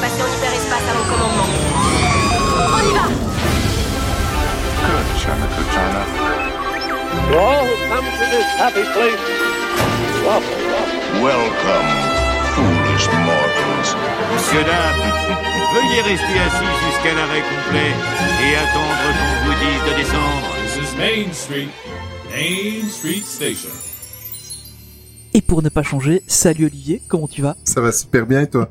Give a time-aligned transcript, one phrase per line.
[0.00, 1.50] passer en hyperespace à mon commandement.
[2.74, 3.06] On y va
[4.78, 6.02] Good, China, good China.
[7.34, 9.24] All who come to this happy place,
[11.20, 11.90] welcome,
[12.54, 13.90] foolish mortals.
[14.32, 15.12] Monsieur, dames,
[15.74, 17.92] veuillez rester assis jusqu'à l'arrêt complet
[18.44, 20.48] et attendre qu'on vous dise de descendre.
[20.64, 21.68] This is Main Street,
[22.30, 23.70] Main Street Station.
[25.34, 27.56] Et pour ne pas changer, salut Olivier, comment tu vas?
[27.64, 28.70] Ça va super bien et toi?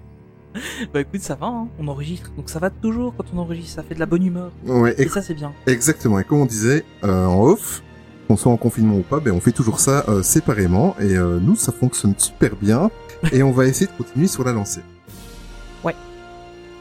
[0.94, 3.84] Bah écoute, ça va, hein, on enregistre, donc ça va toujours quand on enregistre, ça
[3.84, 4.52] fait de la bonne humeur.
[4.66, 5.54] Ouais, Et ça c'est bien.
[5.66, 6.20] exactement.
[6.20, 7.84] Et comme on disait euh, en off,
[8.28, 11.40] qu'on soit en confinement ou pas, ben on fait toujours ça euh, séparément et euh,
[11.42, 12.90] nous ça fonctionne super bien
[13.32, 14.82] et on va essayer de continuer sur la lancée.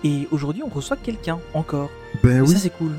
[0.04, 1.90] Et aujourd'hui on reçoit quelqu'un, encore.
[2.22, 2.92] Ben Et oui, ça c'est cool.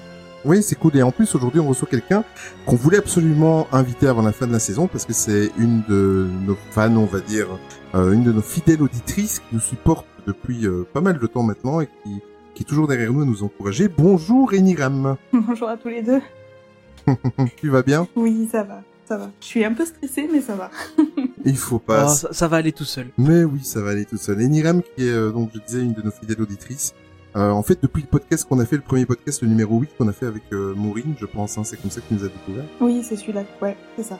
[0.43, 2.23] oui c'est cool et en plus aujourd'hui on reçoit quelqu'un
[2.65, 6.27] qu'on voulait absolument inviter avant la fin de la saison parce que c'est une de
[6.45, 7.47] nos fans, on va dire,
[7.95, 11.43] euh, une de nos fidèles auditrices qui nous supporte depuis euh, pas mal de temps
[11.43, 12.21] maintenant et qui
[12.57, 13.87] qui est toujours derrière nous à nous encourager.
[13.87, 16.21] Bonjour Eniram, Bonjour à tous les deux.
[17.55, 18.07] tu vas bien?
[18.15, 19.29] Oui, ça va, ça va.
[19.39, 20.71] Je suis un peu stressée, mais ça va.
[21.45, 22.07] Il faut pas.
[22.07, 23.09] Oh, ça, ça va aller tout seul.
[23.19, 24.41] Mais oui, ça va aller tout seul.
[24.41, 26.95] Et Niram, qui est, euh, donc, je disais, une de nos fidèles auditrices,
[27.35, 29.91] euh, en fait, depuis le podcast qu'on a fait, le premier podcast, le numéro 8
[29.95, 32.29] qu'on a fait avec euh, Maureen, je pense, hein, c'est comme ça qu'il nous a
[32.29, 32.65] découvert.
[32.81, 33.43] Oui, c'est celui-là.
[33.61, 34.17] Ouais, c'est ça.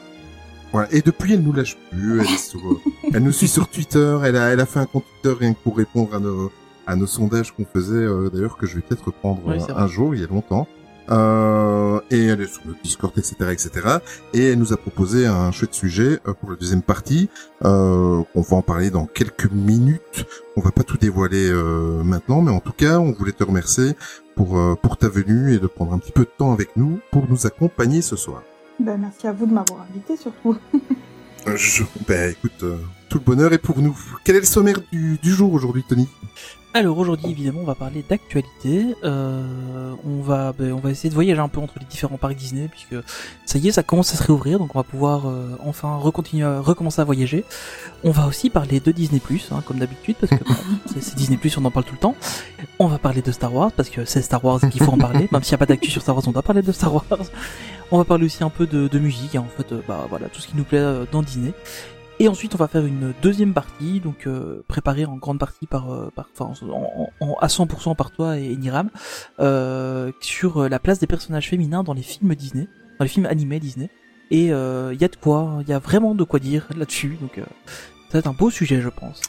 [0.71, 0.87] Voilà.
[0.91, 2.19] Et depuis, elle nous lâche plus.
[2.19, 2.79] Elle, est sur, euh,
[3.13, 4.17] elle nous suit sur Twitter.
[4.23, 6.51] Elle a, elle a fait un compte Twitter rien que pour répondre à nos,
[6.85, 9.85] à nos sondages qu'on faisait, euh, d'ailleurs, que je vais peut-être reprendre Oui, euh, un
[9.85, 9.87] vrai.
[9.87, 10.67] jour, il y a longtemps.
[11.09, 13.69] Euh, et elle est sur le Discord, etc., etc.
[14.33, 17.29] Et elle nous a proposé un chouette sujet pour la deuxième partie.
[17.63, 20.25] Euh, on va en parler dans quelques minutes.
[20.57, 23.93] On va pas tout dévoiler euh, maintenant, mais en tout cas, on voulait te remercier
[24.35, 27.27] pour pour ta venue et de prendre un petit peu de temps avec nous pour
[27.29, 28.43] nous accompagner ce soir.
[28.79, 30.57] Ben, merci à vous de m'avoir invité, surtout.
[31.45, 31.55] Euh.
[32.09, 33.97] Ben écoute, euh, tout le bonheur est pour nous.
[34.25, 36.09] Quel est le sommaire du, du jour aujourd'hui, Tony?
[36.73, 41.15] Alors aujourd'hui évidemment on va parler d'actualité, euh, on va ben, on va essayer de
[41.15, 42.95] voyager un peu entre les différents parcs Disney puisque
[43.45, 46.43] ça y est ça commence à se réouvrir donc on va pouvoir euh, enfin recontinuer
[46.45, 47.45] à- recommencer à voyager.
[48.03, 49.19] On va aussi parler de Disney
[49.51, 50.45] hein, comme d'habitude parce que
[51.01, 52.15] c'est Disney on en parle tout le temps.
[52.77, 55.27] On va parler de Star Wars parce que c'est Star Wars qu'il faut en parler
[55.31, 57.05] même s'il n'y a pas d'actu sur Star Wars on doit parler de Star Wars.
[57.89, 60.27] On va parler aussi un peu de, de musique hein, en fait euh, bah voilà
[60.27, 61.53] tout ce qui nous plaît euh, dans Disney.
[62.19, 65.91] Et ensuite, on va faire une deuxième partie, donc euh, préparée en grande partie par,
[65.93, 68.89] euh, par enfin, en, en- à 100% par toi et Niram,
[69.39, 72.67] euh, sur euh, la place des personnages féminins dans les films Disney,
[72.97, 73.89] dans les films animés Disney.
[74.31, 77.17] Et il y a de quoi, il y a vraiment de quoi dire là-dessus.
[77.21, 77.43] Donc, euh,
[78.09, 79.21] ça va être un beau sujet, je pense.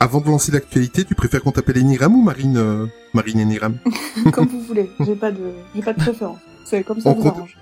[0.00, 3.76] Avant de lancer l'actualité, tu préfères qu'on t'appelle Eniram ou Marine euh, Marine Eniram
[4.32, 4.90] comme vous voulez.
[5.00, 6.38] J'ai pas de, j'ai pas de préférence.
[6.64, 7.56] C'est comme ça On vous compte- arrange.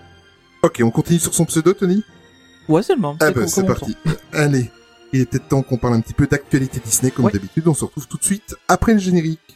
[0.63, 2.03] Ok, on continue sur son pseudo, Tony?
[2.71, 3.17] Ouais, seulement.
[3.21, 3.97] Ah bah c'est parti.
[4.33, 4.71] Allez,
[5.13, 7.33] il était temps qu'on parle un petit peu d'actualité Disney comme Ouais.
[7.33, 7.67] d'habitude.
[7.69, 9.50] On se retrouve tout de suite après le générique.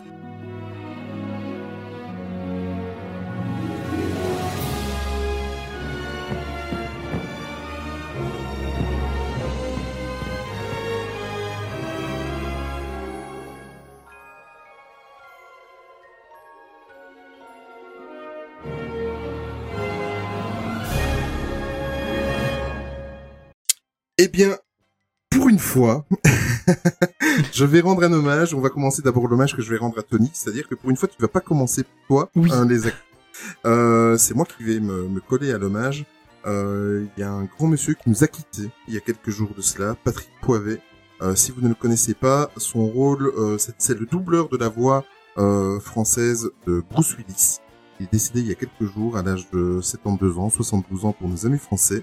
[24.24, 24.56] Eh bien,
[25.28, 26.06] pour une fois,
[27.52, 28.54] je vais rendre un hommage.
[28.54, 30.96] On va commencer d'abord l'hommage que je vais rendre à Tony, c'est-à-dire que pour une
[30.96, 32.50] fois, tu vas pas commencer toi Oui.
[32.50, 32.90] hein, les
[33.66, 36.06] Euh, c'est moi qui vais me, me coller à l'hommage.
[36.46, 39.28] Euh, Il y a un grand monsieur qui nous a quittés il y a quelques
[39.28, 40.80] jours de cela, Patrick Poivet.
[41.20, 44.70] Euh, si vous ne le connaissez pas, son rôle, euh, c'est le doubleur de la
[44.70, 45.04] voix
[45.82, 47.58] française de Bruce Willis.
[48.00, 51.12] Il est décédé il y a quelques jours à l'âge de 72 ans, 72 ans
[51.12, 52.02] pour nos amis français.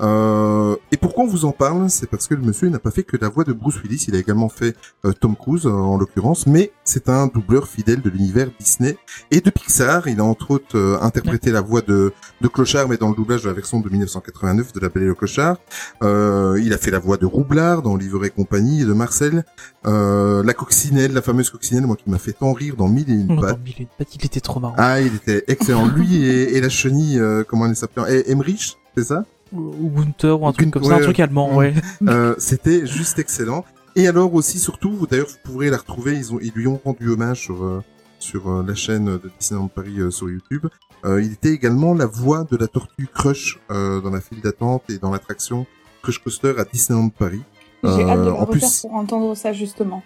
[0.00, 1.88] Euh, et pourquoi on vous en parle?
[1.90, 4.14] C'est parce que le monsieur n'a pas fait que la voix de Bruce Willis, il
[4.16, 8.10] a également fait euh, Tom Cruise euh, en l'occurrence, mais c'est un doubleur fidèle de
[8.10, 8.96] l'univers Disney
[9.30, 10.08] et de Pixar.
[10.08, 13.42] Il a entre autres euh, interprété la voix de, de Clochard, mais dans le doublage
[13.42, 15.56] de la version de 1989 de La Belle et le Clochard.
[16.02, 19.44] Euh, il a fait la voix de Roublard dans Livre et compagnie et de Marcel.
[19.86, 23.14] Euh, la coccinelle, la fameuse coccinelle, moi qui m'a fait tant rire dans Mille et
[23.14, 23.50] une pattes.
[23.52, 24.74] entend mille et une pattes, il était trop marrant.
[24.78, 25.86] Ah, il était excellent.
[25.86, 29.24] Lui et, et la chenille, euh, comment elle s'appelait Emmerich, c'est ça?
[29.52, 31.72] Ou ou Gunther ou un truc Gun- comme ça, un truc allemand, ouais.
[32.06, 33.64] Euh, C'était juste excellent.
[33.96, 36.14] Et alors aussi, surtout, vous- d'ailleurs, vous pourrez la retrouver.
[36.16, 37.82] Ils ont, ils lui ont rendu hommage sur euh,
[38.18, 40.66] sur euh, la chaîne de Disneyland Paris euh, sur YouTube.
[41.04, 44.82] Euh, il était également la voix de la tortue Crush euh, dans la file d'attente
[44.90, 45.66] et dans l'attraction
[46.02, 47.42] Crush Coaster à Disneyland Paris.
[47.84, 50.02] J'ai hâte de le en refaire plus- pour entendre ça, justement.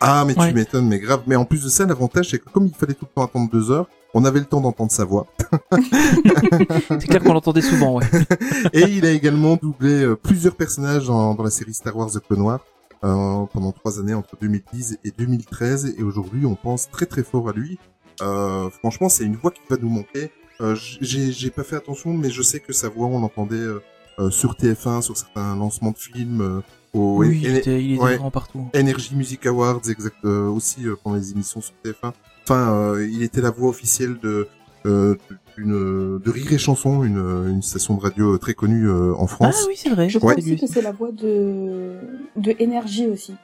[0.00, 0.48] Ah, mais Ouais.
[0.48, 1.22] tu m'étonnes, mais grave.
[1.26, 3.50] Mais en plus de ça, l'avantage, c'est que comme il fallait tout le temps attendre
[3.50, 5.26] deux heures, on avait le temps d'entendre sa voix.
[6.88, 8.06] C'est clair qu'on l'entendait souvent, ouais.
[8.72, 12.20] Et il a également doublé euh, plusieurs personnages dans, dans la série Star Wars The
[12.20, 12.60] Clone Wars.
[13.04, 17.48] euh, pendant trois années entre 2010 et 2013 et aujourd'hui on pense très très fort
[17.48, 17.78] à lui.
[18.20, 20.30] Euh, franchement, c'est une voix qui va nous manquer.
[20.60, 23.82] Euh, j'ai pas fait attention, mais je sais que sa voix on l'entendait euh,
[24.18, 26.60] euh, sur TF1, sur certains lancements de films, euh,
[26.94, 28.14] au Oui, il était, il était ouais.
[28.16, 28.66] vraiment partout.
[28.74, 32.12] Energy Music Awards, exact, euh, aussi euh, pendant les émissions sur TF1.
[32.44, 34.48] Enfin, euh, il était la voix officielle de
[34.86, 35.14] euh,
[35.56, 39.28] d'une de Rire et Chanson, une, une station de radio très connue euh, en Ah
[39.28, 39.64] France.
[39.68, 40.08] oui, c'est vrai.
[40.08, 40.38] Je crois Ouais.
[40.38, 41.98] aussi que c'est la voix de
[42.36, 43.34] de énergie aussi.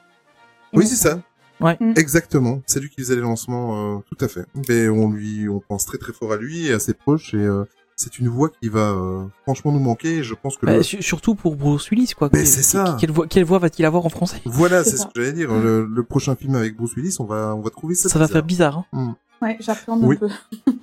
[0.73, 1.21] Oui, c'est ça.
[1.61, 1.77] Ouais.
[1.79, 1.93] Mm.
[1.95, 2.61] Exactement.
[2.65, 4.45] C'est lui qui faisait les lancements, euh, tout à fait.
[4.67, 7.37] Mais on lui, on pense très très fort à lui et à ses proches et
[7.37, 7.63] euh,
[7.97, 10.21] c'est une voix qui va euh, franchement nous manquer.
[10.23, 12.29] Je pense que Bah, le- su- surtout pour Bruce Willis, quoi.
[12.31, 12.95] Mais Que- c'est ça.
[12.99, 14.39] Quelle voix, quelle voix va-t-il avoir en français?
[14.45, 15.51] Voilà, C'est ce que j'allais dire.
[15.51, 18.07] Le, le prochain film avec Bruce Willis, on va, on va trouver ça.
[18.07, 18.83] Ça va faire bizarre.
[18.93, 19.15] Hein.
[19.41, 20.15] Ouais, j'appréhende Oui.
[20.15, 20.29] un peu.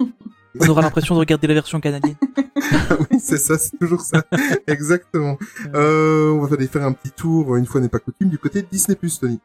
[0.61, 2.15] On aura l'impression de regarder la version canadienne.
[3.11, 4.23] oui, c'est ça, c'est toujours ça.
[4.69, 5.37] Exactement.
[5.75, 8.63] Euh, on va aller faire un petit tour, une fois n'est pas coutume, du côté
[8.63, 9.41] de Disney+, Tony.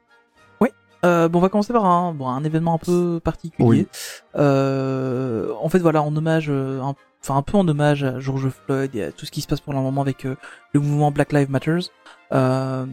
[1.06, 3.66] Euh, bon, on va commencer par un, bon, un événement un peu particulier.
[3.68, 3.88] Oui.
[4.36, 8.50] Euh, en fait, voilà, en hommage, euh, un- enfin un peu en hommage à George
[8.50, 10.36] Floyd et à tout ce qui se passe pour le moment avec euh,
[10.74, 11.78] le mouvement Black Lives Matter.
[12.32, 12.86] Euh,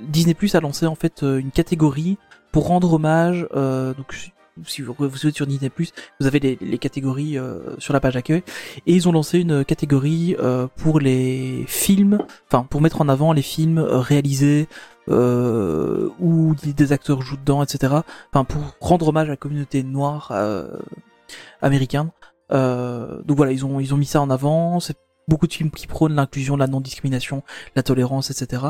[0.00, 2.18] Disney Plus a lancé en fait euh, une catégorie
[2.52, 3.46] pour rendre hommage.
[3.54, 7.36] Euh, donc, si- vous, vous êtes sur Disney Plus, vous avez les, les catégories
[7.78, 8.44] sur la page accueil
[8.86, 10.36] et ils ont lancé une catégorie
[10.76, 14.68] pour les films, enfin pour mettre en avant les films réalisés
[15.08, 17.94] où des acteurs jouent dedans, etc.
[18.32, 20.32] Enfin, pour rendre hommage à la communauté noire
[21.60, 22.10] américaine.
[22.52, 24.80] Euh, donc voilà, ils ont ils ont mis ça en avant.
[24.80, 24.96] C'est
[25.26, 27.42] beaucoup de films qui prônent l'inclusion, la non-discrimination,
[27.76, 28.62] la tolérance, etc.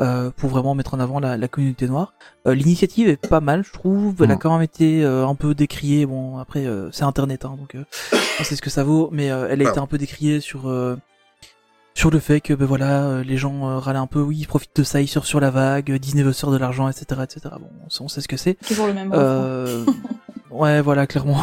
[0.00, 2.12] Euh, pour vraiment mettre en avant la, la communauté noire.
[2.46, 4.16] Euh, L'initiative est pas mal, je trouve.
[4.22, 4.38] Elle a Mhm.
[4.40, 6.04] quand même été euh, un peu décriée.
[6.04, 7.84] Bon, après euh, c'est Internet, hein, donc euh,
[8.40, 9.08] on sait ce que ça vaut.
[9.12, 9.70] Mais euh, elle a Ah.
[9.70, 10.96] été un peu décriée sur euh,
[11.94, 14.46] sur le fait que ben voilà euh, les gens euh, râlent un peu oui ils
[14.46, 17.68] profitent de ça ils surfent sur la vague Disney veut de l'argent etc etc bon
[17.86, 19.84] on sait- on sait ce que c'est Toujours le même euh,
[20.50, 21.36] ouais voilà clairement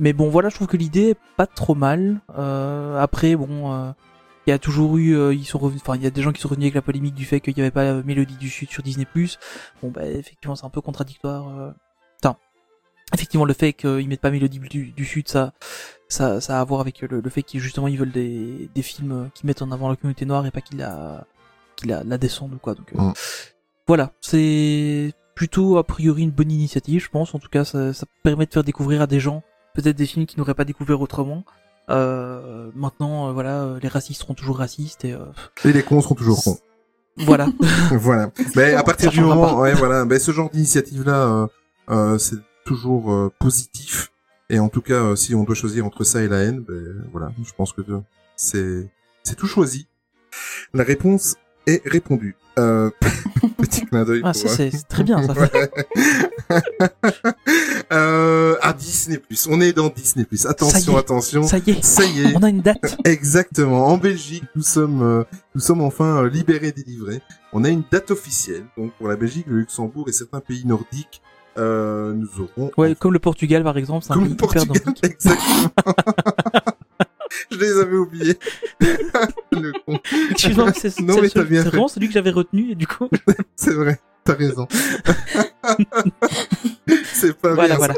[0.00, 3.92] mais bon voilà je trouve que l'idée est pas trop mal euh, après bon euh,
[4.46, 6.32] il y a toujours eu euh, ils sont revenus enfin il y a des gens
[6.32, 8.70] qui sont revenus avec la polémique du fait qu'il n'y avait pas Mélodie du Sud
[8.70, 9.06] sur Disney
[9.82, 11.70] bon bah effectivement c'est un peu contradictoire euh.
[12.24, 12.36] Enfin,
[13.14, 15.52] effectivement le fait qu'ils mettent pas Mélodie du, du Sud ça
[16.08, 18.82] ça ça a à voir avec le, le fait qu'ils justement ils veulent des, des
[18.82, 21.26] films qui mettent en avant la communauté noire et pas qu'ils la
[21.76, 23.12] qu'ils la, la descendent ou quoi donc euh, Mm.
[23.86, 28.06] voilà c'est plutôt a priori une bonne initiative je pense en tout cas ça, ça
[28.22, 29.42] permet de faire découvrir à des gens
[29.74, 31.44] peut-être des films qu'ils n'auraient pas découvert autrement
[31.88, 35.24] euh, maintenant euh, voilà euh, les racistes seront toujours racistes et euh,
[35.64, 36.58] Et les cons seront toujours cons.
[37.16, 37.48] voilà
[37.92, 38.30] voilà.
[38.54, 41.46] Mais à partir du moment, ouais, voilà, ben ce genre d'initiative-là, euh,
[41.90, 44.12] euh, c'est toujours positif.
[44.48, 47.32] Et en tout cas, si on doit choisir entre ça et la haine, ben voilà,
[47.44, 47.82] je pense que
[48.36, 48.88] c'est
[49.24, 49.86] c'est tout choisi.
[50.72, 51.36] La réponse
[51.66, 52.36] est répondue.
[52.58, 52.90] Euh,
[53.58, 54.22] petit clin d'œil.
[54.24, 55.70] ah ça c'est très bien ça Ouais.
[57.92, 59.46] Euh, à Disney Plus.
[59.50, 60.46] On est dans Disney Plus.
[60.46, 60.98] Attention, est.
[61.00, 61.42] attention.
[61.42, 62.36] ça y est Ça y est.
[62.36, 63.86] on a une date Exactement.
[63.88, 67.20] En Belgique, nous sommes, euh, nous sommes enfin euh, libérés, délivrés.
[67.52, 68.64] On a une date officielle.
[68.76, 71.20] Donc pour la Belgique, le Luxembourg et certains pays nordiques,
[71.58, 72.70] euh, nous aurons.
[72.76, 74.66] ouais comme le Portugal par exemple un Comme pays le Portugal,
[75.02, 75.94] exactement.
[77.50, 78.38] Je les avais oubliés.
[79.52, 79.98] le con.
[80.30, 83.08] Excuse-moi, c'est vraiment celui que j'avais retenu, et du coup.
[83.56, 83.98] C'est vrai.
[84.30, 84.66] T'as raison.
[87.12, 87.88] C'est pas voilà, bien.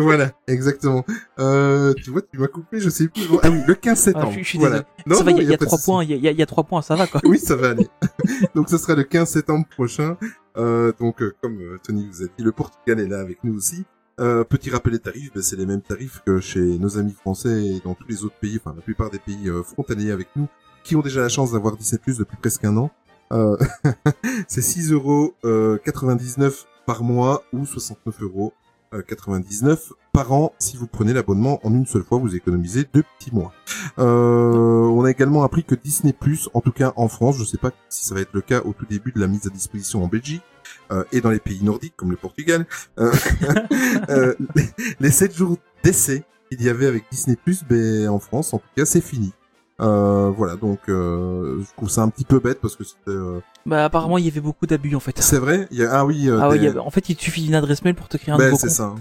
[0.00, 0.30] voilà.
[0.46, 1.04] exactement.
[1.38, 3.22] Euh, tu vois, tu m'as coupé, je sais plus.
[3.42, 4.32] Ah oui, le 15 septembre.
[4.32, 4.84] je- je suis voilà.
[5.06, 6.82] Non, ça va, il y a, y trois points, il y a, y trois points,
[6.82, 7.20] ça va, quoi.
[7.24, 7.88] Oui, ça va aller.
[8.54, 10.16] donc ce sera le 15 septembre prochain.
[10.56, 13.84] Euh, donc euh, comme Tony vous a dit, le Portugal est là avec nous aussi.
[14.16, 17.80] Petit rappel des tarifs, ben, c'est les mêmes tarifs que chez nos amis français et
[17.84, 20.48] dans tous les autres pays, enfin la plupart des pays frontaliers avec nous,
[20.82, 22.90] qui ont déjà la chance d'avoir 17 plus depuis presque un an.
[23.32, 23.56] Euh,
[24.48, 28.52] c'est 6 euros euh, 99 par mois ou 69 euros
[28.94, 33.04] euh, 99 par an si vous prenez l'abonnement en une seule fois, vous économisez deux
[33.18, 33.52] petits mois.
[33.98, 36.14] Euh, on a également appris que Disney+,
[36.54, 38.72] en tout cas en France, je sais pas si ça va être le cas au
[38.72, 40.42] tout début de la mise à disposition en Belgique
[40.90, 42.66] euh, et dans les pays nordiques comme le Portugal,
[42.98, 43.12] euh,
[44.08, 44.64] euh, les,
[45.00, 47.36] les 7 jours d'essai qu'il y avait avec Disney+,
[47.68, 49.32] ben, en France, en tout cas, c'est fini.
[49.80, 53.10] Euh, voilà, donc euh, je trouve ça un petit peu bête parce que c'était...
[53.10, 55.16] euh, Bah, apparemment, il y avait beaucoup d'abus, en fait.
[55.22, 55.92] C'est vrai il y a...
[56.00, 58.08] Ah oui, euh, Ah des- avait- en fait, il te suffit d'une adresse mail pour
[58.08, 58.94] te créer un ben, c'est ça.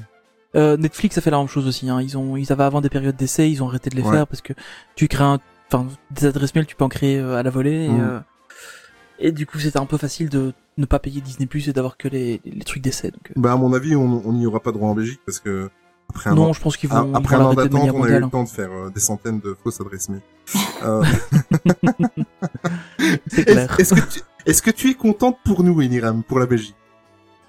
[0.56, 2.00] Euh, Netflix a fait la même chose aussi, hein.
[2.02, 4.12] Ils ont, ils avaient avant des périodes d'essai, ils ont arrêté de les Ouais.
[4.12, 4.54] faire parce que
[4.96, 5.40] tu crées un,
[5.72, 8.20] enfin, des adresses mail, tu peux en créer à la volée, et, euh,
[9.20, 11.98] et du coup, c'était un peu facile de ne pas payer Disney Plus et d'avoir
[11.98, 14.90] que les, les trucs d'essai, donc, Bah, à mon avis, on n'y aura pas droit
[14.90, 15.70] en Belgique parce que
[16.10, 18.08] après un non, an, je pense qu'ils vont, après vont un an d'attente, on a
[18.08, 18.30] eu le hein.
[18.30, 20.22] temps de faire euh, des centaines de fausses adresses mail.
[20.84, 21.04] Euh,
[23.28, 23.76] C'est est-ce clair.
[23.80, 26.76] est-ce que tu est-ce que tu es contente pour nous, Eniram, pour la Belgique?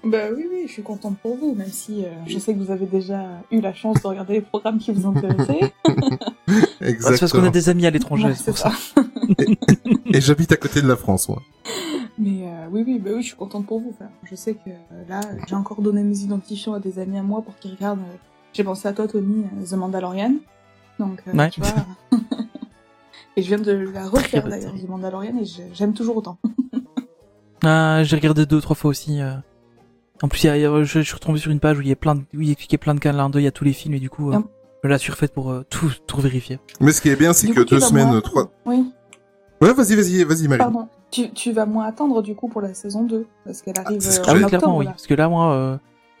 [0.03, 2.71] Bah oui, oui, je suis contente pour vous, même si euh, je sais que vous
[2.71, 5.73] avez déjà eu la chance de regarder les programmes qui vous intéressaient.
[6.47, 6.55] Bah,
[6.87, 7.51] c'est parce qu'on a Exactement.
[7.51, 8.71] des amis à l'étranger, Ouais, c'est pour ça.
[10.13, 11.41] Et j'habite à côté de la France, moi.
[12.17, 13.93] Mais euh, oui, oui, bah oui, je suis contente pour vous.
[13.93, 17.21] Enfin, je sais que euh, là, j'ai encore donné mes identifiants à des amis à
[17.23, 17.99] moi pour qu'ils regardent.
[18.53, 20.33] J'ai pensé à toi, Tony, The Mandalorian.
[20.99, 21.49] Donc, euh, Ouais.
[21.49, 21.69] tu vois.
[23.35, 26.37] et je viens de la refaire d'ailleurs, The Mandalorian, et j'aime toujours autant.
[27.63, 29.21] Ah, j'ai regardé deux, trois fois aussi.
[29.21, 29.33] euh.
[30.23, 31.77] En plus, il y a- il y a- je, je suis retombé sur une page
[31.77, 33.65] où il y a plein de, où il expliquait plein de clins d'œil à tous
[33.65, 34.43] les films et du coup, euh, Ah.
[34.83, 36.59] je l'ai surfaite pour euh, tout, tout vérifier.
[36.79, 38.49] Mais ce qui est bien, c'est que coup, deux semaines, moins trois...
[38.65, 38.93] Oui,
[39.61, 40.57] Ouais, vas-y, vas-y, vas-y, Marie.
[40.57, 40.87] pardon.
[41.11, 44.21] Tu, tu vas moins attendre du coup pour la saison 2, parce qu'elle arrive ce
[44.21, 44.47] euh, que Ah en octobre.
[44.47, 44.85] clairement, oui.
[44.85, 44.91] là.
[44.91, 45.77] Parce que là, moi, euh,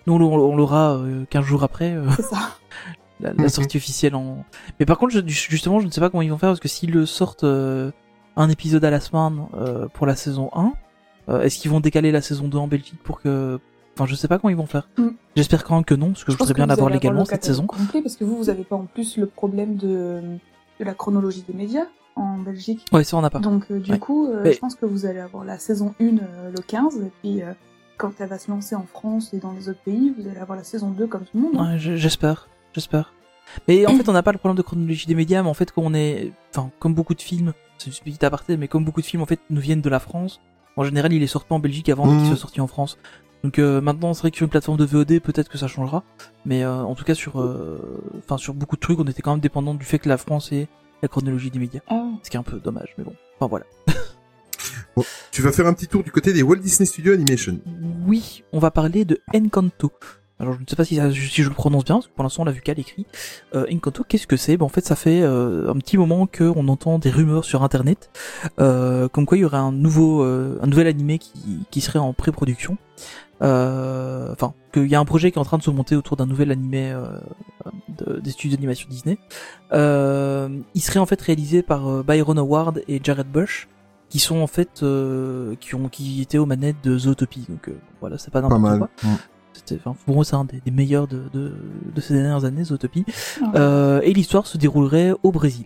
[0.07, 2.37] nous, on, on l'aura euh, 15 jours après euh, C'est ça.
[3.19, 4.43] la, la sortie officielle en.
[4.79, 6.67] Mais par contre, je, justement, je ne sais pas comment ils vont faire parce que
[6.67, 7.91] s'ils le sortent euh,
[8.35, 10.73] un épisode à la semaine euh, pour la saison 1,
[11.29, 13.59] euh, est-ce qu'ils vont décaler la saison 2 en Belgique pour que.
[13.95, 14.87] Enfin, je sais pas comment ils vont faire.
[14.97, 15.09] Mm.
[15.35, 17.65] J'espère quand même que non, parce que je, voudrais bien l'avoir légalement le cette saison.
[17.67, 20.21] complet, parce que vous, vous avez pas en plus le problème de,
[20.79, 21.83] de la chronologie des médias
[22.15, 22.85] en Belgique.
[22.93, 23.39] Ouais, ça on n'a pas.
[23.39, 23.99] Donc euh, du Ouais.
[23.99, 26.95] coup, euh, Mais- je pense que vous allez avoir la saison 1 euh, le 15,
[27.01, 27.51] et puis euh,
[27.99, 30.57] quand elle va se lancer en France et dans les autres pays, vous allez avoir
[30.57, 31.57] la saison 2 comme tout le monde.
[31.57, 31.73] hein.
[31.73, 33.13] Ouais, j'espère, j'espère.
[33.67, 35.71] Mais en fait, on n'a pas le problème de chronologie des médias, mais en fait,
[35.71, 39.01] quand on est, enfin, comme beaucoup de films, c'est une petite aparté, mais comme beaucoup
[39.01, 40.39] de films en fait nous viennent de la France,
[40.77, 42.17] en général, les sortent pas en Belgique avant Mhm.
[42.17, 42.97] qu'ils soient sortis en France.
[43.43, 46.03] Donc euh, maintenant, c'est vrai que sur une plateforme de VOD, peut-être que ça changera,
[46.45, 49.31] mais euh, en tout cas sur, euh, enfin, sur beaucoup de trucs, on était quand
[49.31, 50.67] même dépendant du fait que la France ait
[51.01, 53.13] la chronologie des médias, Ah, ce qui est un peu dommage, mais bon.
[53.39, 53.65] Enfin voilà.
[55.31, 57.59] Tu vas faire un petit tour du côté des Walt Disney Studio Animation.
[58.07, 59.91] Oui, on va parler de Encanto.
[60.41, 62.45] Alors je ne sais pas si, je le prononce bien, parce que pour l'instant on
[62.45, 63.05] l'a vu qu'à l'écrit.
[63.55, 64.55] Euh, Encanto, qu'est-ce que c'est?
[64.55, 68.09] Ben, En fait, ça fait euh, un petit moment qu'on entend des rumeurs sur Internet,
[68.59, 72.77] euh, comme quoi il y aurait un nouveau, un nouvel animé qui, serait en pré-production.
[73.41, 76.25] Enfin, qu'il y a un projet qui est en train de se monter autour d'un
[76.25, 76.93] nouvel animé
[77.89, 79.17] de- des studios d'animation Disney.
[79.73, 83.67] Il serait en fait réalisé par Byron Howard et Jared Bush,
[84.09, 87.45] qui sont en fait euh, qui ont qui étaient aux manettes de Zootopie.
[87.47, 88.89] Donc euh, voilà, c'est pas n'importe quoi.
[89.03, 89.15] Mm.
[89.53, 91.53] C'était, enfin, pour moi, c'est un des, des meilleurs de, de,
[91.93, 93.05] de ces dernières années, Zootopie.
[93.41, 93.51] ah.
[93.55, 95.65] Euh, et l'histoire se déroulerait au Brésil.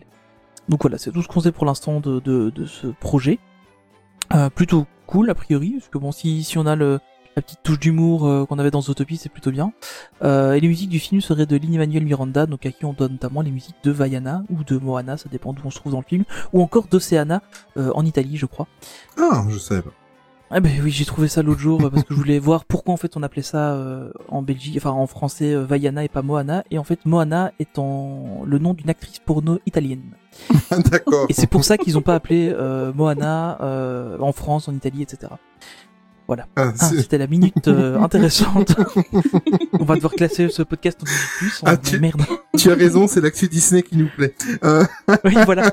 [0.69, 3.39] Donc voilà, c'est tout ce qu'on sait pour l'instant de, de, de ce projet.
[4.33, 6.99] Euh, plutôt cool, a priori, parce que bon, si, si on a le,
[7.35, 9.73] la petite touche d'humour euh, qu'on avait dans Zootopie, c'est plutôt bien.
[10.23, 13.13] Euh, et les musiques du film seraient de Lin-Manuel Miranda, donc à qui on donne
[13.13, 15.99] notamment les musiques de Vaiana ou de Moana, ça dépend d'où on se trouve dans
[15.99, 16.23] le film,
[16.53, 17.41] ou encore d'Oceana
[17.77, 18.67] euh, en Italie, je crois.
[19.17, 19.91] Ah, je savais pas.
[20.55, 22.93] Ah ben oui, j'ai trouvé ça l'autre jour euh, parce que je voulais voir pourquoi
[22.93, 26.21] en fait on appelait ça euh, en Belgique, enfin en français euh, Vaiana et pas
[26.21, 26.63] Moana.
[26.69, 30.11] Et en fait Moana est en le nom d'une actrice porno italienne.
[30.91, 31.25] D'accord.
[31.27, 35.01] Et c'est pour ça qu'ils ont pas appelé euh, Moana euh, en France, en Italie,
[35.01, 35.31] etc.
[36.39, 38.75] Ah, Ah, c'est- c'était la minute euh, intéressante.
[39.79, 41.05] on va devoir classer ce podcast en
[41.37, 41.61] plus.
[41.65, 42.21] Ah, Oh, tu- Merde.
[42.57, 44.33] tu as raison, c'est l'actu Disney qui nous plaît.
[44.63, 44.83] Euh,
[45.25, 45.71] oui, voilà.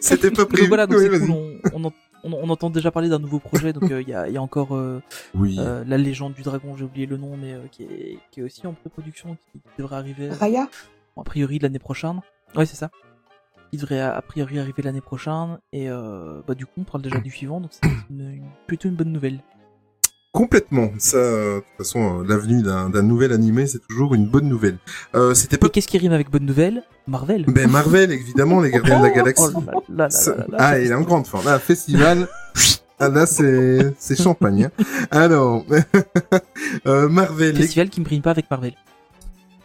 [0.00, 0.68] C'était pas Donc prévu.
[0.68, 1.20] voilà, donc Oui, vas-y.
[1.26, 1.30] cool.
[1.30, 1.92] On, on, en-
[2.24, 4.36] on, on entend déjà parler d'un nouveau projet, donc euh, il y, a, il y
[4.36, 5.00] a encore euh,
[5.34, 5.56] Oui.
[5.58, 8.42] Euh, la légende du dragon, j'ai oublié le nom, mais euh, qui, est, qui est
[8.42, 10.68] aussi en pré-production, qui devrait arriver Raya?
[11.16, 12.20] a priori l'année prochaine.
[12.56, 12.90] Ouais, c'est ça.
[13.70, 15.58] Qui devrait a, priori arriver l'année prochaine.
[15.72, 18.88] Et euh, bah, du coup, on parle déjà du suivant, donc c'est une, une- plutôt
[18.88, 19.40] une bonne nouvelle.
[20.32, 20.90] Complètement.
[20.98, 24.78] Ça, euh, de toute façon, euh, l'avenue d'un nouvel animé, c'est toujours une bonne nouvelle.
[25.16, 26.84] Euh, C'était pas qu'est-ce qui rime avec bonne nouvelle?
[27.08, 27.44] Marvel.
[27.48, 29.42] Ben Marvel, évidemment, les Gardiens de la Galaxie.
[29.54, 31.46] Oh là là là Ça- là là là, ah, il est en grande forme.
[31.46, 32.28] Là, festival.
[33.00, 34.66] ah, là, c'est champagne.
[34.78, 34.84] hein.
[35.10, 35.64] Alors,
[36.86, 37.54] euh, Marvel.
[37.56, 38.74] les- Festival qui ne prime pas avec Marvel.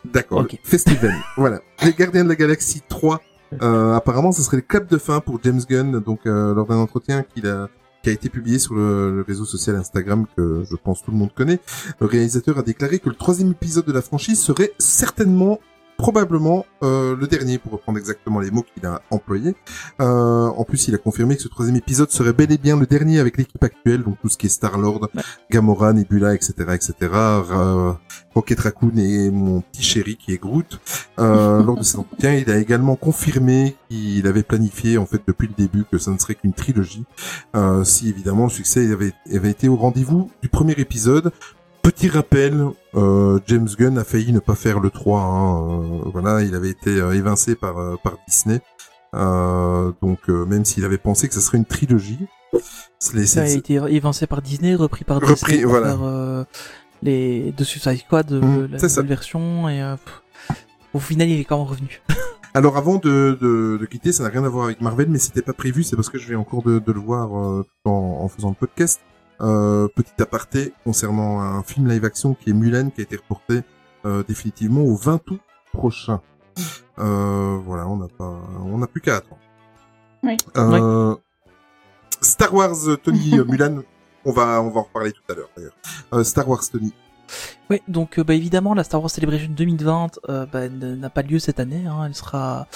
[0.04, 0.40] D'accord.
[0.42, 0.58] Ok.
[0.64, 1.14] Festival.
[1.38, 1.60] voilà.
[1.84, 3.22] Les Gardiens de la Galaxie 3.
[3.62, 6.00] Euh, apparemment, ce serait le clap de fin pour James Gunn.
[6.00, 7.70] Donc, euh, lors d'un entretien qu'il a
[8.04, 11.18] qui a été publié sur le, le réseau social Instagram que je pense tout le
[11.18, 11.60] monde connaît,
[12.00, 15.60] le réalisateur a déclaré que le troisième épisode de la franchise serait certainement
[15.98, 19.56] probablement euh, le dernier, pour reprendre exactement les mots qu'il a employés.
[20.02, 22.86] Euh, en plus, il a confirmé que ce troisième épisode serait bel et bien le
[22.86, 25.22] dernier avec l'équipe actuelle, donc tout ce qui est Star-Lord, Ouais.
[25.52, 27.12] Gamora, Nebula, etc., etc.,
[28.34, 30.80] Rocket Raccoon et mon petit chéri qui est Groot.
[31.20, 35.48] Euh, lors de cet entretien, il a également confirmé qu'il avait planifié, en fait, depuis
[35.48, 37.06] le début, que ça ne serait qu'une trilogie.
[37.56, 41.32] Euh, si évidemment le succès avait, avait été au rendez-vous du premier épisode.
[41.86, 42.66] Petit rappel,
[42.96, 45.22] euh, James Gunn a failli ne pas faire le 3.
[45.22, 48.60] hein, euh, voilà, il avait été euh, évincé par, euh, par Disney.
[49.14, 52.20] Euh, donc même s'il avait pensé que ça serait une trilogie,
[53.14, 55.94] les- Ça a été évincé par Disney, repris par Repris, Disney voilà.
[55.94, 56.44] euh,
[57.04, 59.70] les deux Suicide Squad, euh, Mm, la nouvelle version.
[59.70, 59.96] Et euh,
[60.94, 62.02] au final, il est quand même revenu.
[62.56, 65.42] Alors avant de, de, de quitter, ça n'a rien à voir avec Marvel, mais c'était
[65.42, 68.28] pas prévu, c'est parce que je vais encore de, de le voir euh, en, en
[68.30, 69.02] faisant le podcast.
[69.42, 73.62] Euh, petit aparté concernant un film live action qui est Mulan, qui a été reporté
[74.06, 75.42] euh, définitivement au 20 août
[75.74, 76.22] prochain.
[76.98, 79.42] Euh, voilà, on n'a pas, on n'a plus qu'à attendre.
[80.24, 80.38] Oui.
[80.56, 81.14] Euh,
[82.22, 82.74] Star Wars
[83.04, 83.82] Tony euh, Mulan,
[84.26, 85.76] on va, on va en reparler tout à l'heure d'ailleurs.
[86.14, 86.94] Euh, Star Wars Tony.
[87.70, 91.40] Oui, donc euh, bah, évidemment la Star Wars Celebration 2020 euh, bah, n'a pas lieu
[91.40, 91.86] cette année.
[91.88, 92.68] Hein, elle sera,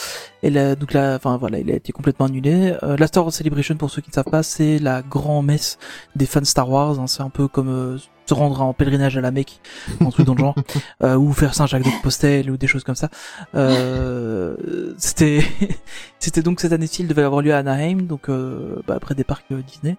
[0.42, 2.76] elle a, donc là, enfin voilà, elle a été complètement annulée.
[2.84, 5.78] Euh, la Star Wars Celebration, pour ceux qui ne savent pas, c'est la grand messe
[6.16, 7.00] des fans Star Wars.
[7.00, 9.60] hein, c'est un peu comme euh, se rendre en pèlerinage à la Mecque,
[10.02, 10.56] un truc dans le genre,
[11.04, 13.10] euh, ou faire Saint-Jacques de Compostelle ou des choses comme ça.
[13.56, 14.56] Euh,
[14.98, 15.44] c'était,
[16.20, 19.24] c'était donc cette année-ci, elle devait avoir lieu à Anaheim, donc euh, bah, près des
[19.24, 19.98] parcs euh, Disney.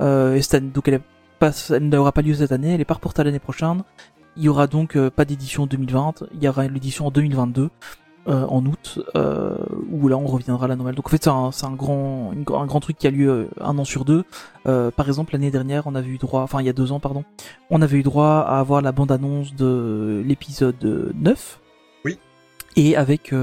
[0.00, 1.02] Euh, et cette année- donc elle est
[1.42, 3.82] pas, elle n'aura pas lieu cette année, elle est pas reportée à l'année prochaine.
[4.36, 7.68] Il y aura donc euh, pas d'édition 2020, il y aura l'édition en 2022
[8.28, 9.56] euh, en août euh,
[9.90, 10.94] où là on reviendra à la normale.
[10.94, 14.04] Donc en fait c'est un, grand un grand truc qui a lieu un an sur
[14.04, 14.24] deux.
[14.64, 17.24] Par exemple l'année dernière on avait eu droit, enfin il y a deux ans pardon,
[17.70, 21.60] on avait eu droit à avoir la bande annonce de l'épisode euh, 9.
[22.04, 22.18] Oui.
[22.76, 23.34] Et avec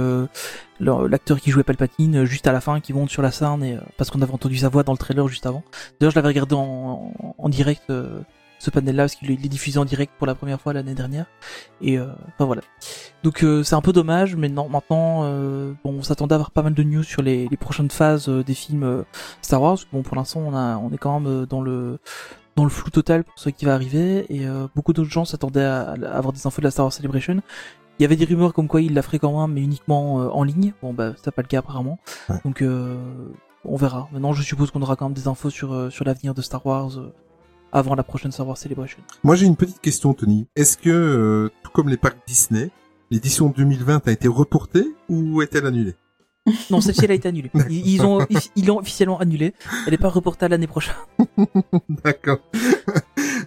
[0.79, 3.75] l'acteur qui jouait Palpatine euh, juste à la fin qui monte sur la scène et
[3.75, 5.63] euh, parce qu'on avait entendu sa voix dans le trailer juste avant.
[5.99, 8.19] D'ailleurs je l'avais regardé en, direct euh,
[8.59, 11.25] ce panel-là parce qu'il est diffusé en direct pour la première fois l'année dernière.
[11.81, 12.61] Et euh, enfin voilà.
[13.23, 15.23] Donc euh, c'est un peu dommage, mais non, maintenant,
[15.83, 19.03] bon, on s'attendait à avoir pas mal de news sur les, prochaines phases des films
[19.41, 19.77] Star Wars.
[19.91, 21.99] Bon, pour l'instant, on on est quand même dans le
[22.59, 25.63] dans le flou total pour ce qui va arriver, et euh, beaucoup d'autres gens s'attendaient
[25.63, 27.41] à avoir des infos de la Star Wars Celebration.
[27.99, 30.29] Il y avait des rumeurs comme quoi il la ferait quand même, mais uniquement euh,
[30.29, 30.73] en ligne.
[30.81, 31.99] Bon, bah, c'est pas le cas apparemment.
[32.29, 32.37] Ouais.
[32.45, 32.95] Donc, euh,
[33.65, 34.07] on verra.
[34.13, 36.65] Maintenant, je suppose qu'on aura quand même des infos sur euh, sur l'avenir de Star
[36.65, 36.91] Wars
[37.71, 38.99] avant la prochaine Star Wars Celebration.
[39.23, 40.47] Moi, j'ai une petite question, Tony.
[40.55, 42.71] Est-ce que, euh, tout comme les parcs Disney,
[43.11, 45.95] l'édition 2020 a été reportée ou est-elle annulée?
[46.69, 47.51] Non, celle-ci elle a été annulée.
[47.69, 48.25] Ils, ils ont
[48.55, 49.53] ils l'ont officiellement annulée.
[49.87, 50.95] Elle est pas reportée à l'année prochaine.
[52.03, 52.39] D'accord.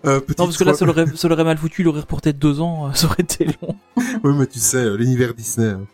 [0.04, 2.38] euh, Non, parce que là, ça l'aurait, ça l'aurait mal foutu, il aurait reporté de
[2.38, 3.76] deux ans, euh, ça aurait été long.
[4.24, 5.68] Oui, mais tu sais, euh, l'univers Disney.
[5.68, 5.86] hein.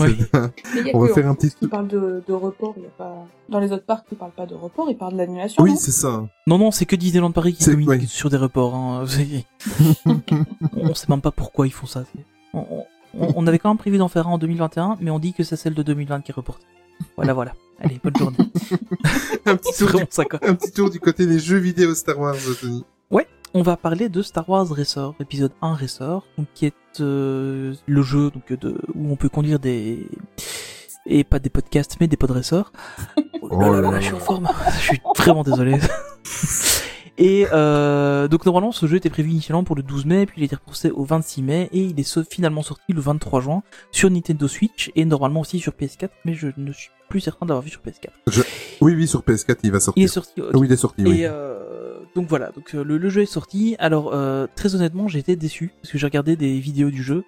[0.00, 0.16] Oui.
[0.34, 2.84] Mais il y a On va faire un petit qui parle de, de report, il
[2.84, 3.26] y a pas...
[3.50, 5.62] Dans les autres parcs, ils parlent pas de report, ils parlent d'annulation.
[5.62, 5.76] Oui, non?
[5.76, 6.26] c'est ça.
[6.46, 8.06] Non, non, c'est que Disneyland Paris qui communique oui.
[8.06, 8.74] sur des reports.
[8.74, 9.04] Hein.
[10.74, 12.04] On sait même pas pourquoi ils font ça.
[12.54, 12.64] On,
[13.18, 15.42] on- on avait quand même prévu d'en faire un en 2021, mais on dit que
[15.44, 16.64] c'est celle de 2020 qui est reportée.
[17.16, 17.52] Voilà, voilà.
[17.80, 18.36] Allez, bonne journée.
[19.46, 22.36] un petit tour, du, ça, un petit tour du côté des jeux vidéo Star Wars,
[22.60, 22.84] Tony.
[23.52, 28.02] On va parler de Star Wars Racer, épisode 1 Racer, donc qui est euh, le
[28.02, 30.06] jeu donc de où on peut conduire des
[31.04, 32.72] et pas des podcasts mais des pod racers.
[33.42, 34.48] Oh là là là, je suis en forme.
[34.74, 35.76] Je suis vraiment désolé.
[37.18, 40.42] Et euh, donc normalement ce jeu était prévu initialement pour le 12 mai, puis il
[40.42, 44.10] a été repoussé au 26 mai et il est finalement sorti le 23 juin sur
[44.10, 47.62] Nintendo Switch et normalement aussi sur PS4, mais je ne suis plus certain de l'avoir
[47.64, 48.42] vu sur PS4.
[48.80, 50.04] Oui, oui, sur PS4, il va Il sortir.
[50.04, 50.40] est sorti.
[50.54, 51.20] oui, il est sorti, oui.
[51.20, 53.76] Et euh, donc voilà, donc euh, le, le jeu est sorti.
[53.78, 57.24] Alors euh, très honnêtement, j'ai été déçu parce que j'ai regardé des vidéos du jeu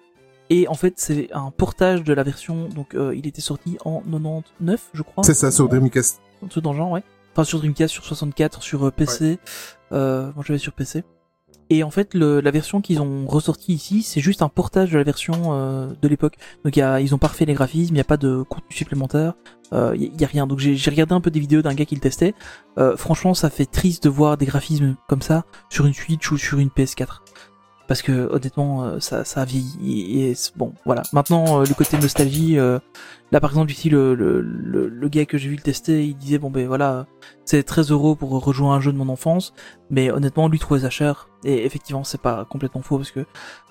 [0.49, 2.67] et en fait c'est un portage de la version.
[2.69, 5.23] Donc euh, il était sorti en 99, je crois.
[5.23, 6.21] C'est ça, sur Dreamcast.
[6.43, 7.03] Un truc dans le genre, ouais.
[7.33, 9.39] Enfin sur Dreamcast, sur 64, sur euh, PC.
[9.91, 11.03] Euh, moi j'avais sur PC.
[11.69, 14.97] Et en fait, le, la version qu'ils ont ressorti ici, c'est juste un portage de
[14.97, 16.35] la version euh, de l'époque.
[16.63, 18.75] Donc y a, ils ont pas refait les graphismes, il n'y a pas de contenu
[18.75, 19.33] supplémentaire,
[19.71, 20.45] euh, il y, y a rien.
[20.45, 22.35] Donc j'ai regardé un peu des vidéos d'un gars qui le testait.
[22.77, 26.37] Euh, franchement, ça fait triste de voir des graphismes comme ça sur une Switch ou
[26.37, 27.21] sur une PS4.
[27.87, 30.21] Parce que honnêtement, euh, ça, ça a vieilli.
[30.23, 31.03] Et, bon, voilà.
[31.11, 32.79] Maintenant, euh, le côté nostalgie, euh,
[33.33, 36.15] là par exemple ici, le, le, le, le gars que j'ai vu le tester, il
[36.15, 37.07] disait bon ben voilà,
[37.43, 39.53] c'est 13 euros pour rejouer un jeu de mon enfance.
[39.89, 41.27] Mais honnêtement, lui trouvait ça cher.
[41.43, 43.25] Et effectivement, c'est pas complètement faux parce que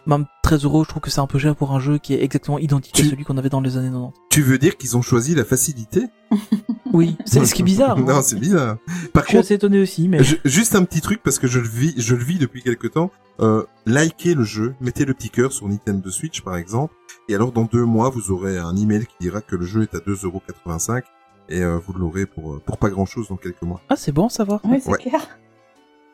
[0.06, 2.22] même 13 euros, je trouve que c'est un peu cher pour un jeu qui est
[2.22, 4.12] exactement identique à celui qu'on avait dans les années 90.
[4.30, 6.02] Tu veux dire qu'ils ont choisi la facilité?
[6.92, 7.96] Oui, c'est ce qui est bizarre.
[7.96, 8.04] hein.
[8.06, 8.76] Non, c'est bizarre.
[9.14, 11.46] Par Je suis contre, assez étonné aussi, mais je- juste un petit truc parce que
[11.46, 13.10] je le vis, je le vis depuis quelque temps.
[13.40, 16.92] Euh, likez le jeu, mettez le petit cœur sur Nintendo Switch par exemple,
[17.30, 19.94] et alors dans deux mois vous aurez un email qui dira que le jeu est
[19.94, 21.02] à 2,85€
[21.48, 23.80] et euh, vous l'aurez pour euh, pour pas grand chose dans quelques mois.
[23.88, 24.64] ah c'est bon à savoir.
[24.64, 24.98] Ouais, c'est Ouais.
[24.98, 25.38] clair.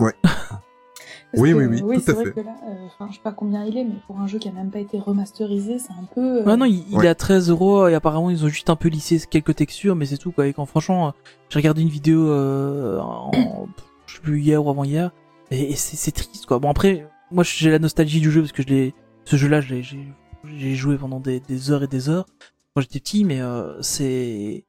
[0.00, 0.14] Ouais.
[1.34, 2.32] Oui, que, oui, oui, tout c'est à vrai fait.
[2.32, 4.52] que là, euh, je sais pas combien il est, mais pour un jeu qui a
[4.52, 6.40] même pas été remasterisé, c'est un peu.
[6.40, 7.04] euh, Ouais, non, il, il Ouais.
[7.04, 10.06] est à 13 euros et apparemment ils ont juste un peu lissé quelques textures, mais
[10.06, 10.46] c'est tout quoi.
[10.46, 11.10] Et quand franchement, euh,
[11.50, 13.30] j'ai regardé une vidéo euh, en,
[14.06, 15.10] je sais plus hier ou avant hier,
[15.50, 16.58] et, et c'est triste quoi.
[16.60, 18.94] Bon après, moi j'ai la nostalgie du jeu parce que je l'ai,
[19.26, 20.08] ce jeu-là, je l'ai- j'ai
[20.56, 22.24] j'ai joué pendant des, des heures et des heures
[22.78, 24.64] quand j'étais petit, mais euh, c'est,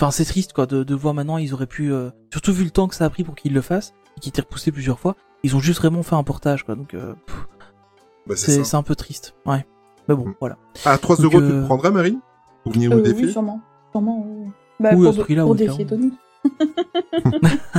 [0.00, 2.70] enfin c'est triste quoi de, de voir maintenant ils auraient pu, euh, surtout vu le
[2.70, 5.14] temps que ça a pris pour qu'ils le fassent, et qu'ils étaient repoussé plusieurs fois,
[5.42, 6.74] ils ont juste vraiment fait un portage quoi.
[6.74, 7.46] Donc euh, pff,
[8.26, 8.64] Bah, c'est c'est ça.
[8.64, 9.66] c'est un peu triste, ouais.
[10.08, 10.34] Mais bon, Mm.
[10.40, 10.56] voilà.
[10.86, 12.18] À 3 Donc, euros, tu le prendras, Marie
[12.62, 13.60] Pour venir euh, défier oui, sûrement.
[13.92, 14.48] Sûrement, oui.
[14.80, 16.10] Bah, Oui, à pour, ce prix-là, pour oui, défier clairement.
[16.42, 17.74] Tony.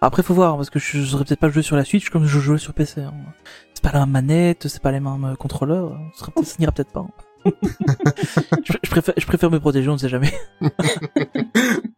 [0.00, 2.38] Après, faut voir, parce que je j'aurais peut-être pas joué sur la Switch comme je
[2.38, 3.00] jouais sur PC.
[3.02, 3.12] Hein.
[3.74, 5.98] C'est pas la même manette, c'est pas les mêmes contrôleurs.
[6.14, 7.00] Ça, sera- ça n'ira peut-être pas.
[7.00, 7.10] hein.
[8.64, 10.32] Je, je préfère, je préfère me protéger, on ne sait jamais.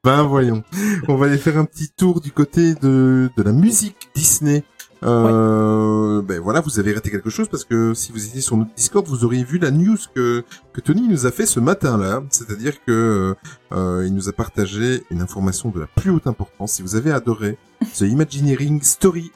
[0.04, 0.62] Ben voyons.
[1.08, 4.64] On va aller faire un petit tour du côté de, de la musique Disney.
[5.02, 8.72] Euh, Ben voilà, vous avez raté quelque chose parce que si vous étiez sur notre
[8.74, 12.22] Discord, vous auriez vu la news que que Tony nous a fait ce matin-là.
[12.30, 13.34] C'est-à-dire que
[13.72, 16.72] euh, il nous a partagé une information de la plus haute importance.
[16.74, 17.58] Si vous avez adoré
[17.96, 19.30] The Imagineering Story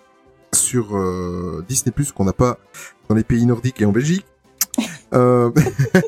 [0.55, 2.59] sur euh, Disney Plus qu'on n'a pas
[3.09, 4.27] dans les pays nordiques et en Belgique.
[5.15, 5.51] Euh,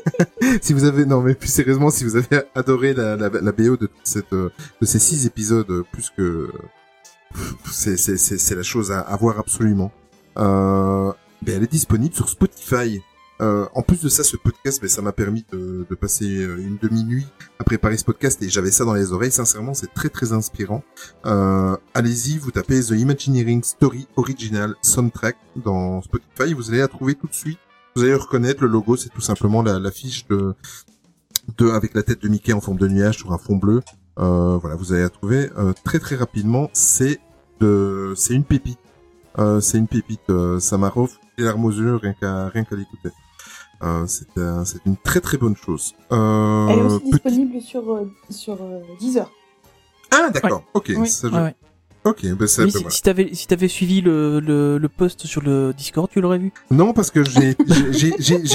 [0.61, 3.77] si vous avez non mais plus sérieusement si vous avez adoré la, la, la BO
[3.77, 4.49] de cette euh,
[4.81, 6.49] de ces six épisodes euh, plus que
[7.71, 9.91] c'est c'est c'est c'est la chose à, à voir absolument.
[10.37, 13.01] Euh, ben elle est disponible sur Spotify.
[13.41, 16.55] Euh, en plus de ça ce podcast ben ça m'a permis de, de passer euh,
[16.57, 17.27] une demi-nuit
[17.59, 19.31] à préparer ce podcast et j'avais ça dans les oreilles.
[19.31, 20.83] Sincèrement c'est très très inspirant.
[21.25, 26.53] Euh, allez-y vous tapez The Imagineering Story Original Soundtrack dans Spotify.
[26.53, 27.59] Vous allez la trouver tout de suite
[27.95, 30.53] vous allez reconnaître le logo, c'est tout simplement la, la fiche de,
[31.57, 33.81] de avec la tête de Mickey en forme de nuage sur un fond bleu.
[34.19, 36.69] Euh, voilà, vous allez la trouver euh, très très rapidement.
[36.73, 37.19] C'est
[37.61, 38.79] de, c'est une pépite.
[39.39, 40.29] Euh, c'est une pépite.
[40.29, 43.09] Euh, ça m'a refait les larmes aux yeux rien qu'à rien qu'à l'écouter.
[43.83, 45.93] Euh, c'est un- c'est une très très bonne chose.
[46.11, 49.29] Euh, Elle est aussi petit- disponible sur, euh, sur euh, Deezer.
[50.11, 50.63] Ah d'accord.
[50.73, 50.91] Ok.
[50.97, 51.09] Oui.
[51.09, 51.55] ça, je- Ouais, ouais.
[52.05, 52.25] Ok.
[52.35, 56.09] Ben, ça, si, si t'avais si t'avais suivi le, le, le post sur le Discord,
[56.09, 56.53] tu l'aurais vu.
[56.71, 57.55] Non parce que j'ai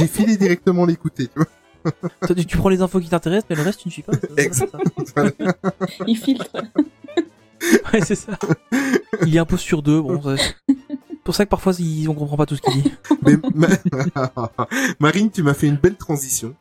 [0.06, 1.26] filé directement l'écouter.
[1.28, 1.92] Tu vois.
[2.26, 4.12] Toi, tu, tu prends les infos qui t'intéressent, mais le reste tu ne suis pas.
[4.36, 4.72] Exact.
[6.06, 6.46] Il filtre.
[7.92, 8.38] Ouais, c'est ça.
[9.22, 10.00] Il y a un post sur deux.
[10.00, 10.76] Bon, c'est
[11.24, 12.92] pour ça que parfois il- on comprend pas tout ce qu'il dit.
[13.22, 13.68] Mais Ma-
[14.98, 16.54] Marine, tu m'as fait une belle transition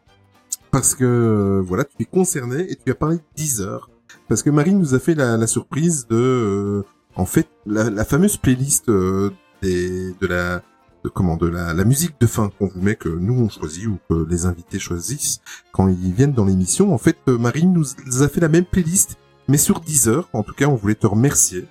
[0.71, 3.89] parce que euh, voilà, tu es concernée et tu as parlé de Deezer
[4.29, 6.83] parce que Marine nous a fait la, la surprise de euh,
[7.15, 10.61] en fait la, la fameuse playlist euh, des de la
[11.03, 13.87] de comment de la, la musique de fin qu'on vous met que nous on choisit
[13.87, 16.93] ou que les invités choisissent quand ils viennent dans l'émission.
[16.93, 19.17] En fait, euh, Marine nous a fait la même playlist
[19.49, 20.29] mais sur Deezer.
[20.31, 21.65] En tout cas, on voulait te remercier.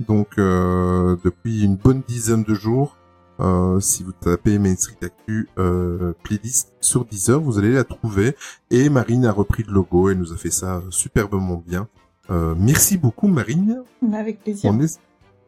[0.00, 2.98] Donc euh, depuis une bonne dizaine de jours,
[3.40, 8.36] euh, si vous tapez Main Street Actu euh, playlist sur Deezer, vous allez la trouver.
[8.70, 11.88] Et Marine a repris le logo, elle nous a fait ça superbement bien.
[12.30, 13.82] Euh, merci beaucoup Marine.
[14.00, 14.70] Mais avec plaisir.
[14.72, 15.00] On est...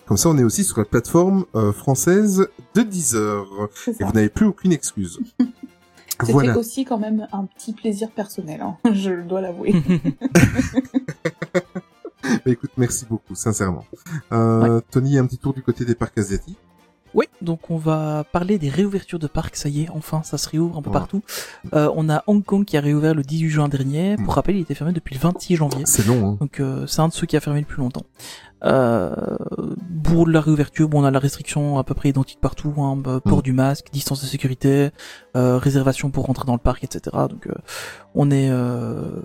[0.07, 3.47] Comme ça, on est aussi sur la plateforme euh, française de Deezer.
[3.75, 5.19] C'est Et vous n'avez plus aucune excuse.
[6.21, 6.59] C'était voilà.
[6.59, 8.77] aussi quand même un petit plaisir personnel, hein.
[8.93, 9.75] je dois l'avouer.
[12.23, 13.85] Bah, écoute, merci beaucoup, sincèrement.
[14.33, 16.59] Euh, Tony, un petit tour du côté des parcs asiatiques.
[17.15, 20.49] Oui, donc on va parler des réouvertures de parcs, ça y est, enfin ça se
[20.49, 20.95] réouvre un peu Ouais.
[20.95, 21.23] partout.
[21.73, 24.63] Euh, on a Hong Kong qui a réouvert le 18 juin dernier, pour rappel il
[24.63, 26.37] était fermé depuis le 26 janvier, C'est long, hein.
[26.41, 28.03] donc euh, c'est un de ceux qui a fermé le plus longtemps.
[28.65, 29.15] Euh,
[30.03, 33.21] pour la réouverture, bon, on a la restriction à peu près identique partout, hein, bah,
[33.23, 33.43] port Mm.
[33.43, 34.91] du masque, distance de sécurité,
[35.37, 37.15] euh, réservation pour rentrer dans le parc, etc.
[37.29, 37.53] Donc euh,
[38.15, 39.21] on est euh,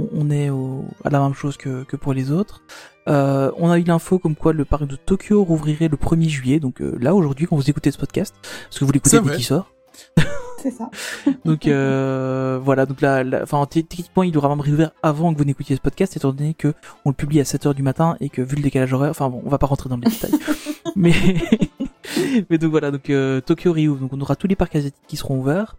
[0.00, 2.62] on, on est au- à la même chose que, que pour les autres.
[3.08, 6.60] Euh, on a eu l'info comme quoi le parc de Tokyo rouvrirait le 1er juillet,
[6.60, 9.44] donc euh, là aujourd'hui quand vous écoutez ce podcast, parce que vous l'écoutez dès qu'il
[9.44, 9.70] sort.
[10.64, 10.90] C'est ça.
[11.44, 15.76] Donc euh, voilà, donc là, enfin techniquement il aura même réouvert avant que vous n'écoutiez
[15.76, 16.72] ce podcast, étant donné que
[17.04, 19.42] on le publie à 7h du matin et que vu le décalage horaire, enfin bon,
[19.44, 20.32] on va pas rentrer dans les détails.
[20.96, 21.12] mais
[22.48, 25.18] mais donc voilà, donc euh, Tokyo réouvre, donc on aura tous les parcs asiatiques qui
[25.18, 25.76] seront ouverts.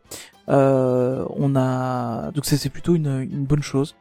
[0.49, 3.95] Euh, on a donc c'est c'est plutôt une, une bonne chose.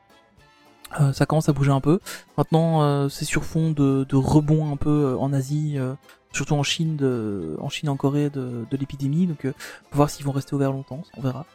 [1.01, 1.99] Euh, ça commence à bouger un peu.
[2.39, 5.95] Maintenant, euh, c'est sur fond de, de rebond un peu euh, en Asie, euh,
[6.33, 9.27] surtout en Chine, de, en Chine en Corée de, de l'épidémie.
[9.27, 9.53] Donc, euh,
[9.91, 11.47] faut voir s'ils vont rester ouverts longtemps, on verra.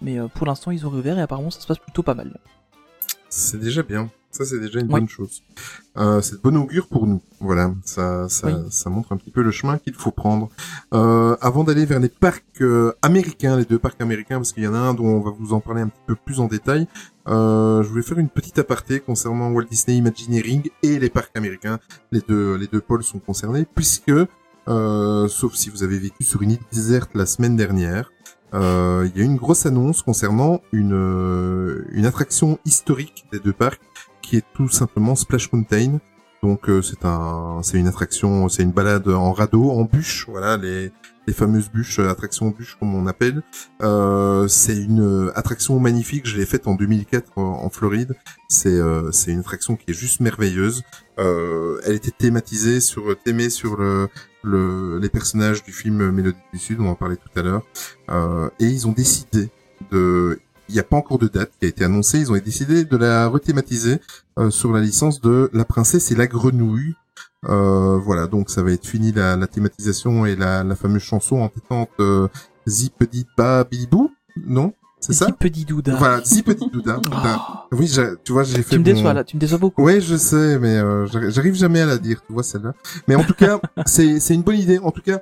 [0.00, 2.38] Mais euh, pour l'instant, ils ont réouvert et apparemment, ça se passe plutôt pas mal.
[3.28, 4.10] C'est déjà bien.
[4.36, 5.42] Ça, c'est déjà une bonne chose.
[5.96, 7.22] Euh, c'est de bon augure pour nous.
[7.40, 8.54] Voilà, ça, ça, Oui.
[8.70, 10.50] ça montre un petit peu le chemin qu'il faut prendre.
[10.92, 14.66] Euh, avant d'aller vers les parcs euh, américains, les deux parcs américains, parce qu'il y
[14.66, 16.86] en a un dont on va vous en parler un petit peu plus en détail.
[17.28, 21.78] Euh, je voulais faire une petite aparté concernant Walt Disney Imagineering et les parcs américains.
[22.12, 24.12] Les deux, les deux pôles sont concernés, puisque,
[24.68, 28.12] euh, sauf si vous avez vécu sur une île déserte la semaine dernière,
[28.54, 33.40] euh, il y a eu une grosse annonce concernant une, euh, une attraction historique des
[33.40, 33.80] deux parcs
[34.26, 36.00] qui est tout simplement Splash Mountain.
[36.42, 40.56] Donc euh, c'est un, c'est une attraction, c'est une balade en radeau, en bûche, voilà
[40.56, 40.92] les,
[41.26, 43.42] les fameuses bûches, euh, attractions bûches comme on appelle.
[43.82, 48.14] Euh, c'est une euh, attraction magnifique, je l'ai faite en 2004 en, en Floride.
[48.48, 50.82] C'est euh, c'est une attraction qui est juste merveilleuse.
[51.18, 54.08] Euh, elle était thématisée sur thémée sur le,
[54.42, 57.62] le les personnages du film Mélodie du Sud, on en parlait tout à l'heure.
[58.10, 59.50] Euh, et ils ont décidé
[59.90, 62.18] de il n'y a pas encore de date qui a été annoncée.
[62.18, 64.00] Ils ont décidé de la rethématiser
[64.38, 66.94] euh, sur la licence de La Princesse et la Grenouille.
[67.48, 71.36] Euh, voilà, donc ça va être fini la, la thématisation et la, la fameuse chanson
[71.42, 72.26] entêtante euh,
[72.66, 74.10] Zipedi Ba Bilibou,
[74.46, 75.94] non C'est ça Petit douda.
[75.96, 76.94] Voilà, Zipedi Douda.
[76.96, 77.38] Douda.
[77.70, 77.88] Oh, Oui,
[78.24, 79.82] tu vois, j'ai fait tu me mon- déçois là, tu me déçois beaucoup.
[79.84, 82.72] Ouais, je sais, mais euh, j'arri- j'arrive jamais à la dire, tu vois celle-là.
[83.06, 84.78] Mais en tout cas, c'est c'est une bonne idée.
[84.78, 85.20] En tout cas,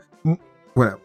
[0.74, 0.96] voilà.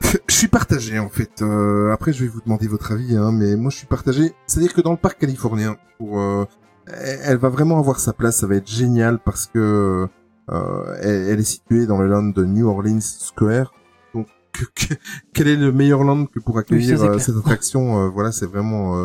[0.28, 1.42] Je, suis partagé en fait.
[1.42, 4.32] Euh, après, je vais vous demander votre avis, hein, mais moi, je suis partagé.
[4.46, 6.44] C'est-à-dire que dans le parc californien, pour, euh,
[6.86, 8.38] elle, va vraiment avoir sa place.
[8.38, 10.08] Ça va être génial parce que
[10.50, 13.72] euh, elle, elle est située dans le land de New Orleans Square.
[14.14, 14.94] Donc, que- que-
[15.32, 18.96] quel est le meilleur land que pour accueillir euh, cette attraction euh, Voilà, c'est vraiment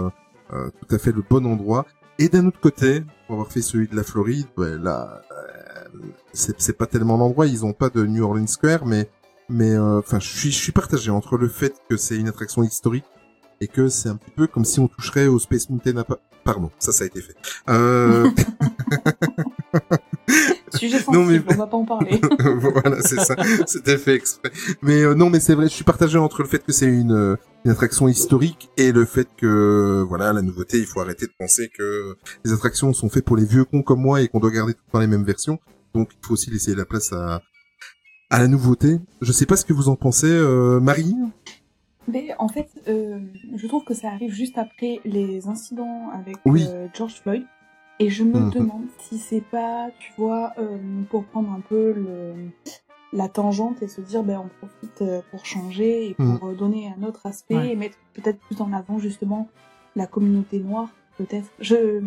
[0.53, 1.85] euh, tout à fait le bon endroit.
[2.17, 5.21] Et d'un autre côté, pour avoir fait celui de la Floride, ouais, là,
[6.33, 7.45] c'est pas tellement l'endroit.
[7.45, 9.09] Ils ont pas de New Orleans Square, mais
[9.49, 12.63] mais euh, enfin, je suis je suis partagé entre le fait que c'est une attraction
[12.63, 13.05] historique
[13.61, 15.97] et que c'est un petit peu comme si on toucherait au Space Mountain.
[15.97, 17.35] à pa- Pardon, ça ça a été fait.
[17.69, 18.29] Euh...
[20.75, 22.19] Sujet sensible, Non, mais- on va pas en parler.
[22.61, 23.35] voilà, c'est ça.
[23.65, 24.51] C'était fait exprès.
[24.81, 27.13] Mais euh, non, mais c'est vrai, je suis partagé entre le fait que c'est une,
[27.13, 31.31] euh, une attraction historique et le fait que, voilà, la nouveauté, il faut arrêter de
[31.39, 34.51] penser que les attractions sont faites pour les vieux cons comme moi et qu'on doit
[34.51, 35.59] garder tout temps les mêmes versions.
[35.93, 37.41] Donc, il faut aussi laisser la place à,
[38.29, 38.99] à la nouveauté.
[39.21, 41.15] Je sais pas ce que vous en pensez, euh, Marie.
[42.07, 43.19] Mais en fait, euh,
[43.55, 46.65] je trouve que ça arrive juste après les incidents avec Oui.
[46.67, 47.43] euh, George Floyd.
[47.99, 48.49] Et je me Mhm.
[48.51, 50.77] demande si c'est pas, tu vois, euh,
[51.09, 52.33] pour prendre un peu le,
[53.13, 57.03] la tangente et se dire, ben, on profite pour changer et pour euh, donner un
[57.03, 57.71] autre aspect Ouais.
[57.71, 59.47] et mettre peut-être plus en avant justement
[59.95, 61.47] la communauté noire, peut-être.
[61.59, 62.01] Je,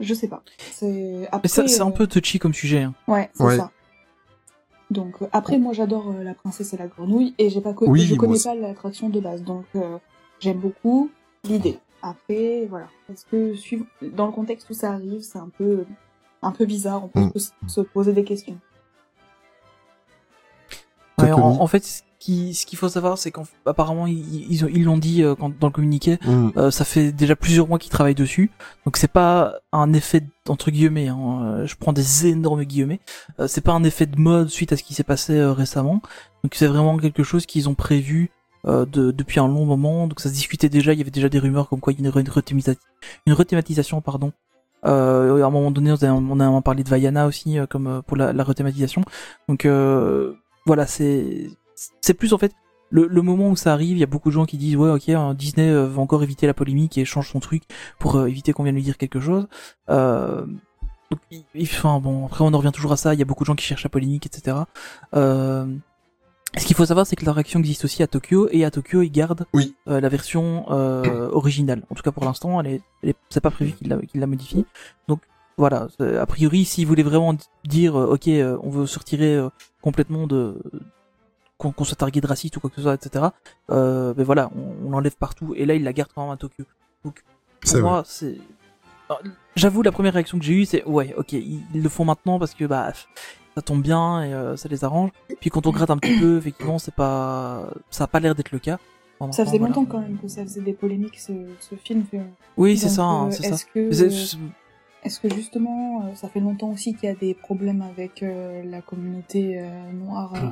[0.00, 0.42] je sais pas.
[0.72, 1.28] C'est
[1.80, 2.82] un peu touchy comme sujet.
[2.84, 2.94] hein.
[3.06, 3.56] Ouais, c'est Ouais.
[3.58, 3.70] ça.
[4.92, 7.88] Donc euh, après, moi j'adore euh, la princesse et la grenouille et j'ai pas co-
[7.88, 9.98] Oui, je connais pas l'attraction de base, donc euh,
[10.38, 11.10] j'aime beaucoup
[11.44, 11.78] l'idée.
[12.02, 15.84] Après, voilà, parce que suivre dans le contexte où ça arrive, c'est un peu
[16.42, 17.04] un peu bizarre.
[17.04, 17.32] On peut Mm.
[17.38, 18.58] se- se poser des questions.
[21.18, 24.84] Ouais, en, en fait, qui- ce qu'il faut savoir, c'est qu'apparemment, ils ils ont- ils
[24.84, 26.50] l'ont dit euh, quand, dans le communiqué, Mm.
[26.56, 28.50] Euh, ça fait déjà plusieurs mois qu'ils travaillent dessus,
[28.84, 31.08] donc c'est pas un effet entre guillemets.
[31.08, 33.00] Hein, euh, je prends des énormes guillemets.
[33.40, 36.00] Euh, c'est pas un effet de mode suite à ce qui s'est passé euh, récemment.
[36.44, 38.30] Donc c'est vraiment quelque chose qu'ils ont prévu
[38.66, 40.06] euh, de, depuis un long moment.
[40.06, 40.92] Donc ça se discutait déjà.
[40.92, 42.76] Il y avait déjà des rumeurs comme quoi il y aurait une, rethémisa-
[43.26, 44.32] une rethématisation, pardon.
[44.84, 47.86] Euh, à un moment donné, on a, on a parlé de Vaiana aussi euh, comme
[47.88, 49.02] euh, pour la, la rethématisation.
[49.48, 50.34] Donc euh,
[50.66, 51.50] voilà, c'est
[52.00, 52.52] c'est plus en fait
[52.90, 54.90] le, le moment où ça arrive, il y a beaucoup de gens qui disent ouais
[54.90, 57.62] ok hein, Disney euh, va encore éviter la polémique et change son truc
[57.98, 59.48] pour euh, éviter qu'on vienne lui dire quelque chose.
[59.88, 60.44] Euh,
[61.10, 63.14] donc, il- il- enfin bon après on en revient toujours à ça.
[63.14, 64.58] Il y a beaucoup de gens qui cherchent la polémique etc.
[65.14, 65.66] Euh,
[66.58, 69.10] ce qu'il faut savoir c'est que l'attraction existe aussi à Tokyo et à Tokyo ils
[69.10, 69.74] gardent Oui.
[69.86, 71.82] la version originale.
[71.88, 74.20] En tout cas pour l'instant elle est, elle est c'est pas prévu qu'il la, qu'il
[74.20, 74.66] la modifie.
[75.08, 75.20] Donc
[75.58, 78.26] voilà, a priori, s'ils voulaient vraiment dire, ok,
[78.62, 79.38] on veut se retirer
[79.82, 80.58] complètement de
[81.70, 83.26] qu'on soit targué de raciste ou quoi que ce soit, etc.
[83.70, 85.54] Euh, ben voilà, on, on l'enlève partout.
[85.56, 86.64] Et là, ils la gardent quand même à Tokyo.
[87.04, 87.22] Donc
[87.64, 88.36] pour moi, c'est.
[89.08, 89.22] Alors,
[89.56, 92.38] J'avoue, la première réaction que j'ai eue, c'est ouais, ok, ils, ils le font maintenant
[92.38, 92.92] parce que bah
[93.54, 95.10] ça tombe bien et euh, ça les arrange.
[95.40, 98.50] Puis quand on gratte un petit peu, effectivement, c'est pas, ça a pas l'air d'être
[98.52, 98.78] le cas.
[99.30, 99.74] Ça faisait voilà.
[99.74, 102.04] longtemps quand même que ça faisait des polémiques ce, ce film.
[102.10, 102.16] que-
[102.56, 103.54] Oui, c'est ça, hein, euh, c'est ça.
[103.54, 108.62] Est-ce que Est-ce justement, ça fait longtemps aussi qu'il y a des problèmes avec euh,
[108.64, 110.48] la communauté euh, noire euh,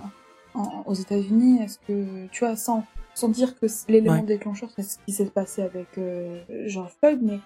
[0.55, 2.85] en- aux États-Unis Est-ce que, tu vois, sans,
[3.15, 4.23] sans dire que l'élément Ouais.
[4.23, 7.39] déclencheur, c'est ce qui s'est passé avec euh, George Floyd, mais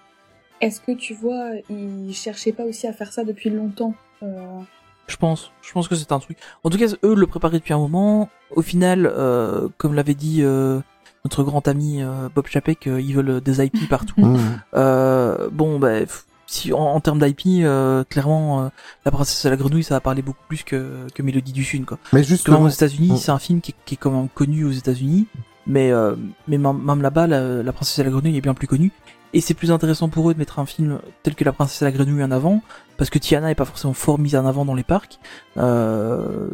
[0.61, 4.59] est-ce que tu vois, ils cherchaient pas aussi à faire ça depuis longtemps euh,
[5.07, 6.37] Je pense, je pense que c'est un truc.
[6.63, 8.29] En tout cas, eux le préparaient depuis un moment.
[8.55, 10.79] Au final, euh, comme l'avait dit euh,
[11.25, 14.15] notre grand ami euh, Bob Chapek, euh, ils veulent des IP partout.
[14.73, 15.99] Bon, bah,
[16.47, 18.67] si en, en termes d'IP, euh, clairement, euh,
[19.05, 21.85] la princesse et la grenouille, ça va parler beaucoup plus que, que Mélodie du Sud,
[21.85, 21.97] quoi.
[22.13, 23.17] Mais justement, aux États-Unis, Mm.
[23.17, 25.27] c'est un film qui, est- qui est quand même connu aux États-Unis,
[25.67, 26.15] mais euh,
[26.47, 28.91] mais même là-bas, la, la princesse et la grenouille est bien plus connue.
[29.33, 31.85] Et c'est plus intéressant pour eux de mettre un film tel que La Princesse et
[31.85, 32.61] la Grenouille en avant,
[32.95, 35.19] parce que Tiana est pas forcément fort mise en avant dans les parcs.
[35.57, 36.47] Euh,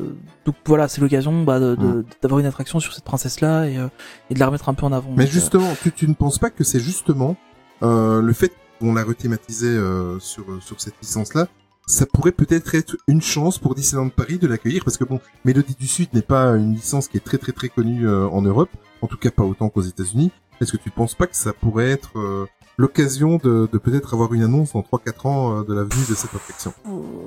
[0.45, 3.88] donc voilà, c'est l'occasion bah, de- de- d'avoir une attraction sur cette princesse-là et, euh,
[4.30, 5.12] et de la remettre un peu en avant.
[5.15, 7.36] Mais Donc, euh, justement, tu, tu ne penses pas que c'est justement
[7.84, 8.51] euh, le fait
[8.82, 11.48] qu'on l'a rethématisé euh, sur sur cette licence-là,
[11.88, 15.76] ça pourrait peut-être être une chance pour Disneyland Paris de l'accueillir parce que bon, Mélodie
[15.80, 18.70] du Sud n'est pas une licence qui est très très très connue euh, en Europe,
[19.02, 20.32] en tout cas pas autant qu'aux États-Unis.
[20.60, 22.46] Est-ce que tu penses pas que ça pourrait être euh,
[22.78, 26.13] l'occasion de, de peut-être avoir une annonce dans 3-4 ans euh, de la venue de
[26.15, 26.74] cette attraction?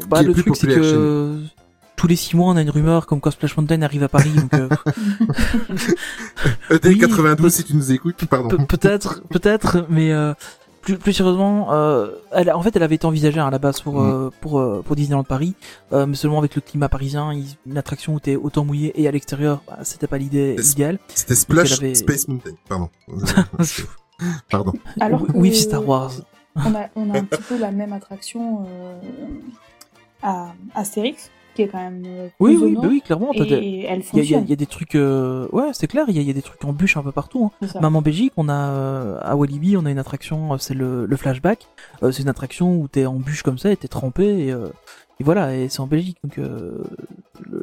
[0.08, 1.40] Bah, le plus truc c'est que
[1.96, 4.30] tous les six mois on a une rumeur comme quoi Splash Mountain arrive à Paris.
[4.30, 4.68] donc, euh,
[6.70, 8.48] ED Oui, 92 peut- si tu nous écoutes, pardon.
[8.48, 10.34] Pe- peut-être, peut-être, mais euh,
[10.84, 13.80] plus, plus sérieusement, euh, elle, en fait, elle avait été envisagée hein, à la base
[13.80, 14.10] pour Mhm.
[14.10, 15.54] euh, pour euh, pour Disneyland Paris,
[15.92, 19.08] euh, mais seulement avec le climat parisien, il- une attraction où t'es autant mouillé et
[19.08, 20.98] à l'extérieur, bah, c'était pas l'idée idéale.
[21.14, 22.52] C'était Splash avait- Space Mountain.
[22.68, 22.88] Pardon.
[24.50, 24.72] Pardon.
[25.00, 26.12] Alors que oui, Star Wars.
[26.56, 29.00] On a, on a un petit peu la même attraction euh,
[30.22, 33.30] à Astérix, qui est quand même euh, Oui, bah oui, clairement.
[33.32, 33.38] Il
[34.24, 35.46] y, a, y y des trucs, euh...
[35.52, 36.04] ouais, c'est clair.
[36.08, 37.50] Il y, a, il y a des trucs en bûche un peu partout.
[37.62, 37.66] Hein.
[37.80, 41.16] Même en Belgique, on a euh, à Walibi, on a une attraction, c'est le, le
[41.16, 41.66] flashback.
[42.02, 44.68] Euh, c'est une attraction où t'es en bûche comme ça et t'es trempé et, euh,
[45.20, 45.56] et voilà.
[45.56, 46.82] Et c'est en Belgique, donc le,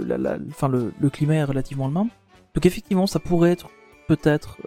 [0.05, 2.09] la, la- enfin le, le climat est relativement le même.
[2.55, 3.69] Donc effectivement, ça pourrait être
[4.07, 4.57] peut-être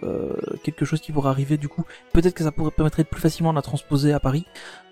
[0.63, 1.83] quelque chose qui pourrait arriver du coup.
[2.13, 4.45] Peut-être que ça pourrait permettrait de plus facilement de la transposer à Paris.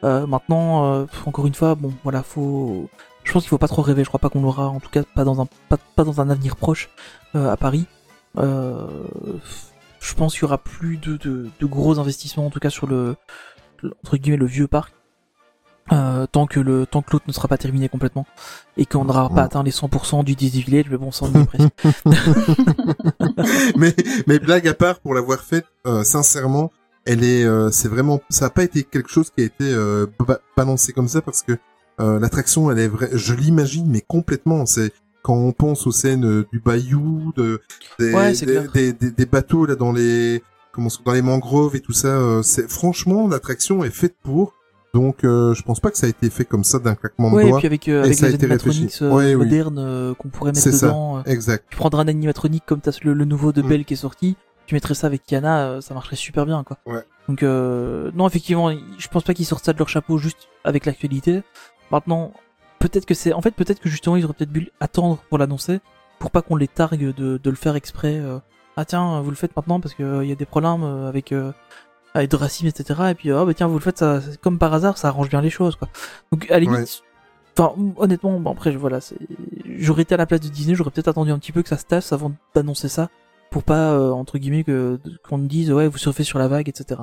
[0.03, 2.87] Maintenant, encore une fois, bon, voilà, faut.
[3.23, 4.03] Je pense qu'il faut pas trop rêver.
[4.03, 6.29] Je crois pas qu'on l'aura, en tout cas pas dans un pas, pas dans un
[6.29, 6.89] avenir proche
[7.35, 7.85] euh, à Paris.
[8.37, 8.87] Euh,
[9.99, 12.87] je pense qu'il y aura plus de, de, de gros investissements, en tout cas sur
[12.87, 13.15] le,
[14.03, 14.93] entre guillemets le vieux parc,
[15.91, 18.25] euh, tant que le tant que l'autre ne sera pas terminé complètement
[18.77, 21.45] et qu'on n'aura pas atteint les 100% du Disney Village, mais bon, ça on est
[21.45, 21.69] presque.
[23.77, 23.95] mais
[24.27, 26.71] mais blague à part pour l'avoir faite euh, sincèrement
[27.05, 30.07] elle est euh, c'est vraiment ça a pas été quelque chose qui a été euh,
[30.25, 31.57] ba- balancé comme ça parce que
[31.99, 36.25] euh, l'attraction elle est vraie je l'imagine mais complètement c'est quand on pense aux scènes
[36.25, 37.61] euh, du bayou de
[37.99, 41.79] des, Ouais, des, des, des- des bateaux là dans les comment dans les mangroves et
[41.81, 44.53] tout ça euh, c'est franchement l'attraction est faite pour
[44.93, 47.35] donc euh, je pense pas que ça a été fait comme ça d'un claquement de
[47.35, 48.89] Ouais, et doigts puis avec, euh, Et avec ça les réfléchi.
[49.01, 50.87] euh, Ouais, modernes euh, qu'on pourrait mettre C'est ça.
[50.87, 51.17] dedans.
[51.17, 53.67] euh, exact tu prendras un animatronique comme t'as le, le nouveau de Mm.
[53.67, 54.35] Belle qui est sorti,
[54.67, 56.77] tu mettrais ça avec Kiana, ça marcherait super bien quoi.
[56.85, 57.01] Ouais.
[57.27, 60.85] Donc euh, non effectivement, je pense pas qu'ils sortent ça de leur chapeau juste avec
[60.85, 61.41] l'actualité.
[61.91, 62.33] Maintenant,
[62.79, 65.79] peut-être que c'est, en fait peut-être que justement ils auraient peut-être dû attendre pour l'annoncer,
[66.19, 68.17] pour pas qu'on les targue de, de le faire exprès.
[68.17, 68.39] euh,
[68.75, 71.31] ah tiens, vous le faites maintenant parce que euh, y a des problèmes euh, avec
[71.31, 71.51] euh,
[72.15, 73.01] avec de racisme etc.
[73.11, 75.41] Et puis ah bah tiens vous le faites ça, comme par hasard, ça arrange bien
[75.41, 75.87] les choses quoi.
[76.31, 76.79] Donc à la limite.
[76.79, 76.85] Ouais.
[77.55, 78.97] Enfin, honnêtement, bon, après, voilà,
[79.77, 81.77] j'aurais été à la place de Disney, j'aurais peut-être attendu un petit peu que ça
[81.77, 83.09] se tasse avant d'annoncer ça,
[83.51, 87.01] pour pas, euh, entre guillemets, qu'on me dise, ouais, vous surfez sur la vague, etc.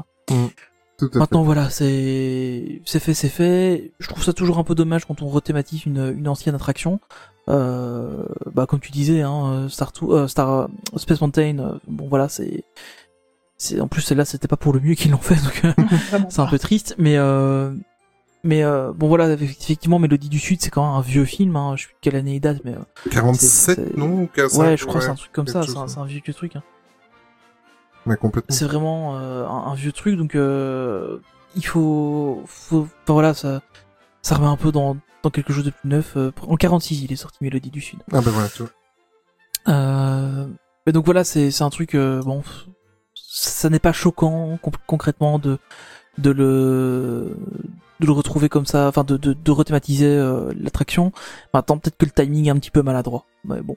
[1.09, 3.91] tout à Maintenant, voilà, c'est, c'est fait, c'est fait.
[3.99, 7.01] Je trouve ça toujours un peu dommage quand on rethématise une, une ancienne attraction.
[7.49, 12.29] Euh, bah, comme tu disais, hein, Star, Tour- euh, Star, Space Mountain, euh, bon, voilà,
[12.29, 12.65] c'est,
[13.57, 15.73] c'est, en plus, celle-là, c'était pas pour le mieux qu'ils l'ont fait, donc, euh,
[16.31, 17.73] c'est un peu triste, mais euh,
[18.45, 21.57] mais euh, bon voilà, effectivement, Mélodie du Sud, c'est quand même un vieux film.
[21.57, 24.61] Hein, je sais plus quelle année il date, mais euh, 47 c'est- non ou 45,
[24.63, 25.63] ouais, je crois que c'est un truc comme ça.
[25.63, 25.89] C'est un, ouais.
[25.89, 26.57] c'est un vieux truc.
[26.57, 26.63] Hein.
[28.11, 31.19] Mais complètement C'est vraiment euh, un, un vieux truc, donc euh,
[31.57, 33.63] il faut, faut, enfin voilà, ça,
[34.23, 36.17] ça remet un peu dans dans quelque chose de plus neuf.
[36.17, 38.01] euh, en 46, il est sorti Mélodie du Sud.
[38.13, 38.71] ah ben voilà tu vois
[39.69, 40.47] Euh,
[40.87, 42.43] mais donc voilà, c'est un truc bon,
[43.15, 45.59] ça n'est pas choquant con- concrètement de
[46.19, 47.37] de le
[48.01, 51.13] de le retrouver comme ça, enfin de de, de rethématiser euh, l'attraction.
[51.53, 53.77] Maintenant peut-être que le timing est un petit peu maladroit, mais bon,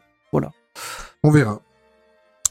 [1.23, 1.61] On verra.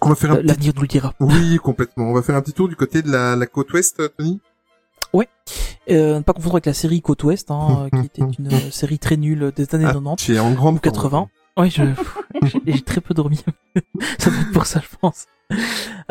[0.04, 0.46] On va faire un petit...
[0.46, 1.14] l'avenir nous le dira.
[1.20, 2.04] Oui, complètement.
[2.10, 4.40] On va faire un petit tour du côté de la, la côte ouest, euh, Tony?
[5.90, 8.70] Euh, ne pas confondre avec la série Côte Ouest, hein, euh, qui était une euh,
[8.70, 11.28] série très nulle des années Ah, 90 tu es en grande ou 80.
[11.56, 11.82] Oui, je,
[12.44, 13.36] j'ai- j'ai très peu dormi.
[14.18, 15.26] ça doit être pour ça, je pense.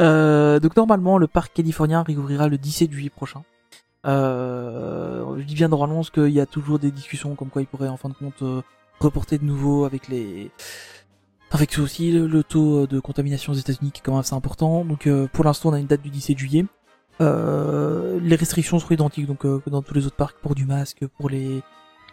[0.01, 3.43] Euh, donc normalement, le parc californien réouvrira le 17 juillet prochain.
[4.05, 7.67] Euh, je dis bien normalement parce qu'il y a toujours des discussions comme quoi il
[7.67, 8.61] pourrait en fin de compte euh,
[8.99, 10.51] reporter de nouveau avec les
[11.51, 14.85] avec aussi le, taux de contamination aux États-Unis qui est quand même assez important.
[14.85, 16.65] Donc euh, pour l'instant, on a une date du 17 juillet.
[17.19, 21.05] Euh, les restrictions seront identiques donc euh, dans tous les autres parcs pour du masque,
[21.17, 21.61] pour les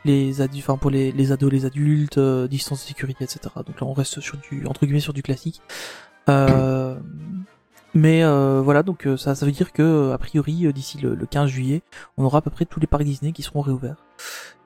[0.04, 3.40] les adultes, enfin pour les, les ados, les adultes, euh, distance de sécurité, etc.
[3.66, 5.62] Donc là, on reste sur du entre guillemets sur du classique.
[7.98, 10.98] Mais euh, voilà, donc euh, ça, ça veut dire que euh, a priori euh, d'ici
[10.98, 11.82] le, le 15 juillet,
[12.16, 14.04] on aura à peu près tous les parcs Disney qui seront réouverts.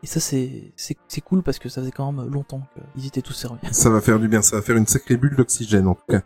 [0.03, 2.63] Et ça, c'est c'est cool parce que ça faisait quand même longtemps
[2.95, 3.61] qu'ils étaient tous fermés.
[3.71, 6.23] Ça va faire du bien, ça va faire une sacrée bulle d'oxygène en tout cas.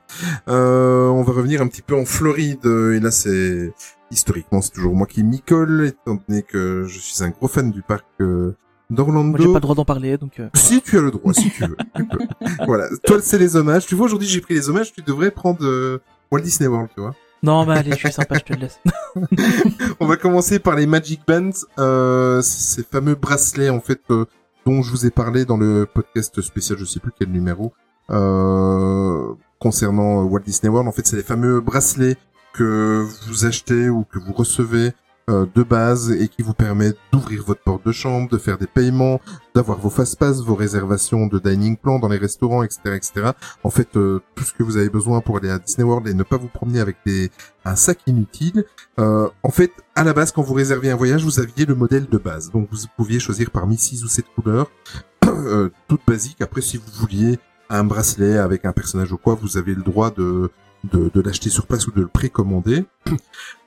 [0.49, 3.72] Euh, on va revenir un petit peu en Floride et là c'est
[4.11, 7.70] historiquement c'est toujours moi qui m'y colle étant donné que je suis un gros fan
[7.70, 8.57] du parc euh,
[8.89, 9.37] d'Orlando.
[9.39, 10.39] J'ai pas le droit d'en parler, donc.
[10.41, 11.76] euh, Si tu as le droit, si tu veux.
[11.97, 12.18] tu peux.
[12.66, 12.89] Voilà.
[13.05, 13.85] Toi, c'est les hommages.
[13.87, 14.93] Tu vois, aujourd'hui, j'ai pris les hommages.
[14.93, 16.01] Tu devrais prendre euh,
[16.31, 17.14] Walt Disney World, tu vois.
[17.43, 18.81] Non, mais allez, je suis sympa, je te le laisse.
[20.01, 24.24] On va commencer par les Magic Bands, euh, ces fameux bracelets en fait euh,
[24.64, 27.72] dont je vous ai parlé dans le podcast spécial, je sais plus quel numéro,
[28.11, 30.89] euh, concernant euh, Walt Disney World.
[30.89, 32.16] En fait, c'est les fameux bracelets
[32.53, 34.93] que vous achetez ou que vous recevez
[35.29, 38.66] euh, de base et qui vous permet d'ouvrir votre porte de chambre, de faire des
[38.66, 39.20] paiements,
[39.55, 43.31] d'avoir vos fast-pass, vos réservations de dining plan dans les restaurants, etc., etc.
[43.64, 46.14] En fait, euh, tout ce que vous avez besoin pour aller à Disney World et
[46.14, 47.31] ne pas vous promener avec des
[47.64, 48.64] un sac inutile.
[49.01, 52.07] Euh, en fait, à la base, quand vous réserviez un voyage, vous aviez le modèle
[52.07, 54.70] de base, donc vous pouviez choisir parmi six ou sept couleurs,
[55.27, 56.41] euh, toutes basiques.
[56.41, 60.11] Après, si vous vouliez un bracelet avec un personnage ou quoi, vous avez le droit
[60.12, 60.51] de
[60.85, 62.85] de, de l'acheter sur place ou de le précommander.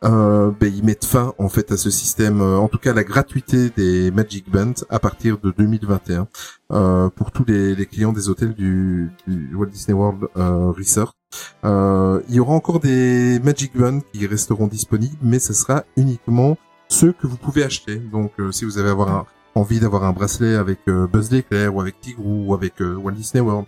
[0.06, 3.04] Euh, ben, ils mettent fin en fait à ce système, euh, en tout cas la
[3.04, 6.26] gratuité des Magic Bands à partir de 2021
[6.72, 11.18] euh, pour tous les, les, clients des hôtels du, du Walt Disney World euh, Resort.
[11.66, 16.58] Euh, il y aura encore des Magic Bands qui resteront disponibles, mais ce sera uniquement
[16.88, 17.98] ceux que vous pouvez acheter.
[17.98, 22.00] Donc si vous avez avoir un, envie d'avoir un bracelet avec Buzz l'éclair ou avec
[22.00, 23.68] Tigre ou avec Walt Disney World,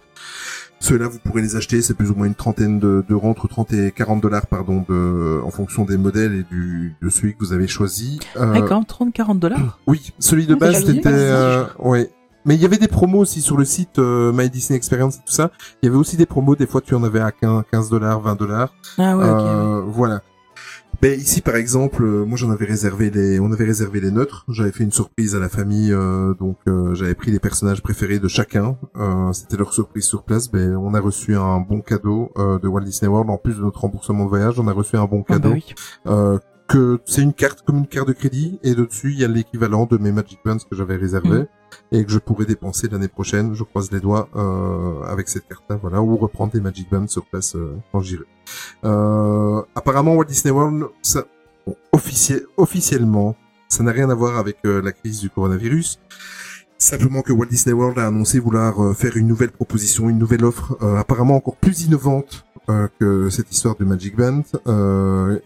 [0.81, 3.91] ceux-là, vous pourrez les acheter, c'est plus ou moins une trentaine d'euros, entre 30 et
[3.91, 7.67] 40 dollars, pardon, de, en fonction des modèles et du, de celui que vous avez
[7.67, 8.19] choisi.
[8.35, 8.53] Euh...
[8.55, 9.79] Ah, quand 30, 40 dollars?
[9.85, 12.09] Oui, celui de base, c'était, euh, ouais.
[12.45, 15.19] Mais il y avait des promos aussi sur le site euh, My Disney Experience et
[15.19, 15.51] tout ça.
[15.81, 18.35] Il y avait aussi des promos, des fois tu en avais à 15 dollars, 20
[18.35, 18.73] dollars.
[18.97, 20.21] Ah ouais, euh, Voilà.
[21.01, 24.45] Ben ici par exemple, euh, moi j'en avais réservé les, on avait réservé les neutres.
[24.49, 28.19] J'avais fait une surprise à la famille, euh, donc euh, j'avais pris les personnages préférés
[28.19, 28.77] de chacun.
[29.33, 30.51] C'était leur surprise sur place.
[30.51, 33.81] Ben on a reçu un bon cadeau de Walt Disney World en plus de notre
[33.81, 34.59] remboursement de voyage.
[34.59, 35.53] On a reçu un bon cadeau.
[35.53, 35.59] Ah
[36.05, 36.39] bah oui.
[36.67, 39.87] que c'est une carte comme une carte de crédit et dessus il y a l'équivalent
[39.87, 41.47] de mes Magic Bands que j'avais réservé
[41.91, 41.95] Mm.
[41.95, 43.53] et que je pourrais dépenser l'année prochaine.
[43.53, 47.25] Je croise les doigts euh, avec cette carte-là, voilà, ou reprendre des Magic Bands sur
[47.25, 48.25] place euh, quand j'irai.
[48.83, 51.25] Euh, apparemment, Walt Disney World, ça,
[52.57, 53.35] officiellement,
[53.71, 55.99] ça n'a rien à voir avec euh, la crise du coronavirus.
[56.77, 60.43] Simplement que Walt Disney World a annoncé vouloir euh, faire une nouvelle proposition, une nouvelle
[60.43, 62.45] offre, euh, apparemment encore plus innovante
[62.99, 64.43] que cette histoire de Magic Band,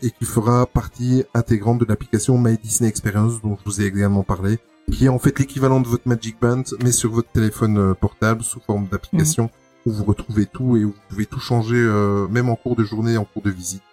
[0.03, 4.21] et qui fera partie intégrante de l'application My Disney Experience dont je vous ai également
[4.21, 4.59] parlé,
[4.91, 8.59] qui est en fait l'équivalent de votre Magic Band, mais sur votre téléphone portable sous
[8.59, 9.49] forme d'application,
[9.85, 12.83] où vous retrouvez tout et où vous pouvez tout changer, euh, même en cours de
[12.83, 13.83] journée, en cours de visite.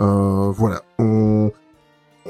[0.00, 1.50] Euh, voilà, on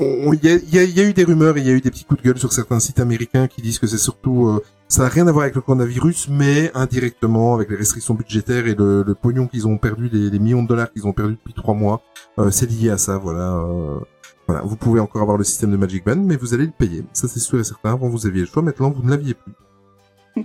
[0.01, 1.81] il y a, y a- y a eu des rumeurs et il y a eu
[1.81, 4.63] des petits coups de gueule sur certains sites américains qui disent que c'est surtout euh,
[4.87, 8.77] ça n'a rien à voir avec le coronavirus, mais indirectement avec les restrictions budgétaires et
[8.77, 11.53] le, le pognon qu'ils ont perdu, les, les millions de dollars qu'ils ont perdu depuis
[11.53, 12.01] trois mois,
[12.39, 13.19] euh, c'est lié à ça.
[13.19, 13.99] Voilà, euh,
[14.47, 14.63] voilà.
[14.63, 17.05] Vous pouvez encore avoir le système de Magic Band, mais vous allez le payer.
[17.13, 17.93] Ça c'est sûr et certain.
[17.95, 19.53] Avant vous aviez le choix, maintenant vous ne l'aviez plus.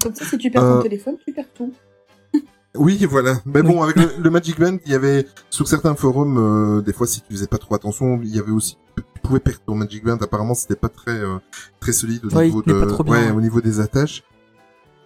[0.01, 1.71] Comme ça, si tu perds Euh, ton téléphone, tu perds tout.
[2.75, 3.35] Oui, voilà.
[3.45, 6.93] Mais bon, avec le, le Magic Band, il y avait sur certains forums, euh, des
[6.93, 9.75] fois si tu faisais pas trop attention, il y avait aussi tu pouvais perdre ton
[9.75, 10.17] Magic Band.
[10.17, 11.37] Apparemment, c'était pas très euh,
[11.79, 14.23] très solide au Ouais, niveau de pas trop bien, ouais, au niveau des attaches.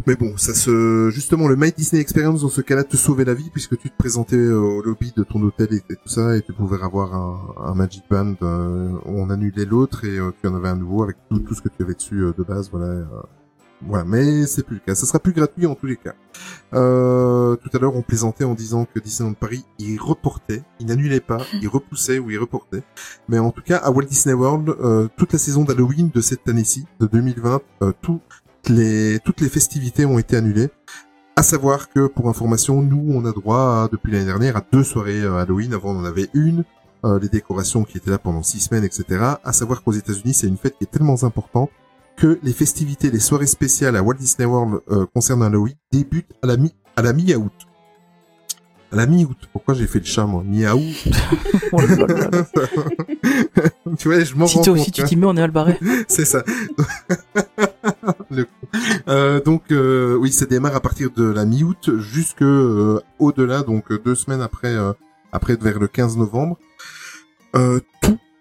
[0.06, 3.34] Mais bon, ça se justement le My Disney Experience dans ce cas-là te sauvait la
[3.34, 6.38] vie puisque tu te présentais euh, au lobby de ton hôtel et, et tout ça
[6.38, 8.36] et tu pouvais avoir un, un Magic Band.
[8.44, 11.62] euh, on annulait l'autre et euh, tu en avais un nouveau avec tout, tout ce
[11.62, 12.70] que tu avais dessus euh, de base.
[12.72, 13.06] Voilà.
[13.82, 14.96] Voilà, mais c'est plus le cas.
[14.96, 16.14] Ça sera plus gratuit en tous les cas.
[16.74, 21.20] Euh, tout à l'heure, on plaisantait en disant que Disneyland Paris, il reportait, il n'annulait
[21.20, 22.84] pas, il repoussait ou il reportait.
[23.30, 26.48] Mais en tout cas, à Walt Disney World, euh, toute la saison d'Halloween de cette
[26.48, 28.22] année-ci, de 2020, euh, toutes
[28.70, 30.70] les toutes les festivités ont été annulées.
[31.38, 34.84] À savoir que, pour information, nous, on a droit, à, depuis l'année dernière, à deux
[34.84, 35.72] soirées euh, Halloween.
[35.76, 36.64] Avant, on en avait une.
[37.06, 39.36] Euh, les décorations qui étaient là pendant six semaines, etc.
[39.44, 41.70] À savoir qu'aux États-Unis, c'est une fête qui est tellement importante
[42.18, 46.48] que les festivités, les soirées spéciales à Walt Disney World euh, concernant Halloween débutent à
[46.48, 47.52] la mi à la mi-août.
[48.92, 49.38] À la mi-août.
[49.54, 50.44] Pourquoi j'ai fait le chat moi?
[50.46, 51.08] Mi-août?
[51.74, 51.82] Oh
[54.00, 54.82] tu vois, je m'en si rends toi compte.
[54.82, 55.06] aussi tu hein.
[55.06, 55.78] t'y mets, on est mal barré.
[56.08, 56.44] C'est ça.
[58.32, 58.48] Le.
[59.10, 63.92] Euh, donc euh, oui, ça démarre à partir de la mi-août jusque euh, au-delà, donc
[64.04, 64.94] deux semaines après, euh,
[65.34, 66.58] après vers le 15 novembre.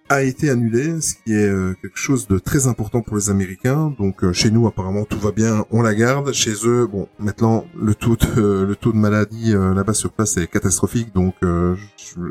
[0.09, 3.93] A été annulé, ce qui est euh, quelque chose de très important pour les Américains.
[3.99, 6.33] Donc euh, chez nous, apparemment, tout va bien, on la garde.
[6.33, 10.37] Chez eux, bon, maintenant le taux de le taux de maladie euh, là-bas sur place
[10.37, 11.13] est catastrophique.
[11.13, 11.35] Donc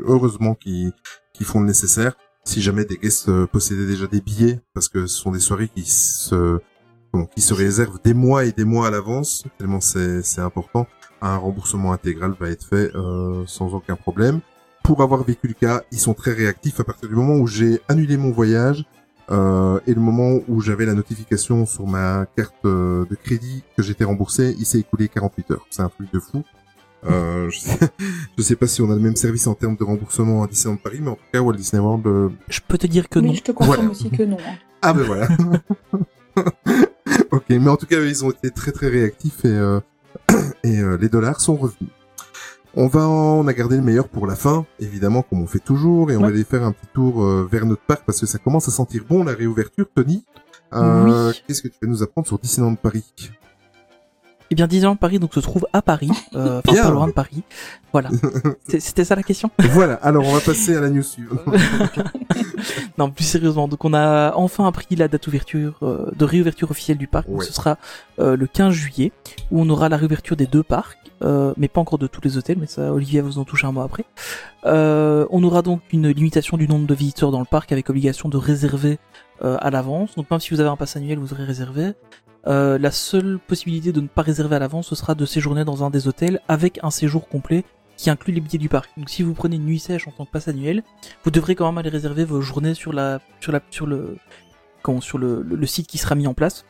[0.06, 0.92] heureusement qu'ils
[1.42, 2.16] font le nécessaire
[2.46, 5.84] si jamais des guests possédaient déjà des billets, parce que ce sont des soirées qui
[5.84, 6.60] se,
[7.12, 10.86] bon, qui se réservent des mois et des mois à l'avance, tellement c'est, c'est important,
[11.20, 14.40] un remboursement intégral va être fait euh, sans aucun problème.
[14.86, 17.80] Pour avoir vécu le cas, ils sont très réactifs à partir du moment où j'ai
[17.88, 18.84] annulé mon voyage
[19.32, 23.82] euh, et le moment où j'avais la notification sur ma carte euh, de crédit que
[23.82, 25.66] j'étais remboursé, il s'est écoulé 48 heures.
[25.70, 26.44] C'est un truc de fou.
[27.10, 27.78] Euh, je, sais,
[28.38, 30.76] je sais pas si on a le même service en termes de remboursement à Disneyland
[30.76, 33.26] Paris, mais en tout cas, Walt Disney World, euh, Je peux te dire que Oui,
[33.26, 33.34] non.
[33.34, 33.90] je te confirme Voilà.
[33.90, 34.36] aussi que non.
[34.38, 34.54] hein.
[34.82, 35.26] ah ben voilà.
[37.32, 39.80] ok, mais en tout cas, ils ont été très très réactifs et, euh,
[40.62, 41.90] et euh, les dollars sont revenus.
[42.78, 45.58] On va, en- on a gardé le meilleur pour la fin, évidemment, comme on fait
[45.60, 48.26] toujours, et on va aller faire un petit tour euh, vers notre parc parce que
[48.26, 49.86] ça commence à sentir bon la réouverture.
[49.94, 50.24] Tony,
[50.74, 51.42] euh, Oui.
[51.46, 53.04] qu'est-ce que tu vas nous apprendre sur Disneyland Paris?
[54.50, 57.42] Eh bien, Disneyland Paris donc se trouve à Paris, euh, enfin pas loin de Paris.
[57.92, 58.10] Voilà.
[58.68, 59.50] C'était ça la question?
[59.58, 59.94] Voilà.
[59.94, 61.40] Alors, on va passer à la news suivante.
[62.98, 63.68] Non, plus sérieusement.
[63.68, 67.28] Donc, on a enfin appris la date d'ouverture, euh, de réouverture officielle du parc.
[67.28, 67.76] Donc, ce sera
[68.18, 69.12] euh, le 15 juillet,
[69.50, 72.38] où on aura la réouverture des deux parcs, euh, mais pas encore de tous les
[72.38, 72.58] hôtels.
[72.58, 74.04] Mais ça, Olivier vous en toucher un mot après.
[74.64, 78.28] Euh, on aura donc une limitation du nombre de visiteurs dans le parc avec obligation
[78.28, 78.98] de réserver
[79.42, 80.14] euh, à l'avance.
[80.16, 81.92] Donc, même si vous avez un pass annuel, vous aurez réservé.
[82.46, 85.84] Euh, la seule possibilité de ne pas réserver à l'avance, ce sera de séjourner dans
[85.84, 87.64] un des hôtels avec un séjour complet
[87.96, 88.90] qui inclut les billets du parc.
[88.96, 90.82] Donc si vous prenez une nuit sèche en tant que passe annuel,
[91.24, 94.16] vous devrez quand même aller réserver vos journées sur la sur la sur le
[94.82, 96.64] comment sur le, site qui sera mis en place.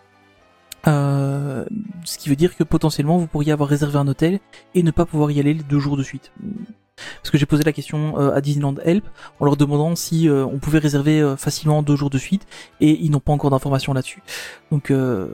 [0.87, 1.64] Euh,
[2.05, 4.39] ce qui veut dire que potentiellement vous pourriez avoir réservé un hôtel
[4.74, 6.33] et ne pas pouvoir y aller les deux jours de suite.
[6.97, 9.05] Parce que j'ai posé la question euh, à Disneyland Help
[9.38, 12.47] en leur demandant si euh, on pouvait réserver euh, facilement deux jours de suite
[12.80, 14.22] et ils n'ont pas encore d'informations là-dessus.
[14.70, 15.28] Donc euh,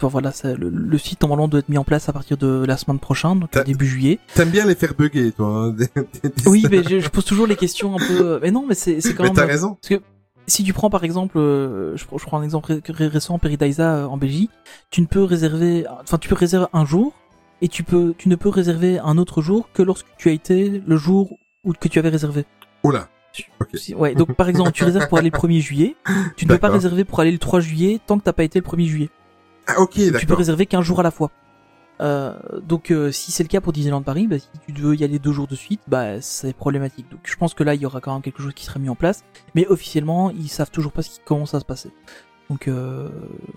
[0.00, 2.76] voilà, ça, le, le site normalement doit être mis en place à partir de la
[2.76, 4.18] semaine prochaine, donc début juillet.
[4.34, 5.46] T'aimes bien les faire bugger, toi.
[5.48, 5.88] Hein des-
[6.22, 8.38] des- des- Oui, mais je, je pose toujours les questions un peu.
[8.42, 9.34] Mais non, mais c'est quand Mais même.
[9.36, 9.78] t'as raison.
[9.80, 10.04] Parce que
[10.46, 14.08] si tu prends par exemple, je, prends- je prends un exemple ré- ré- récent, Peridaisa
[14.08, 14.50] en Belgique,
[14.90, 17.14] tu ne peux réserver, enfin tu peux réserver un jour
[17.62, 20.82] et tu peux, tu ne peux réserver un autre jour que lorsque tu as été
[20.86, 22.44] le jour où que tu avais réservé.
[22.82, 23.08] Oh là.
[23.60, 23.68] Ok.
[23.74, 25.96] Si- Ouais, donc par exemple, tu réserves pour aller le 1er juillet,
[26.36, 28.58] tu ne peux pas réserver pour aller le 3 juillet tant que t'as pas été
[28.60, 29.10] le 1er juillet.
[29.66, 29.90] Ah, ok,
[30.20, 31.30] Tu peux réserver qu'un jour à la fois.
[32.02, 35.02] Euh, donc euh, si c'est le cas pour Disneyland Paris, bah, si tu veux y
[35.02, 37.10] aller deux jours de suite, bah c'est problématique.
[37.10, 38.90] Donc je pense que là il y aura quand même quelque chose qui sera mis
[38.90, 41.90] en place, mais officiellement ils savent toujours pas ce qui commence à se passer.
[42.50, 43.08] Donc euh,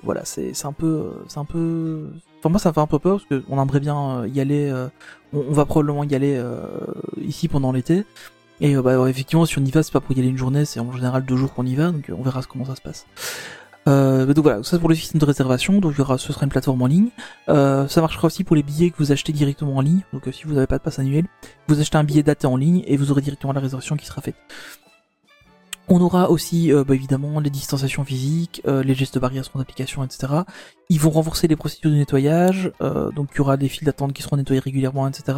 [0.03, 2.07] voilà, c'est un peu c'est un peu
[2.39, 4.39] enfin moi ça me fait un peu peur parce que on aimerait bien euh, y
[4.39, 4.87] aller euh,
[5.33, 6.61] on, va probablement y aller euh,
[7.21, 8.05] ici pendant l'été.
[8.61, 10.79] Et bah effectivement si on y va c'est pas pour y aller une journée, c'est
[10.79, 13.05] en général deux jours qu'on y va, donc on verra comment ça se passe.
[13.85, 16.51] Donc voilà, ça c'est pour le système de réservation, donc il y ce sera une
[16.51, 17.09] plateforme en ligne.
[17.47, 20.01] Ça marchera aussi pour les billets que vous achetez directement en ligne.
[20.11, 21.25] Donc si vous n'avez pas de passe annuel,
[21.67, 24.21] vous achetez un billet daté en ligne et vous aurez directement la réservation qui sera
[24.21, 24.35] faite.
[25.91, 30.03] On aura aussi euh, bah, évidemment les distanciations physiques, euh, les gestes barrières seront d'application,
[30.03, 30.33] etc.
[30.89, 34.13] Ils vont renforcer les procédures de nettoyage, euh, donc il y aura des files d'attente
[34.13, 35.37] qui seront nettoyées régulièrement, etc.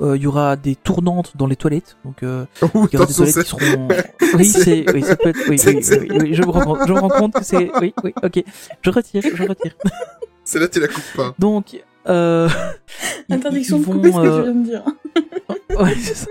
[0.00, 3.06] Euh, il y aura des tournantes dans les toilettes, donc euh, Oh, il y aura
[3.06, 3.88] des toilettes c'est- qui seront.
[4.34, 5.38] Oui, c'est, oui, ça peut être.
[5.48, 7.70] Oui, oui, oui, oui, oui, je me rends je me rends compte que c'est.
[7.80, 8.42] Oui, oui, ok,
[8.82, 9.74] je retire, je retire.
[10.44, 11.34] Celle-là, tu la coupes pas.
[11.38, 12.48] Donc, euh,
[13.28, 14.84] ils- Interdiction ils de vont, couper ce que euh, tu viens de dire.
[15.80, 16.26] Ouais, c'est ça.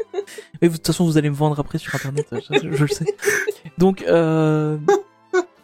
[0.61, 2.87] Mais de toute façon, vous allez me vendre après sur internet, je, je- je le
[2.87, 3.05] sais.
[3.77, 4.77] Donc, euh,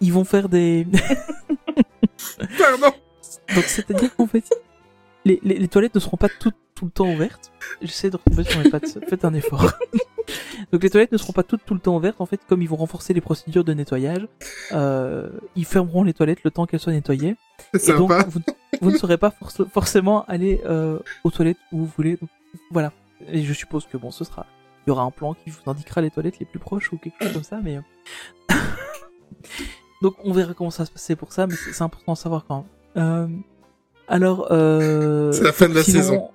[0.02, 0.86] ils vont faire des.
[2.58, 2.94] Pardon.
[3.56, 4.44] Donc, c'est-à-dire qu'en fait,
[5.26, 7.52] les, les, les toilettes ne seront pas toutes tout le temps ouvertes.
[7.82, 9.72] J'essaie de retomber sur mes pattes, faites un effort.
[10.72, 12.20] Donc, les toilettes ne seront pas toutes tout le temps ouvertes.
[12.22, 14.28] En fait, comme ils vont renforcer les procédures de nettoyage,
[14.72, 17.36] euh, ils fermeront les toilettes le temps qu'elles soient nettoyées.
[17.74, 18.26] C'est Et donc, sympa.
[18.30, 18.40] vous,
[18.82, 22.18] vous ne saurez pas forc- forcément aller euh, aux toilettes où vous voulez.
[22.18, 22.30] Donc,
[22.72, 22.92] voilà.
[23.28, 24.46] Et je suppose que bon, ce sera.
[24.86, 27.22] Il y aura un plan qui vous indiquera les toilettes les plus proches ou quelque
[27.24, 27.78] chose comme ça, mais.
[27.78, 27.82] euh,
[30.02, 32.46] donc, on verra comment ça va se passer pour ça, mais c'est important à savoir
[32.48, 32.66] quand
[32.96, 33.04] même.
[33.04, 33.28] Euh,
[34.08, 36.30] alors, euh, C'est la fin de la sinon- saison.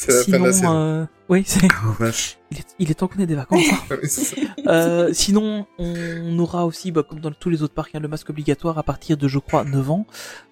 [0.00, 1.68] C'est la fin de la Sinon, euh, oui, c'est.
[1.86, 2.38] Oh vache.
[2.50, 3.64] Il est, il est temps qu'on ait des vacances.
[3.70, 3.76] hein.
[4.02, 4.48] Oui.
[4.66, 8.30] Euh, sinon, on aura aussi, bah, comme dans tous les autres parcs, hein, le masque
[8.30, 10.06] obligatoire à partir de, je crois, 9 ans.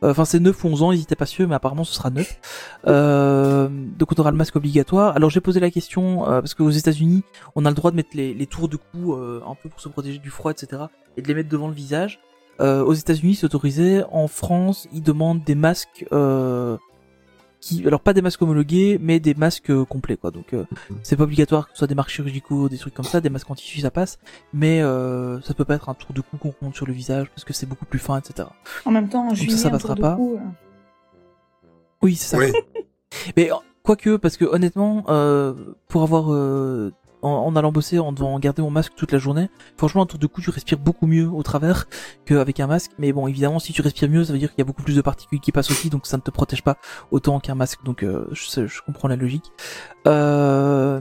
[0.05, 2.41] Euh, Enfin, c'est 9 ou 11 ans, étaient pas sûrs, mais apparemment ce sera 9.
[2.87, 3.69] Euh,
[3.99, 5.17] donc on aura le masque obligatoire.
[5.17, 7.23] Alors j'ai posé la question, euh, parce qu'aux états unis
[7.55, 9.81] on a le droit de mettre les, les tours de cou, euh, un peu pour
[9.81, 10.83] se protéger du froid, etc.
[11.17, 12.21] Et de les mettre devant le visage.
[12.61, 14.03] Euh, aux états unis c'est autorisé.
[14.11, 16.07] En France, ils demandent des masques...
[16.13, 16.77] Euh,
[17.61, 20.31] qui, alors pas des masques homologués, mais des masques euh, complets, quoi.
[20.31, 20.65] Donc euh,
[21.03, 23.51] c'est pas obligatoire que ce soit des masques chirurgicaux, des trucs comme ça, des masques
[23.51, 24.19] en tissu ça passe,
[24.53, 27.29] mais euh, ça peut pas être un tour de cou qu'on monte sur le visage
[27.31, 28.49] parce que c'est beaucoup plus fin, etc.
[28.85, 30.19] En même temps, en ça, juillet, ça passera tour de pas.
[30.21, 30.39] euh,
[32.03, 32.39] Oui, c'est ça.
[32.39, 32.53] Oui.
[33.37, 33.51] Mais
[33.83, 35.55] quoique, parce que honnêtement, euh,
[35.89, 36.93] pour avoir euh,
[37.23, 40.19] en, en allant bosser, en devant garder mon masque toute la journée, franchement, un tour
[40.19, 41.87] de cou, tu respires beaucoup mieux au travers
[42.25, 42.93] qu'avec un masque.
[42.99, 44.97] Mais bon, évidemment, si tu respires mieux, ça veut dire qu'il y a beaucoup plus
[44.97, 46.77] de particules qui passent aussi, donc ça ne te protège pas
[47.11, 47.81] autant qu'un masque.
[47.85, 49.53] Donc, euh, je, je comprends la logique.
[50.07, 51.01] Euh,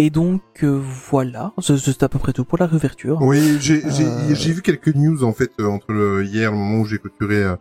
[0.00, 0.80] et donc euh,
[1.10, 3.18] voilà, C'est- à peu près tout pour la réouverture.
[3.20, 4.34] Oui, j'ai Euh.
[4.34, 7.56] vu quelques news en fait euh, entre le hier, le moment où j'ai clôturé euh,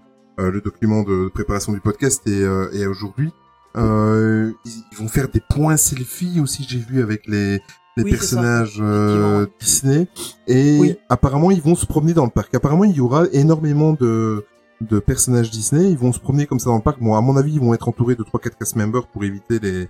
[0.52, 3.32] le document de préparation du podcast et, euh, et aujourd'hui.
[3.78, 7.62] Euh, ils ils vont faire des points selfie aussi, j'ai vu avec les
[7.98, 9.48] les Oui, ça, personnages euh.
[9.60, 10.08] Disney.
[10.48, 10.96] Et Oui.
[11.10, 12.54] apparemment, ils vont se promener dans le parc.
[12.54, 14.46] Apparemment, il y aura énormément de
[14.82, 15.90] de personnages Disney.
[15.90, 17.00] Ils vont se promener comme ça dans le parc.
[17.02, 19.60] Bon, à mon avis, ils vont être entourés de trois quatre cast members pour éviter
[19.60, 19.90] les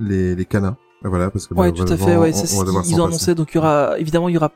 [0.00, 0.74] les les canas.
[1.02, 2.16] Voilà, parce que Ouais, tout à fait.
[2.16, 3.34] Ouais, on- c'est on va s'en ont annoncé.
[3.36, 4.50] Donc il y aura évidemment il y aura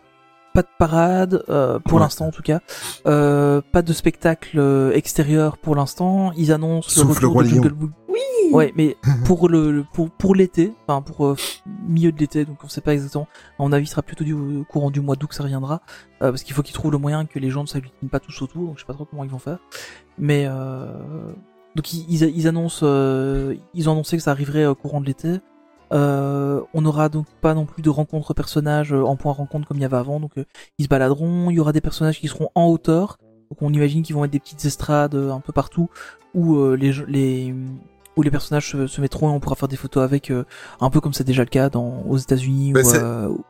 [0.55, 2.01] pas de parade euh, pour Ouais.
[2.01, 2.61] l'instant en tout cas,
[3.07, 6.33] euh, pas de spectacle euh, extérieur pour l'instant.
[6.37, 7.49] Ils annoncent Sauf le retour Roi de.
[7.51, 7.91] Jungle Book.
[8.53, 11.37] Ouais, mais pour le, pour pour l'été, enfin pour euh,
[11.87, 13.27] milieu de l'été, donc on sait pas exactement.
[13.59, 15.81] À mon avis, ce sera plutôt du au courant du mois d'août que ça reviendra,
[16.23, 18.41] euh, parce qu'il faut qu'ils trouvent le moyen que les gens ne s'agglutinent pas tous
[18.43, 18.65] autour.
[18.65, 19.59] Donc je sais pas trop comment ils vont faire,
[20.19, 20.87] mais euh,
[21.75, 25.07] donc ils, ils, ils annoncent, euh, ils ont annoncé que ça arriverait au courant de
[25.07, 25.41] l'été.
[25.93, 29.79] Euh, on n'aura donc pas non plus de rencontres personnages euh, en point rencontre comme
[29.79, 30.45] il y avait avant, donc euh,
[30.79, 31.51] ils se baladeront.
[31.51, 33.17] Il y aura des personnages qui seront en hauteur,
[33.51, 35.89] donc on imagine qu'ils vont mettre des petites estrades euh, un peu partout
[36.35, 37.55] où euh, les les
[38.19, 40.45] où les personnages se, se mettront et on pourra faire des photos avec, euh,
[40.81, 43.45] un peu comme c'est déjà le cas dans aux États-Unis Bah, ou, euh, ou,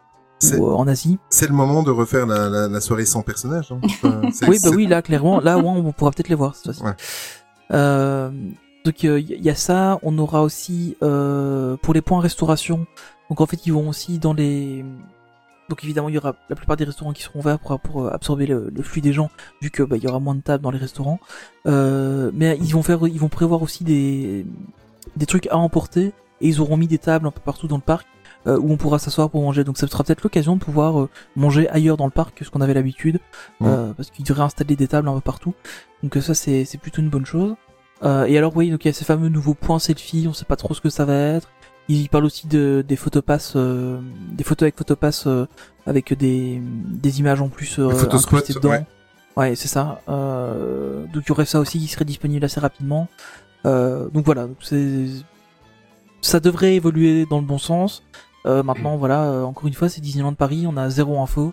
[0.45, 1.19] euh, en Asie.
[1.31, 3.73] C'est le moment de refaire la, la, la soirée sans personnage.
[3.73, 3.81] Hein.
[4.47, 6.81] Oui, bah oui, là clairement, là ouais, on pourra peut-être les voir cette.
[6.81, 6.93] Ouais.
[7.73, 8.31] Euh,
[8.85, 12.87] donc il y a ça, on aura aussi euh, pour les points restauration.
[13.31, 14.85] Donc en fait, ils vont aussi dans les
[15.69, 18.47] donc évidemment, il y aura la plupart des restaurants qui seront ouverts pour, pour absorber
[18.47, 20.71] le, le flux des gens, vu que bah, il y aura moins de tables dans
[20.71, 21.21] les restaurants.
[21.67, 24.47] Euh, mais ils vont faire, ils vont prévoir aussi des
[25.17, 27.83] des trucs à emporter et ils auront mis des tables un peu partout dans le
[27.83, 28.07] parc
[28.47, 29.65] euh, où on pourra s'asseoir pour manger.
[29.65, 32.51] Donc ça sera peut-être l'occasion de pouvoir euh, manger ailleurs dans le parc que ce
[32.51, 33.19] qu'on avait l'habitude,
[33.63, 35.55] euh, parce qu'ils devraient installer des tables un peu partout.
[36.03, 37.55] Donc euh, ça c'est c'est plutôt une bonne chose.
[38.05, 40.45] Euh, et alors oui, donc il y a ces fameux nouveaux points selfie, on sait
[40.45, 41.51] pas trop ce que ça va être.
[41.89, 43.99] Il parle aussi de des photopasses, euh,
[44.33, 45.47] des photos avec photopass euh,
[45.87, 48.71] avec des des images en plus euh, incrustées dedans.
[48.71, 48.85] ouais.
[49.37, 50.01] Ouais, c'est ça.
[50.09, 53.09] Euh, donc il y aurait ça aussi qui serait disponible assez rapidement.
[53.67, 55.07] Euh, donc voilà, c'est
[56.21, 58.03] ça devrait évoluer dans le bon sens.
[58.47, 61.53] Euh, maintenant, voilà, euh, encore une fois, c'est Disneyland Paris, on a zéro info.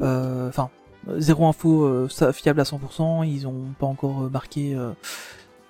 [0.00, 0.70] Enfin,
[1.18, 3.26] zéro info euh, ça, fiable à 100%.
[3.26, 4.74] Ils ont pas encore marqué.
[4.74, 4.92] euh,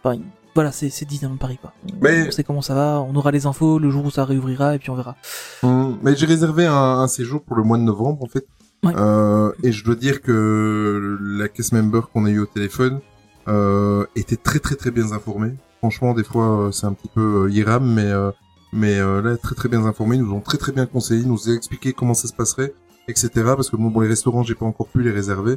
[0.05, 0.21] Enfin,
[0.57, 1.73] voilà, c'est c'est Disneyland Paris quoi.
[2.03, 3.01] Mais- On sait comment ça va.
[3.09, 5.15] On aura les infos le jour où ça réouvrira et puis on verra.
[5.63, 8.47] Hum, mais j'ai réservé un, un séjour pour le mois de novembre en fait.
[8.83, 8.93] Ouais.
[8.97, 13.01] Euh, et je dois dire que la case member qu'on a eu au téléphone
[13.49, 15.53] euh, était très très très bien informée.
[15.79, 18.31] Franchement, des fois euh, c'est un petit peu euh, iram, mais euh,
[18.73, 20.17] mais euh, là très très bien informés.
[20.17, 22.73] Ils nous ont très très bien conseillé, ils nous ont expliqué comment ça se passerait,
[23.09, 23.29] etc.
[23.57, 25.57] Parce que bon, bon les restaurants j'ai pas encore pu les réserver.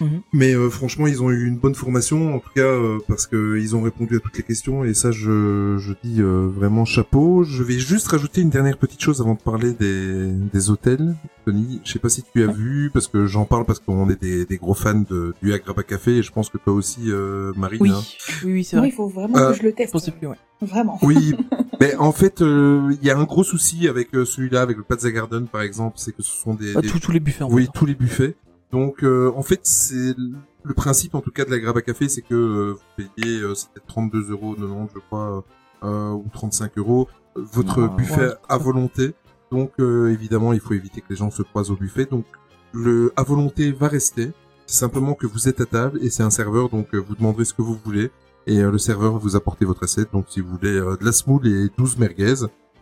[0.00, 0.20] Mhm.
[0.32, 3.58] Mais euh, franchement, ils ont eu une bonne formation, en tout cas euh, parce que
[3.58, 7.42] ils ont répondu à toutes les questions et ça, je, je dis euh, vraiment chapeau.
[7.44, 11.16] Je vais juste rajouter une dernière petite chose avant de parler des, des hôtels.
[11.44, 14.20] Tony, je sais pas si tu as vu parce que j'en parle parce qu'on est
[14.20, 17.52] des, des gros fans de, du Agraba Café et je pense que toi aussi, euh,
[17.56, 17.78] Marine.
[17.80, 18.00] Oui, hein.
[18.44, 18.88] oui, oui, c'est vrai.
[18.88, 19.92] il faut vraiment Euh, que je le Je teste.
[19.92, 20.36] pensais plus, ouais.
[20.60, 20.98] Vraiment.
[21.02, 21.34] Oui,
[21.80, 24.82] mais en fait, euh, il y a un gros souci avec euh, celui-là, avec le
[24.82, 27.44] Plaza Garden par exemple, c'est que ce sont des, Ah, des- tous tous les buffets.
[27.44, 27.70] En oui, fait.
[27.74, 28.36] tous les buffets.
[28.72, 30.14] Donc, euh, en fait, c'est
[30.62, 33.54] le principe, en tout cas, de la Graba Café, c'est que euh, vous payez, euh,
[33.54, 35.44] c'était 32 euros 90, je crois,
[35.84, 38.34] euh, ou 35 euros, euh, votre Ah, buffet ouais.
[38.48, 39.14] à volonté.
[39.50, 42.04] Donc, euh, évidemment, il faut éviter que les gens se croisent au buffet.
[42.04, 42.26] Donc,
[42.72, 44.32] le à volonté va rester.
[44.66, 47.46] C'est simplement que vous êtes à table et c'est un serveur, donc euh, vous demanderez
[47.46, 48.10] ce que vous voulez.
[48.46, 50.12] Et euh, le serveur va vous apporter votre assiette.
[50.12, 52.34] Donc, si vous voulez euh, de la semoule et 12 merguez,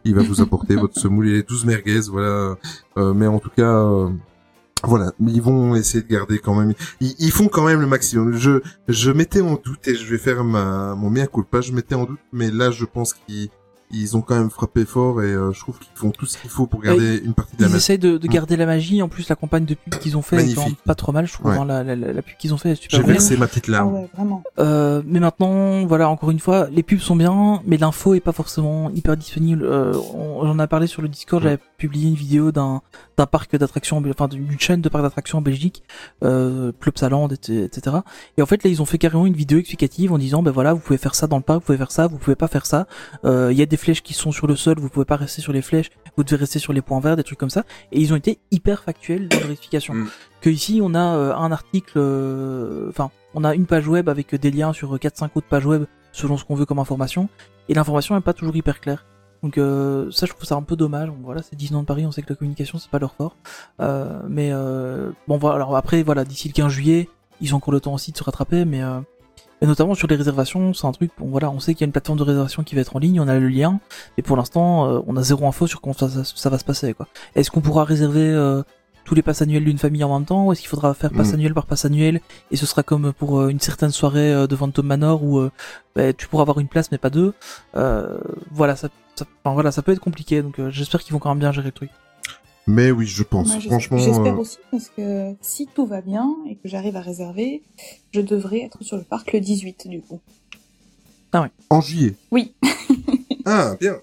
[0.05, 2.57] il va vous apporter votre semoule et 12 merguez, voilà.
[2.97, 4.09] Euh, mais en tout cas...
[4.85, 6.75] voilà, ils vont essayer de garder quand même.
[7.01, 8.37] Ils, ils font quand même le maximum.
[8.37, 11.61] Je, je mettais en doute et je vais faire ma mon mea culpa.
[11.61, 13.49] Je mettais en doute, mais là, je pense qu'ils
[13.91, 16.51] ils ont quand même frappé fort et euh, je trouve qu'ils font tout ce qu'il
[16.51, 17.83] faut pour garder une partie de la Ils magie.
[17.85, 18.31] essayent de, de Mm.
[18.31, 19.03] garder la magie.
[19.03, 21.51] En plus, la campagne de pub qu'ils ont fait est pas trop mal, je trouve.
[21.51, 21.57] Ouais.
[21.59, 21.65] hein.
[21.65, 23.73] la, la, la, la pub qu'ils ont fait est super J'ai versé ma petite Ah
[23.73, 23.95] larme.
[23.95, 24.43] ouais, vraiment.
[24.59, 28.33] Euh, mais maintenant, voilà, encore une fois, les pubs sont bien, mais l'info est pas
[28.33, 29.65] forcément hyper disponible.
[29.65, 31.51] Euh, on- J'en ai parlé sur le Discord, Ouais.
[31.51, 32.83] j'avais publié une vidéo d'un
[33.19, 35.83] d'un parc d'attractions, enfin d'une chaîne de parcs d'attractions en Belgique,
[36.23, 37.97] euh, Plopsaland, et- etc.
[38.37, 40.75] Et en fait, là, ils ont fait carrément une vidéo explicative en disant, ben voilà,
[40.75, 42.67] vous pouvez faire ça dans le parc, vous pouvez faire ça, vous pouvez pas faire
[42.67, 42.87] ça.
[43.25, 45.43] Euh, Il y a des flèches qui sont sur le sol, vous pouvez pas rester
[45.43, 47.65] sur les flèches, vous devez rester sur les points verts, des trucs comme ça.
[47.93, 49.95] Et ils ont été hyper factuels dans leur explication.
[49.95, 50.09] Mm.
[50.41, 54.35] Que ici, on a euh, un article, euh, enfin, on a une page web avec
[54.35, 57.29] des liens sur 4-5 autres pages web selon ce qu'on veut comme information,
[57.69, 59.05] et l'information n'est pas toujours hyper claire.
[59.43, 61.09] Donc euh, ça, je trouve ça un peu dommage.
[61.09, 63.37] Bon, voilà, c'est Disneyland Paris, on sait que la communication c'est pas leur fort,
[63.81, 65.57] euh, mais euh, bon voilà.
[65.57, 67.09] Alors après, voilà, d'ici le 15 juillet,
[67.41, 69.01] ils ont encore le temps aussi de se rattraper, mais euh,
[69.63, 71.11] et notamment sur les réservations, c'est un truc.
[71.19, 72.99] Bon voilà, on sait qu'il y a une plateforme de réservation qui va être en
[72.99, 73.81] ligne, on a le lien,
[74.19, 76.65] et pour l'instant, euh, on a zéro info sur comment ça, ça, ça va se
[76.65, 76.95] passer.
[76.95, 77.07] quoi.
[77.35, 78.63] Est-ce qu'on pourra réserver euh,
[79.05, 81.31] tous les passes annuels d'une famille en même temps, ou est-ce qu'il faudra faire passe
[81.31, 81.35] Mm.
[81.35, 84.57] annuel par passe annuel, et ce sera comme pour euh, une certaine soirée euh, de
[84.57, 85.49] Phantom Manor où
[85.95, 87.33] bah, tu pourras avoir une place mais pas deux.
[87.77, 88.19] Euh,
[88.51, 91.39] voilà, ça, ça, enfin, voilà, ça peut être compliqué, donc j'espère qu'ils vont quand même
[91.39, 91.91] bien gérer le truc.
[92.67, 93.49] Mais oui, je pense.
[93.49, 97.01] Moi, Franchement, J'espère euh, aussi parce que si tout va bien et que j'arrive à
[97.01, 97.63] réserver,
[98.13, 100.21] je devrais être sur le parc le 18 du coup.
[101.71, 102.15] en juillet.
[102.31, 102.55] Oui.
[103.49, 103.95] Ah, bien.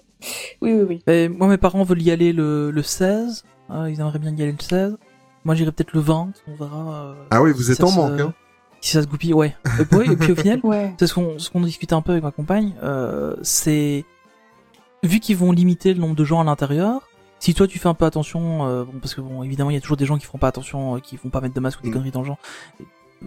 [0.62, 1.02] Oui, oui, oui.
[1.06, 3.44] Et moi, mes parents veulent y aller le, le 16.
[3.70, 4.96] Euh, ils aimeraient bien y aller le 16.
[5.44, 6.32] Moi, j'irai peut-être le 20.
[6.48, 6.94] On verra.
[7.10, 8.34] euh, Ah oui, vous si êtes en se- manque, hein.
[8.80, 9.54] Si ça se goupille, ouais.
[9.92, 10.94] Et, ouais, et puis au final, Ouais.
[10.98, 12.72] c'est ce qu'on ce qu'on discutait un peu avec ma compagne.
[12.82, 14.06] Euh, c'est
[15.02, 17.06] vu qu'ils vont limiter le nombre de gens à l'intérieur.
[17.44, 19.76] Si toi tu fais un peu attention, euh, bon parce que bon évidemment il y
[19.76, 21.80] a toujours des gens qui feront pas attention, euh, qui vont pas mettre de masque
[21.80, 21.92] ou des Mm.
[21.92, 22.38] conneries dans le genre.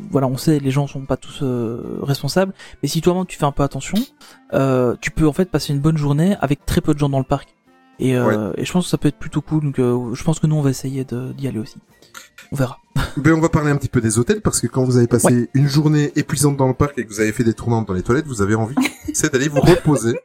[0.09, 2.53] Voilà, on sait, les gens sont pas tous euh, responsables.
[2.81, 3.97] Mais si toi-même tu fais un peu attention,
[4.53, 7.19] euh, tu peux en fait passer une bonne journée avec très peu de gens dans
[7.19, 7.49] le parc.
[7.99, 9.63] Et, euh, et je pense que ça peut être plutôt cool.
[9.63, 11.77] Donc euh, je pense que nous on va essayer de- d'y aller aussi.
[12.51, 12.79] On verra.
[13.17, 15.49] Ben, on va parler un petit peu des hôtels parce que quand vous avez passé
[15.55, 18.03] une journée épuisante dans le parc et que vous avez fait des tournantes dans les
[18.03, 18.75] toilettes, vous avez envie,
[19.13, 20.15] c'est d'aller vous reposer.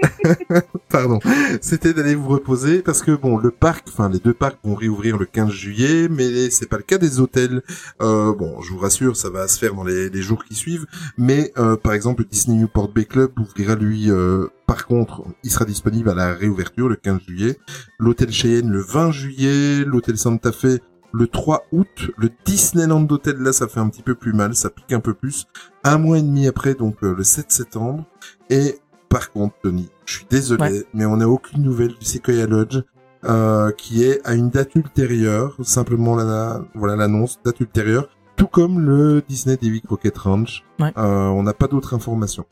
[0.88, 1.20] Pardon.
[1.60, 5.18] C'était d'aller vous reposer parce que bon, le parc, enfin les deux parcs vont réouvrir
[5.18, 7.62] le 15 juillet, mais c'est pas le cas des hôtels.
[8.00, 10.86] Euh, bon, je vous rassure, ça va se faire dans les, les jours qui suivent.
[11.16, 14.10] Mais euh, par exemple, le Disney Newport Bay Club ouvrira lui.
[14.10, 17.58] euh, par contre, il sera disponible à la réouverture le 15 juillet.
[17.98, 19.84] L'hôtel Cheyenne le 20 juillet.
[19.84, 20.80] L'hôtel Santa Fe
[21.12, 24.70] le 3 août, le Disneyland Hotel, là, ça fait un petit peu plus mal, ça
[24.70, 25.46] pique un peu plus.
[25.84, 28.04] Un mois et demi après, donc euh, le 7 septembre.
[28.50, 30.84] Et par contre, Tony, je suis désolé, Ouais.
[30.94, 32.78] mais on n'a aucune nouvelle du Sequoia Lodge,
[33.24, 38.80] euh, qui est à une date ultérieure, simplement la, voilà l'annonce, date ultérieure, tout comme
[38.80, 40.64] le Disney Davy Crockett Ranch.
[40.80, 40.92] Ouais.
[40.96, 42.46] Euh, on n'a pas d'autres informations.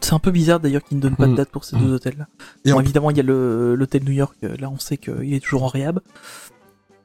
[0.00, 1.36] C'est un peu bizarre d'ailleurs qu'ils ne donnent pas de Mm.
[1.36, 2.26] date pour ces deux hôtels-là.
[2.64, 4.36] Et Bon, en- évidemment, il y a le l'hôtel New York.
[4.44, 6.00] euh, Là, on sait qu'il est toujours en réhab.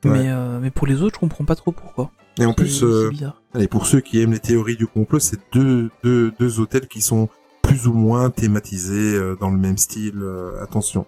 [0.06, 2.12] Mais euh, mais pour les autres, je comprends pas trop pourquoi.
[2.40, 3.12] Et en plus, euh.
[3.54, 7.02] Allez, pour ceux qui aiment les théories du complot, c'est deux, deux, deux hôtels qui
[7.02, 7.30] sont
[7.62, 10.20] plus ou moins thématisés euh, dans le même style.
[10.22, 11.06] euh, attention,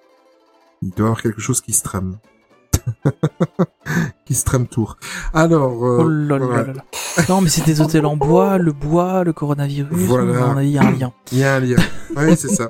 [0.81, 2.17] il doit y avoir quelque chose qui se trame.
[4.25, 4.97] qui se trame tour.
[5.33, 6.63] Alors, euh, Oh là là voilà.
[6.67, 6.83] là là.
[7.29, 9.87] Non, mais c'est des hôtels en bois, le bois, le coronavirus.
[9.91, 10.51] Voilà.
[10.51, 11.13] Avis, il y a un lien.
[11.31, 11.77] il y a un lien.
[12.17, 12.69] oui, c'est ça.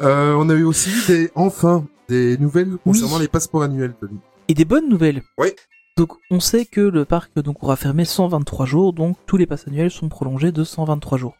[0.00, 3.22] Euh, on a eu aussi des, enfin, des nouvelles concernant Oui.
[3.22, 4.18] les passeports annuels, Tony.
[4.50, 5.22] Et des bonnes nouvelles.
[5.38, 5.50] Oui.
[5.96, 9.68] Donc, on sait que le parc donc aura fermé 123 jours, donc tous les passes
[9.68, 11.36] annuels sont prolongés de 123 jours.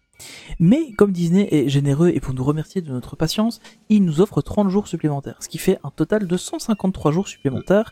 [0.60, 3.58] Mais comme Disney est généreux et pour nous remercier de notre patience,
[3.88, 7.90] il nous offre 30 jours supplémentaires, ce qui fait un total de 153 jours supplémentaires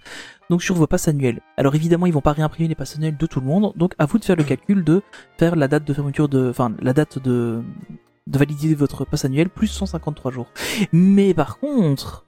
[0.51, 1.41] donc sur vos passes annuelles.
[1.57, 4.07] Alors évidemment, ils vont pas réimprimer les passes annuelles de tout le monde, donc à
[4.07, 5.03] vous de faire le calcul de
[5.37, 7.61] faire la date de fermeture de enfin la date de
[8.29, 10.53] de valider votre passe annuelle plus 153 jours.
[10.93, 12.25] Mais par contre,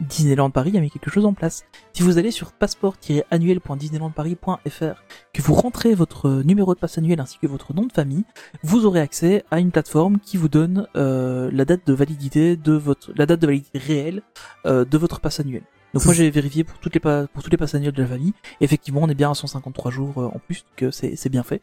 [0.00, 1.64] Disneyland Paris a mis quelque chose en place.
[1.92, 7.46] Si vous allez sur passeport-annuel.disneylandparis.fr, que vous rentrez votre numéro de passe annuel ainsi que
[7.46, 8.24] votre nom de famille,
[8.62, 12.72] vous aurez accès à une plateforme qui vous donne euh, la date de validité de
[12.72, 14.22] votre, la date de validité réelle
[14.66, 15.62] euh, de votre passe annuel.
[15.94, 18.32] Donc moi j'ai vérifié pour toutes les pour tous les passes annuels de la famille.
[18.60, 21.42] Effectivement, on est bien à 153 jours euh, en plus, donc euh, c'est c'est bien
[21.42, 21.62] fait.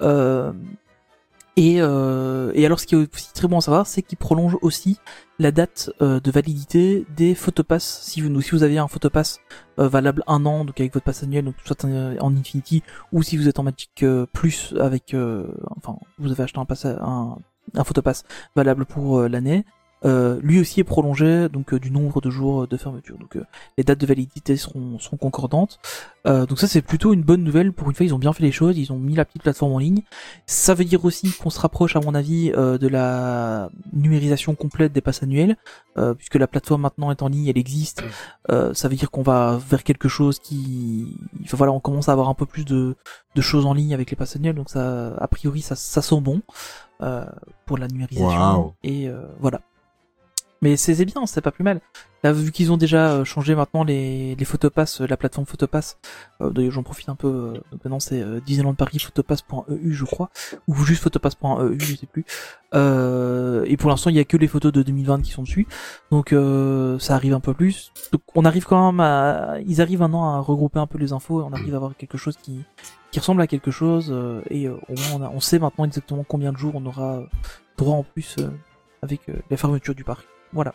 [0.00, 0.52] Euh,
[1.56, 4.58] et, euh, et alors, ce qui est aussi très bon à savoir, c'est qu'il prolonge
[4.60, 4.98] aussi
[5.38, 8.02] la date euh, de validité des photopass.
[8.02, 9.40] Si vous, si vous avez un photopass
[9.78, 13.38] euh, valable un an, donc avec votre pass annuel, donc soit en, Infinity, ou si
[13.38, 15.16] vous êtes en Magic euh, Plus avec,
[15.76, 17.38] enfin, vous avez acheté un pass, un,
[17.74, 19.64] un photopass valable pour l'année.
[20.04, 23.18] Euh, lui aussi est prolongé donc euh, du nombre de jours de fermeture.
[23.18, 23.44] Donc euh,
[23.78, 25.80] les dates de validité seront, seront concordantes.
[26.26, 27.72] Euh, donc ça c'est plutôt une bonne nouvelle.
[27.72, 29.72] Pour une fois ils ont bien fait les choses, ils ont mis la petite plateforme
[29.72, 30.02] en ligne.
[30.44, 34.92] Ça veut dire aussi qu'on se rapproche à mon avis euh, de la numérisation complète
[34.92, 35.56] des passes annuelles,
[35.96, 38.04] euh, puisque la plateforme maintenant est en ligne, elle existe.
[38.50, 42.12] Euh, ça veut dire qu'on va vers quelque chose qui, enfin, voilà, on commence à
[42.12, 42.96] avoir un peu plus de,
[43.34, 44.56] de choses en ligne avec les passes annuelles.
[44.56, 46.42] Donc ça, a priori ça, ça sent bon
[47.00, 47.24] euh,
[47.64, 48.74] pour la numérisation.
[48.82, 49.60] Et euh, voilà.
[50.62, 51.80] Mais c'est bien, c'est pas plus mal.
[52.24, 55.98] Là, vu qu'ils ont déjà euh, changé maintenant les, les photopass, euh, la plateforme photopass,
[56.40, 60.30] euh, d'ailleurs j'en profite un peu, euh, maintenant c'est euh, Disneyland Paris photopass.eu je crois,
[60.66, 62.24] ou juste photopass.eu, je sais plus.
[62.74, 65.66] Euh, et pour l'instant il y a que les photos de 2020 qui sont dessus,
[66.10, 66.34] donc
[67.00, 67.92] ça arrive un peu plus.
[68.12, 71.42] Donc on arrive quand même à, ils arrivent maintenant à regrouper un peu les infos
[71.42, 72.64] et on arrive à avoir quelque chose qui
[73.12, 74.14] qui ressemble à quelque chose
[74.50, 77.22] et au moins on, a- on sait maintenant exactement combien de jours on aura
[77.78, 78.36] droit en plus
[79.02, 80.26] avec la fermeture du parc.
[80.52, 80.74] Voilà.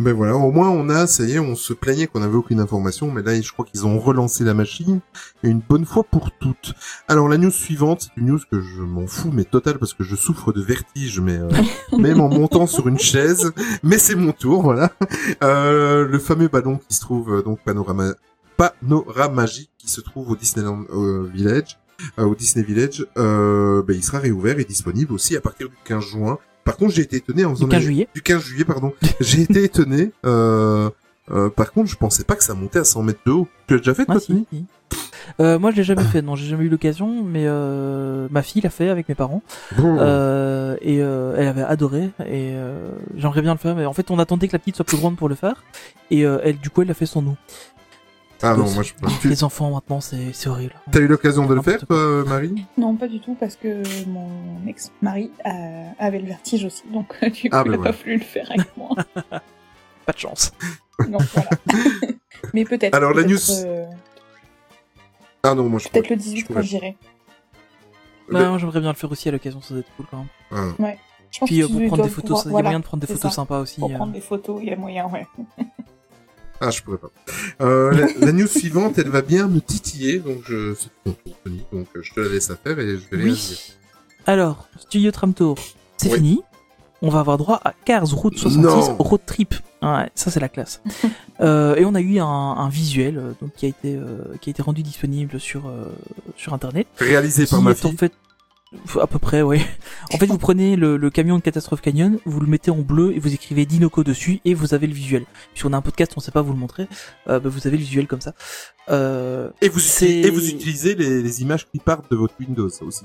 [0.00, 2.58] Ben voilà, au moins on a, ça y est, on se plaignait qu'on avait aucune
[2.58, 5.00] information, mais là je crois qu'ils ont relancé la machine,
[5.44, 6.72] et une bonne fois pour toutes.
[7.06, 10.02] Alors la news suivante, c'est une news que je m'en fous, mais total, parce que
[10.02, 11.50] je souffre de vertige, mais euh,
[11.98, 14.90] même en montant sur une chaise, mais c'est mon tour, voilà.
[15.42, 18.14] Euh, le fameux ballon qui se trouve, euh, donc panorama,
[18.56, 21.78] panoramagique, qui se trouve au Disneyland euh, Village,
[22.16, 26.38] au Disney Village, ben, il sera réouvert et disponible aussi à partir du 15 juin.
[26.70, 28.08] Par contre, j'ai été étonné en faisant Du 15 mes- juillet.
[28.14, 28.92] du 15 juillet, pardon.
[29.20, 30.12] J'ai été étonné.
[30.24, 30.88] Euh,
[31.32, 33.48] euh, par contre, je pensais pas que ça montait à 100 mètres de haut.
[33.66, 34.64] Tu l'as déjà fait, Ah, toi, si, Tony si.
[35.40, 36.22] Euh, moi, je l'ai jamais fait.
[36.22, 39.42] Non, j'ai jamais eu l'occasion, mais euh, ma fille l'a fait avec mes parents
[39.76, 39.96] Bon.
[40.80, 42.10] et elle avait adoré.
[42.26, 42.52] Et
[43.16, 45.16] j'aimerais bien le faire, mais en fait, on attendait que la petite soit plus grande
[45.16, 45.64] pour le faire.
[46.10, 47.36] Et elle, du coup, elle l'a fait sans nous.
[48.42, 49.06] Ah non, moi je peux.
[49.20, 50.74] Tu Les enfants maintenant, c'est c'est horrible.
[50.94, 52.66] as eu l'occasion de le faire, toi, euh, Marie?
[52.78, 57.50] Non, pas du tout, parce que mon ex-mari euh, avait le vertige aussi, donc du
[57.50, 57.92] coup, Ah, il bah a voilà.
[57.92, 58.90] pas voulu le faire avec moi.
[60.06, 60.52] Pas de chance.
[61.08, 61.50] donc voilà.
[62.54, 62.94] Mais peut-être.
[62.94, 63.86] Alors, la peut-être, news- euh,
[65.42, 66.96] Ah non, moi je peut-être le 18 je quand j'irai.
[68.30, 70.74] Bah, j'aimerais bien le faire aussi à l'occasion, ça doit être cool quand même.
[70.80, 70.92] Ah.
[71.30, 73.00] Je pense Puis euh, pour prendre des photos, pouvoir- il y a moyen de prendre
[73.02, 73.36] des photos ça.
[73.36, 73.78] sympas aussi.
[73.78, 73.94] Pour euh.
[73.94, 75.26] prendre des photos, il y a moyen, ouais.
[76.60, 77.10] Ah, je pourrais pas.
[77.62, 80.74] Euh, la, la news suivante, elle va bien me titiller, donc je
[81.06, 81.16] donc
[81.96, 83.24] euh, je te la laisse à faire et je vais.
[83.24, 83.72] Oui.
[84.26, 85.56] Alors, Studio Tram Tour,
[85.96, 86.16] c'est Oui.
[86.16, 86.40] fini.
[87.02, 88.96] On va avoir droit à Cars Route 66 Non.
[88.98, 89.54] Road Trip.
[89.80, 90.82] Ouais, ça c'est la classe.
[91.40, 94.52] euh, et on a eu un, un visuel donc qui a été euh, qui a
[94.52, 95.84] été rendu disponible sur euh,
[96.36, 96.86] sur internet.
[96.98, 97.96] Réalisé par ma en fille.
[97.96, 98.12] fait
[99.00, 99.60] à peu près, oui.
[100.14, 103.12] En fait, vous prenez le, le camion de Catastrophe Canyon, vous le mettez en bleu
[103.14, 105.24] et vous écrivez Dinoco dessus et vous avez le visuel.
[105.52, 106.86] Puisqu'on a un podcast, on sait pas vous le montrer,
[107.28, 108.32] euh, bah, vous avez le visuel comme ça.
[108.88, 112.84] Euh, Et vous, et vous utilisez les, les images qui partent de votre Windows ça
[112.84, 113.04] aussi.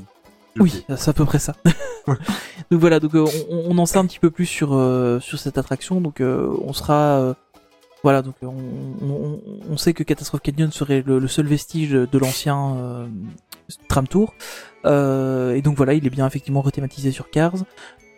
[0.58, 1.54] Oui, c'est à peu près ça.
[2.08, 5.38] donc voilà, donc euh, on, on en sait un petit peu plus sur euh, sur
[5.40, 7.36] cette attraction, donc on sera
[8.04, 8.54] voilà, donc on,
[9.02, 13.08] on, on sait que Catastrophe Canyon serait le, le seul vestige de l'ancien euh,
[13.90, 14.36] tram tour,
[14.86, 17.56] et donc voilà, il est bien effectivement rethématisé sur Cars.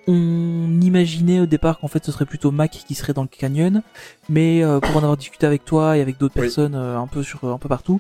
[0.10, 3.82] On imaginait au départ qu'en fait ce serait plutôt Mac qui serait dans le canyon,
[4.30, 6.44] mais euh, pour en avoir discuté avec toi et avec d'autres Oui.
[6.44, 8.00] personnes euh, un peu sur un peu partout,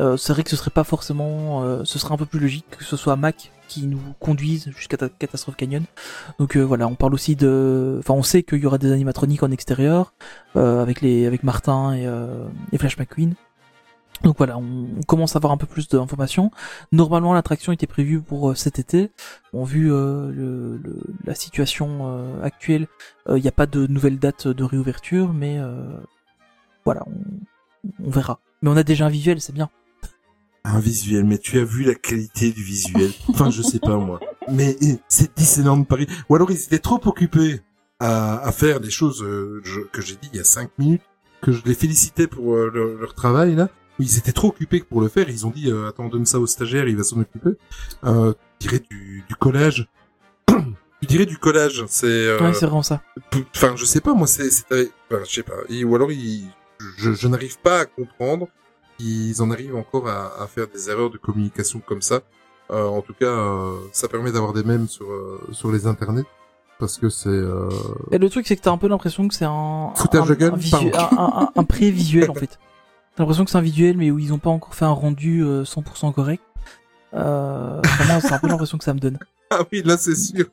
[0.00, 2.66] euh, c'est vrai que ce serait pas forcément, euh, ce serait un peu plus logique
[2.76, 5.84] que ce soit Mac qui nous conduise jusqu'à ta- Catastrophe Canyon.
[6.40, 9.44] Donc euh, voilà, on parle aussi de, enfin on sait qu'il y aura des animatroniques
[9.44, 10.12] en extérieur
[10.56, 13.34] euh, avec les, avec Martin et, euh, et Flash McQueen.
[14.22, 16.50] Donc voilà, on, commence à avoir un peu plus d'informations.
[16.92, 19.10] Normalement, l'attraction était prévue pour euh, cet été.
[19.52, 20.80] Bon, vu euh, le,
[21.24, 22.86] la situation euh, actuelle,
[23.28, 25.98] il n'y a pas de nouvelle date de réouverture, mais euh,
[26.84, 27.02] voilà,
[28.02, 28.40] on, verra.
[28.62, 29.70] Mais on a déjà un visuel, c'est bien.
[30.66, 33.10] Un visuel, mais tu as vu la qualité du visuel?
[33.28, 34.18] Enfin, je sais pas moi.
[34.50, 36.06] Mais eh, c'est Disneyland Paris.
[36.30, 37.60] Ou alors ils étaient trop occupés
[38.00, 39.62] à, à faire des choses euh,
[39.92, 41.02] que j'ai dit il y a cinq minutes,
[41.42, 43.68] que je les félicitais pour euh, leur, leur travail là.
[43.98, 45.28] Ils étaient trop occupés pour le faire.
[45.30, 47.50] Ils ont dit euh, attends donne ça au stagiaire, il va s'en occuper.
[48.04, 49.88] Euh, tu dirais du, du collage.
[50.48, 50.54] tu
[51.06, 51.84] dirais du collage.
[51.88, 52.06] C'est.
[52.06, 53.02] euh, Ouais, c'est vraiment ça.
[53.54, 55.52] Enfin, je sais pas, moi, c'est, c'est, enfin, je sais pas.
[55.68, 56.44] Et- ou alors, ils,
[56.98, 58.48] je, je n'arrive pas à comprendre
[58.98, 62.20] qu'ils en arrivent encore à, à faire des erreurs de communication comme ça.
[62.70, 66.24] Euh, en tout cas, euh, ça permet d'avoir des mèmes sur euh, sur les internets
[66.80, 67.28] parce que c'est.
[67.28, 67.68] Euh...
[68.10, 70.34] Et le truc, c'est que t'as un peu l'impression que c'est un, Foutage un, de
[70.34, 72.58] gueule, un, un, un- un pré-visuel en fait.
[73.16, 75.42] T'as l'impression que c'est un visuel, mais où ils ont pas encore fait un rendu
[75.44, 76.42] euh, 100% correct.
[77.14, 79.18] Euh, vraiment, c'est un peu l'impression que ça me donne.
[79.50, 80.46] Ah oui, là, c'est sûr.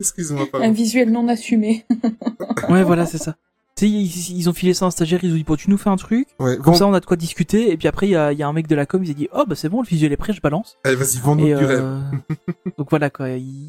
[0.00, 1.86] Excuse-moi, Un visuel non assumé.
[2.68, 3.36] Ouais, voilà, c'est ça.
[3.76, 5.70] Tu sais, ils, ils ont filé ça à un stagiaire, ils ont dit, bon, tu
[5.70, 8.08] nous fais un truc, Ouais, comme ça on a de quoi discuter, et puis après
[8.08, 9.54] il y a, y a un mec de la com, il s'est dit, oh bah
[9.54, 10.76] c'est bon, le visuel est prêt, je balance.
[10.82, 11.80] Allez, vas-y, vends-nous du rêve.
[11.84, 12.00] euh,
[12.78, 13.28] donc voilà quoi.
[13.28, 13.68] il-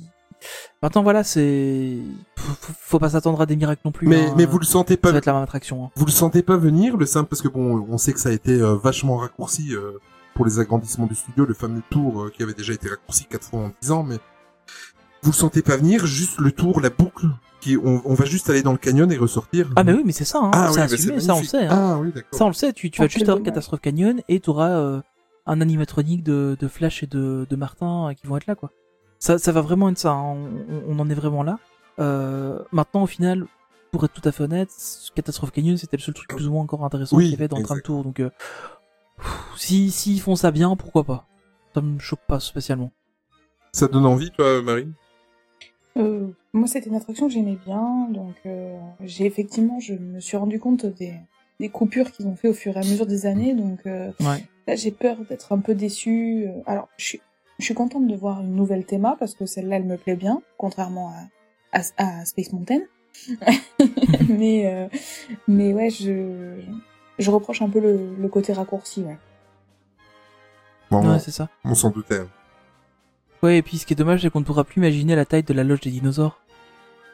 [0.81, 1.97] Maintenant voilà, c'est
[2.35, 4.07] faut, pas s'attendre à des miracles non plus.
[4.07, 4.33] Mais hein.
[4.37, 5.85] mais vous le sentez ça pas va être la même attraction.
[5.85, 5.89] hein.
[5.95, 8.31] Vous le sentez pas venir le simple parce que bon, on sait que ça a
[8.31, 9.91] été euh, vachement raccourci euh,
[10.35, 13.43] pour les agrandissements du studio, le fameux tour euh, qui avait déjà été raccourci quatre
[13.49, 14.17] fois en dix ans, mais
[15.21, 17.25] vous le sentez pas venir, juste le tour, la boucle,
[17.59, 19.69] qui on, on va juste aller dans le canyon et ressortir.
[19.75, 20.39] Ah mais oui, mais c'est ça.
[20.41, 20.51] Hein.
[20.53, 21.49] Ah c'est oui, assumé, c'est ça on magnifique.
[21.51, 21.65] sait.
[21.65, 21.69] Hein.
[21.93, 22.39] Ah oui, d'accord.
[22.39, 22.71] Ça on le sait.
[22.71, 23.43] Tu, tu vas juste avoir.
[23.43, 25.01] Catastrophe Canyon et t'auras euh,
[25.45, 28.71] un animatronique de, de Flash et de, de Martin qui vont être là quoi.
[29.19, 30.11] Ça, ça va vraiment être ça.
[30.11, 30.35] hein.
[30.69, 31.59] On, on en est vraiment là.
[31.99, 33.45] Euh, maintenant au final,
[33.91, 34.69] pour être tout à fait honnête,
[35.15, 37.47] Catastrophe Canyon c'était le seul truc plus ou moins encore intéressant Oui, qu'il y avait
[37.49, 37.85] dans le Tram exact.
[37.85, 38.03] Tour.
[38.03, 38.29] Donc euh,
[39.57, 41.25] si s'ils font ça bien, pourquoi pas?
[41.73, 42.91] Ça me choque pas spécialement.
[43.73, 44.87] Ça te donne envie, toi, Marie
[45.97, 50.37] Euh, moi, c'était une attraction que j'aimais bien, donc euh, j'ai effectivement, je me suis
[50.37, 51.13] rendu compte des,
[51.59, 54.43] des coupures qu'ils ont fait au fur et à mesure des années, donc euh, Ouais.
[54.67, 56.45] là, j'ai peur d'être un peu déçue.
[56.47, 57.21] Euh, Alors, je suis,
[57.59, 60.41] je suis contente de voir une nouvelle théma parce que celle-là, elle me plaît bien,
[60.57, 61.13] contrairement
[61.73, 61.81] à, à,
[62.21, 62.79] à Space Mountain.
[64.29, 64.87] mais euh,
[65.47, 66.53] mais ouais, je
[67.17, 69.17] je reproche un peu le, le côté raccourci, ouais.
[70.89, 71.49] Bon, Ouais, c'est ça.
[71.65, 72.21] on s'en doutait.
[73.43, 75.43] Ouais, et puis ce qui est dommage, c'est qu'on ne pourra plus imaginer la taille
[75.43, 76.39] de la loge des dinosaures.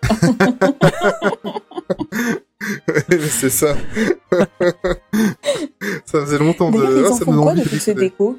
[3.29, 3.75] c'est ça.
[6.05, 6.77] ça faisait longtemps de...
[6.77, 8.37] Ils Ah, en ça font quoi de toutes ces décos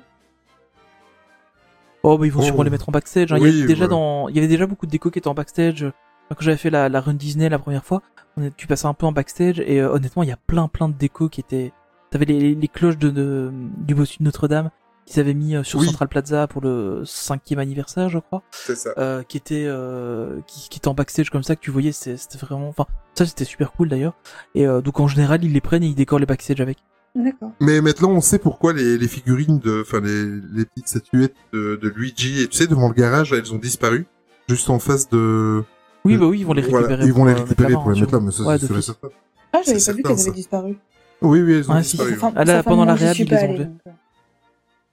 [2.08, 2.44] Oh, bah ils vont Oh.
[2.44, 3.32] sûrement les mettre en backstage.
[3.32, 3.38] hein.
[3.38, 3.88] il, y avait déjà ouais.
[3.90, 4.28] dans...
[4.28, 5.84] il y avait déjà beaucoup de décos qui étaient en backstage.
[6.28, 8.02] Quand j'avais fait la, la run Disney la première fois,
[8.36, 8.56] on est...
[8.56, 10.94] tu passais un peu en backstage et euh, honnêtement, il y a plein plein de
[10.94, 11.72] décos qui étaient...
[12.10, 14.70] T'avais les, les, les cloches de, de- du bossu de Notre-Dame
[15.06, 15.86] qu'ils avaient mis euh, sur Oui.
[15.86, 18.90] Central Plaza pour le cinquième anniversaire, je crois, C'est ça.
[18.98, 22.38] euh, qui était euh, qui, qui était en backstage comme ça que tu voyais, c'était
[22.38, 24.14] vraiment, enfin ça c'était super cool d'ailleurs.
[24.56, 26.78] Et euh, donc en général ils les prennent et ils décorent les backstage avec.
[27.16, 27.50] D'accord.
[27.60, 31.76] Mais maintenant, on sait pourquoi les, les figurines de, enfin les, les petites statuettes de,
[31.80, 34.06] de Luigi et tu sais devant le garage, elles ont disparu,
[34.50, 35.64] juste en face de.
[36.04, 36.84] Oui de- bah oui ils vont les récupérer.
[36.86, 38.42] Voilà, ils vont les pour, euh, récupérer pour les là-bas, mettre là, hein, mais ça,
[38.44, 39.08] Ouais, c'est certain.
[39.52, 40.78] Ah, j'avais pas vu qu'elles avaient disparu.
[41.22, 42.14] Oui, oui, elles ont Ah, si, disparu.
[42.16, 43.68] Enfin, Ah, là, un pendant la réhab, ils les ont fait.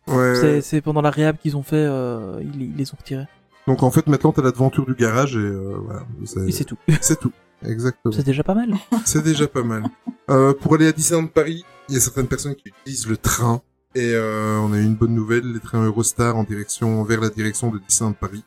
[0.07, 0.33] euh.
[0.33, 0.35] Ouais.
[0.39, 3.27] C'est c'est pendant la réhab qu'ils ont fait, euh, ils, ils les ont retirés.
[3.67, 6.01] Donc en fait, maintenant, t'as l'aventure du garage et euh, voilà.
[6.47, 6.77] Et c'est tout.
[7.01, 7.31] C'est tout.
[7.65, 8.13] Exactement.
[8.13, 8.73] C'est déjà pas mal.
[9.05, 9.83] C'est déjà pas mal.
[10.29, 13.61] Euh, pour aller à Disneyland Paris, il y a certaines personnes qui utilisent le train.
[13.95, 17.29] Et euh, on a eu une bonne nouvelle, les trains Eurostar en direction vers la
[17.29, 18.43] direction de Disneyland Paris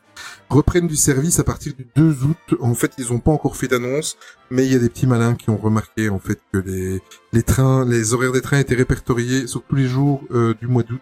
[0.49, 2.59] reprennent du service à partir du 2 août.
[2.59, 4.17] En fait, ils ont pas encore fait d'annonce,
[4.49, 7.01] mais il y a des petits malins qui ont remarqué en fait que les
[7.31, 10.83] les trains, les horaires des trains étaient répertoriés sur tous les jours euh, du mois
[10.83, 11.01] d'août,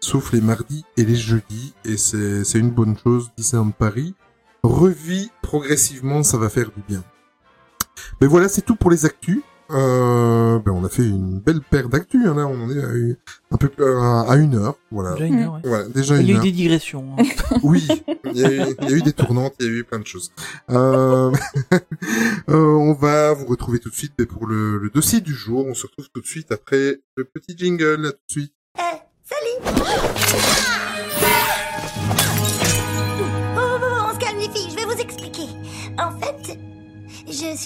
[0.00, 1.74] sauf les mardis et les jeudis.
[1.84, 3.30] Et c'est c'est une bonne chose.
[3.36, 4.14] Disneyland Paris
[4.64, 7.04] revit progressivement, ça va faire du bien.
[8.20, 9.40] Mais voilà, c'est tout pour les actus.
[9.70, 12.20] Euh, ben on a fait une belle paire d'actus.
[12.26, 13.16] Hein, là, on en est à, une-
[13.50, 13.70] un peu
[14.28, 14.76] à, une heure.
[14.90, 15.12] Voilà.
[15.14, 15.60] Déjà une heure, ouais.
[15.64, 17.16] Voilà, déjà Il y a eu des digressions.
[17.18, 17.22] hein.
[17.62, 17.86] Oui,
[18.34, 19.98] il y, a eu, il y a eu des tournantes, il y a eu plein
[20.00, 20.32] de choses.
[20.70, 21.32] Euh,
[22.50, 25.64] euh, on va vous retrouver tout de suite pour le, le dossier du jour.
[25.66, 28.06] On se retrouve tout de suite après le petit jingle.
[28.06, 28.52] À tout de suite.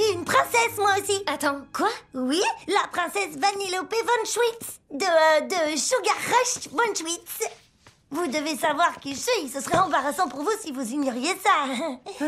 [0.09, 1.23] Suis une princesse moi aussi.
[1.27, 1.89] Attends, quoi?
[2.15, 4.81] Oui, la princesse Vanellope von Schwitz.
[4.91, 7.49] De, euh, de Sugar Rush von Schwitz.
[8.11, 12.25] Vous devez savoir qui je suis, ce serait embarrassant pour vous si vous ignoriez ça.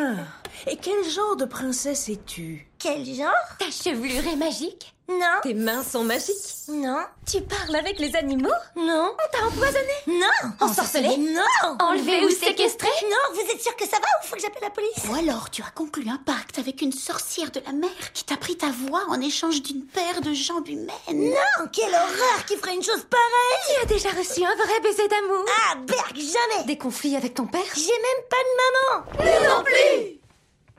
[0.66, 2.68] Et quel genre de princesse es-tu?
[2.78, 3.32] Quel genre?
[3.58, 6.36] Ta chevelure est magique Non, Tes mains sont magiques.
[6.68, 8.48] Non, Tu parles avec les animaux?
[8.76, 9.92] Non, On t'a empoisonné?
[10.06, 10.50] Non.
[10.60, 11.76] Ensorcelé Non.
[11.80, 12.88] Enlevé ou séquestré?
[13.10, 14.92] Non, vous êtes sûr que ça va ou faut que j'appelle la police?
[15.10, 18.36] Ou alors tu as conclu un pacte avec une sorcière de la mer qui t'a
[18.36, 20.86] pris ta voix en échange d'une paire de jambes humaines?
[21.12, 23.76] Non, quelle horreur qui ferait une chose pareille.
[23.76, 25.44] Tu as déjà reçu un vrai baiser d'amour.
[25.70, 26.64] Ah, berg, jamais.
[26.66, 27.60] Des conflits avec ton père?
[27.74, 29.66] J'ai même pas de maman.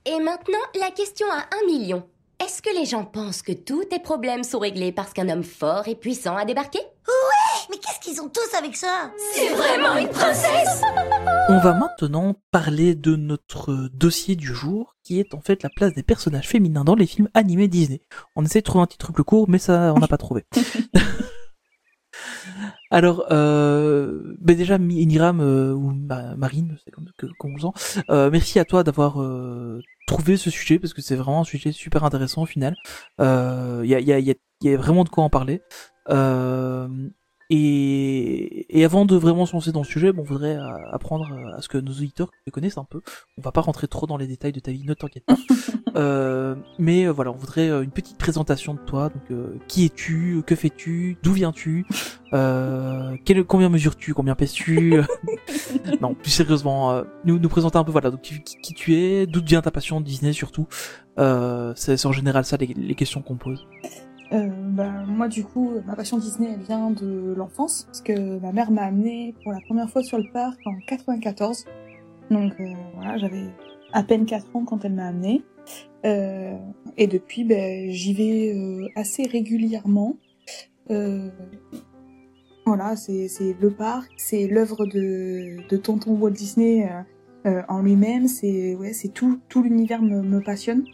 [0.06, 2.08] Et maintenant, la question à un million.
[2.44, 5.88] Est-ce que les gens pensent que tous tes problèmes sont réglés parce qu'un homme fort
[5.88, 6.80] et puissant a débarqué?
[7.70, 9.12] Mais qu'est-ce qu'ils ont tous avec ça?
[9.34, 10.82] C'est vraiment une princesse
[11.50, 15.94] On va maintenant parler de notre dossier du jour, qui est en fait la place
[15.94, 18.02] des personnages féminins dans les films animés Disney.
[18.36, 20.44] On essaie de trouver un titre plus court, mais ça, on n'a pas trouvé.
[22.92, 27.60] Alors, euh, ben déjà, Mi- Niram euh, ou Ma- Marine, c'est comme que qu'on vous
[27.72, 28.04] sent.
[28.10, 31.72] Euh, merci à toi d'avoir euh, trouvé ce sujet parce que c'est vraiment un sujet
[31.72, 32.76] super intéressant au final.
[33.20, 35.62] Il y, a, y, a, y, a, y a vraiment de quoi en parler.
[37.52, 40.92] Euh, et, et avant de vraiment se lancer dans le sujet, bon, on voudrait euh,
[40.92, 43.02] apprendre à ce que nos auditeurs te connaissent un peu.
[43.38, 45.38] On va pas rentrer trop dans les détails de ta vie, ne t'inquiète pas.
[45.98, 49.10] Euh, mais euh, voilà, on voudrait euh, une petite présentation de toi.
[49.10, 50.42] Donc, euh, qui es-tu?
[50.48, 51.18] Que fais-tu?
[51.22, 51.86] D'où viens-tu?
[52.34, 54.14] Euh, quel, Combien mesures-tu?
[54.14, 55.02] Combien pèses-tu?
[56.02, 57.92] Non, plus sérieusement, euh, nous nous présenter un peu.
[57.92, 60.68] Voilà, donc qui, qui tu es D'où vient ta passion de Disney surtout
[61.20, 63.68] euh, C'est c'est en général ça les, les questions qu'on pose.
[64.34, 68.52] Euh, bah, moi, du coup, ma passion Disney, elle vient de l'enfance, parce que ma
[68.54, 71.66] mère m'a amené pour la première fois sur le parc en 94.
[72.30, 73.44] Donc euh, voilà, j'avais
[73.92, 75.44] à peine 4 ans quand elle m'a amené.
[76.06, 76.58] Euh,
[76.98, 80.16] et depuis, ben, j'y vais assez régulièrement.
[82.66, 86.90] Voilà, c'est le parc, c'est l'œuvre de, de tonton Walt Disney
[87.46, 88.28] en lui-même.
[88.28, 90.86] C'est ouais, tout tout l'univers me, me passionne.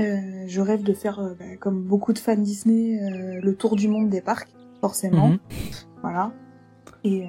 [0.00, 3.76] Euh, je rêve de faire, euh, bah, comme beaucoup de fans Disney, euh, le tour
[3.76, 4.48] du monde des parcs,
[4.80, 5.28] forcément.
[5.28, 5.38] Mhm.
[6.02, 6.32] Voilà.
[7.04, 7.26] Et, euh,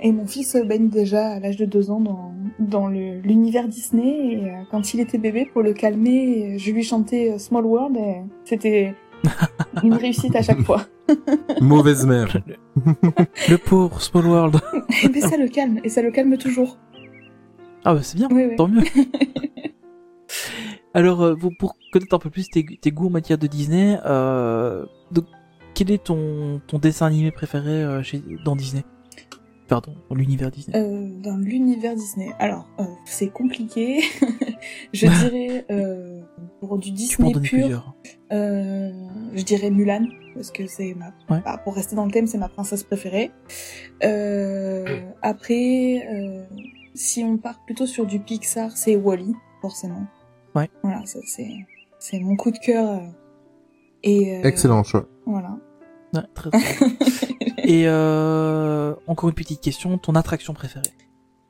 [0.00, 4.34] et mon fils baigne déjà à l'âge de deux ans dans, dans l'univers Disney.
[4.34, 7.96] Et euh, quand il était bébé, pour le calmer, je lui chantais Small World.
[7.96, 8.94] Et c'était
[9.82, 10.82] une réussite à chaque fois.
[11.60, 12.36] Mauvaise mère.
[13.48, 14.56] Le pauvre Small World.
[15.12, 16.78] Mais ça le calme, et ça le calme toujours.
[17.84, 18.56] Ah bah c'est bien, Oui, oui.
[18.56, 18.82] tant mieux.
[20.94, 24.84] Alors, euh, pour, connaître un peu plus tes, tes goûts en matière de Disney, euh,
[25.10, 25.26] donc,
[25.74, 28.84] quel est ton, ton dessin animé préféré euh, chez, dans Disney?
[29.68, 30.76] Pardon, dans l'univers Disney.
[30.76, 32.30] Euh, dans l'univers Disney.
[32.38, 34.02] Alors, euh, c'est compliqué.
[34.92, 36.20] je dirais euh,
[36.60, 37.94] pour du Disney pur,
[38.32, 38.90] euh,
[39.34, 41.06] je dirais Mulan parce que c'est ma.
[41.34, 41.42] Ouais.
[41.44, 43.30] bah, pour rester dans le thème, c'est ma princesse préférée.
[44.04, 46.44] Euh, après, euh,
[46.94, 49.32] si on part plutôt sur du Pixar, c'est Wally,
[49.62, 50.06] forcément.
[50.54, 50.70] Ouais.
[50.82, 51.48] Voilà, ça, c'est
[51.98, 52.88] c'est mon coup de cœur.
[52.88, 53.06] euh,
[54.02, 55.06] et euh, Excellent choix.
[55.26, 55.56] Voilà.
[56.14, 56.96] Ouais, très, très bien.
[57.64, 60.82] Et euh, encore une petite question, ton attraction préférée?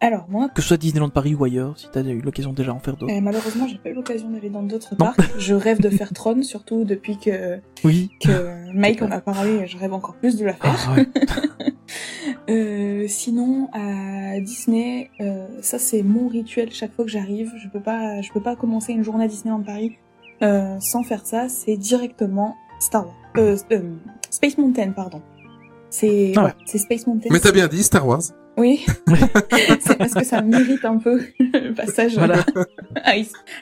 [0.05, 2.81] Alors, moi, Que ce soit Disneyland Paris ou ailleurs, si t'as eu l'occasion déjà d'en
[2.81, 3.13] faire d'autres.
[3.15, 5.21] euh, malheureusement, j'ai pas eu l'occasion d'aller dans d'autres parcs.
[5.39, 8.11] Je rêve de faire Tron, surtout depuis que, Oui.
[8.21, 10.77] que Mike en a parlé, je rêve encore plus de la faire.
[10.89, 11.07] Ah, ouais.
[12.49, 17.53] Euh, sinon, à Disney, euh, ça c'est mon rituel chaque fois que j'arrive.
[17.63, 19.97] Je peux pas, je peux pas commencer une journée à Disneyland Paris
[20.43, 21.49] euh, sans faire ça.
[21.49, 23.81] C'est directement Star Wars, euh, euh,
[24.31, 25.21] Space Mountain, pardon.
[25.91, 26.45] C'est, Ah.
[26.47, 27.29] ouais, c'est Space Mountain.
[27.31, 28.23] Mais t'as bien dit Star Wars.
[28.57, 28.85] Oui.
[29.81, 32.45] c'est parce que ça mérite un peu le passage Voilà.
[32.97, 33.13] à,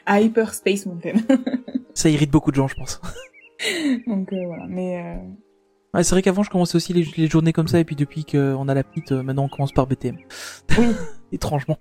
[0.06, 1.12] à Hyper Space Mountain.
[1.94, 3.00] Ça irrite beaucoup de gens, je pense.
[4.06, 5.16] Donc euh, voilà, mais euh,
[5.92, 8.24] Ouais, c'est vrai qu'avant, je commençais aussi les, les journées comme ça, et puis depuis
[8.24, 10.16] qu'on a la petite, euh, maintenant on commence par BTM.
[10.78, 10.86] Oui.
[11.32, 11.78] Étrangement.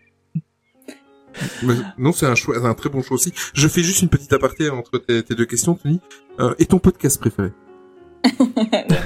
[1.64, 3.32] Mais non, c'est un choix, un très bon choix aussi.
[3.54, 6.02] Je fais juste une petite aparté entre tes, tes deux questions, Tony.
[6.40, 7.52] Euh, et ton podcast préféré?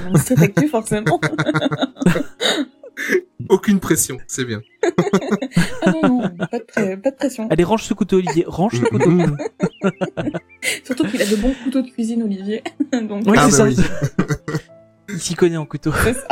[0.06, 1.20] Ministre Actu forcément.
[3.48, 4.62] Aucune pression, c'est bien.
[5.82, 7.48] ah non, non, pas de, pré- pas de pression.
[7.50, 8.44] Allez, range ce couteau, Olivier.
[8.46, 9.10] Range ce couteau.
[10.84, 12.62] Surtout qu'il a de bons couteaux de cuisine, Olivier.
[12.92, 13.82] Donc, Oui, Ah, c'est bah ça.
[13.82, 14.54] oui.
[15.10, 15.92] Il s'y connaît en couteau.
[16.04, 16.28] c'est ça.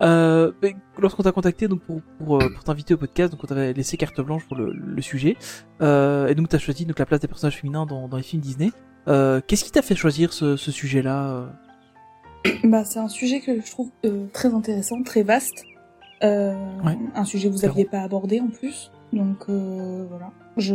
[0.00, 3.48] Euh, mais lorsqu'on t'a contacté donc pour pour, euh, pour t'inviter au podcast, donc on
[3.48, 5.36] t'avait laissé carte blanche pour le, le sujet,
[5.82, 8.40] euh, et donc t'as choisi donc la place des personnages féminins dans, dans les films
[8.40, 8.70] Disney.
[9.08, 11.46] Euh, Qu'est-ce qui t'a fait choisir ce, ce sujet-là euh?
[12.64, 15.64] Bah, c'est un sujet que je trouve euh, très intéressant, très vaste.
[16.22, 16.96] Euh, Ouais.
[17.14, 18.90] Un sujet que vous aviez pas abordé en plus.
[19.12, 20.30] Donc euh, voilà.
[20.56, 20.74] Je...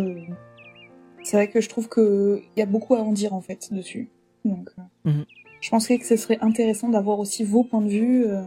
[1.24, 3.70] C'est vrai que je trouve que il y a beaucoup à en dire en fait
[3.72, 4.10] dessus.
[4.46, 5.26] Donc euh, Mhm.
[5.62, 8.26] je penserais que ce serait intéressant d'avoir aussi vos points de vue.
[8.28, 8.42] euh,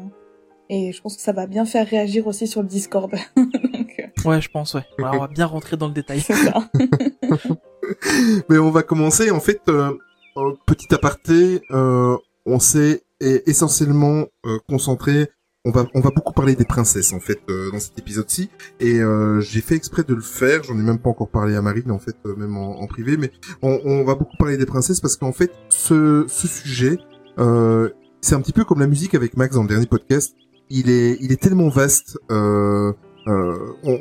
[0.69, 3.11] et je pense que ça va bien faire réagir aussi sur le Discord.
[3.37, 4.83] Donc, euh, Ouais, je pense, ouais.
[4.99, 6.21] Alors, on va bien rentrer dans le détail.
[6.21, 6.35] ça.
[8.49, 9.31] Mais on va commencer.
[9.31, 9.97] En fait, euh,
[10.37, 12.17] euh, petit aparté, euh,
[12.47, 15.29] on s'est e- essentiellement euh, concentré.
[15.65, 19.01] On va, on va beaucoup parler des princesses en fait euh, dans cet épisode-ci, et
[19.01, 20.63] euh, j'ai fait exprès de le faire.
[20.63, 23.17] J'en ai même pas encore parlé à Marine en fait, euh, même en, en privé,
[23.17, 26.99] mais on, on va beaucoup parler des princesses parce qu'en fait, ce, ce sujet,
[27.41, 27.89] euh,
[28.21, 30.37] c'est un petit peu comme la musique avec Max dans le dernier podcast.
[30.71, 32.17] Il est, il est tellement vaste.
[32.31, 34.01] On-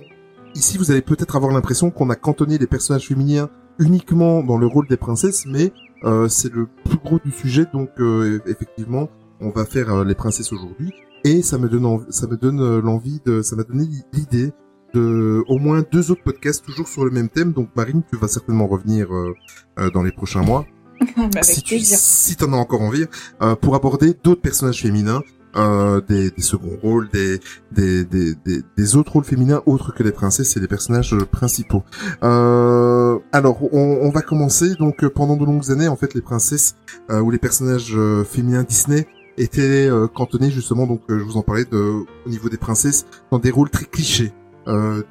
[0.54, 3.50] ici, vous allez peut-être avoir l'impression qu'on a cantonné les personnages féminins
[3.80, 5.74] uniquement dans le rôle des princesses, mais
[6.06, 9.10] euh, c'est le plus gros du sujet, donc euh, effectivement,
[9.42, 10.92] on va faire euh, les princesses aujourd'hui.
[11.24, 14.52] Et ça me donne, env- ça me donne l'envie de, ça m'a donné l'idée
[14.94, 17.52] de au moins deux autres podcasts toujours sur le même thème.
[17.52, 19.34] Donc Marine, tu vas certainement revenir euh,
[19.80, 20.66] euh, dans les prochains mois
[21.00, 21.98] Bah, avec si tu plaisir.
[22.00, 23.06] si t'en as encore envie
[23.42, 25.22] euh, pour aborder d'autres personnages féminins
[25.58, 27.40] euh, des, des seconds rôles des,
[27.72, 28.36] des, des,
[28.78, 31.84] des, autres rôles féminins autres que les princesses et les personnages principaux.
[32.24, 34.76] Euh, alors on, on va commencer.
[34.76, 36.76] Donc pendant de longues années en fait les princesses
[37.10, 40.88] euh, ou les personnages euh, féminins Disney étaient euh, cantonnés justement.
[40.88, 43.86] Donc euh, je vous en parlais de au niveau des princesses dans des rôles très
[43.86, 44.34] clichés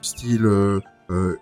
[0.00, 0.50] style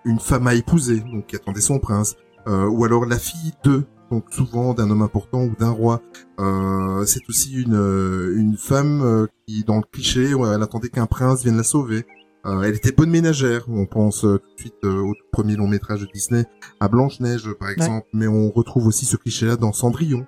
[0.04, 4.26] une femme à épouser donc qui attendait son prince ou alors la fille de donc
[4.30, 6.02] souvent d'un homme important ou d'un roi.
[6.38, 11.06] Euh, c'est aussi une euh, une femme euh, qui, dans le cliché, elle attendait qu'un
[11.06, 12.04] prince vienne la sauver.
[12.44, 13.64] Euh, elle était bonne ménagère.
[13.68, 16.44] On pense euh, tout de suite euh, au premier long métrage de Disney,
[16.80, 20.26] à Blanche Neige par exemple, mais on retrouve aussi ce cliché-là dans Cendrillon.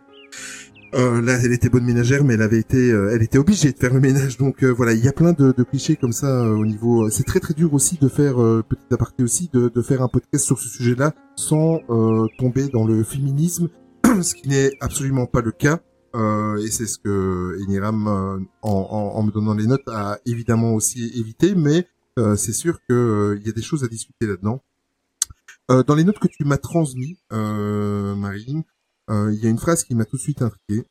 [0.94, 3.78] Euh, là, elle était bonne ménagère, mais elle avait été, euh, elle était obligée de
[3.78, 4.38] faire le ménage.
[4.38, 7.10] Donc euh, voilà, il y a plein de, clichés comme ça euh, au niveau.
[7.10, 8.36] C'est très très dur aussi de faire
[8.68, 11.80] petit aparté aussi de, faire un podcast sur ce sujet-là sans
[12.38, 13.68] tomber dans le féminisme,
[14.22, 15.80] ce qui n'est absolument pas le cas.
[16.14, 21.12] Et c'est ce que Eniram, en, en, en me donnant les notes, a évidemment aussi
[21.16, 21.56] évité.
[21.56, 21.88] Mais
[22.36, 24.62] c'est sûr euh, il y a des choses à discuter là-dedans.
[25.68, 28.64] Dans les notes que tu m'as transmis, euh, Marine,
[29.08, 30.84] il y a une phrase qui m'a tout de suite intrigué.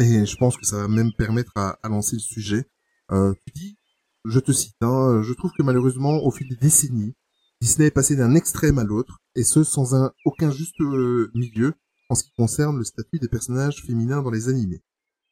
[0.00, 2.68] Et je pense que ça va même permettre à, à lancer le sujet.
[3.10, 3.76] Euh, tu dis,
[4.24, 7.14] je te cite, hein, je trouve que malheureusement, au fil des décennies,
[7.60, 11.74] Disney est passé d'un extrême à l'autre, et ce sans un aucun juste euh, milieu
[12.08, 14.82] en ce qui concerne le statut des personnages féminins dans les animés.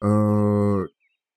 [0.03, 0.87] Euh,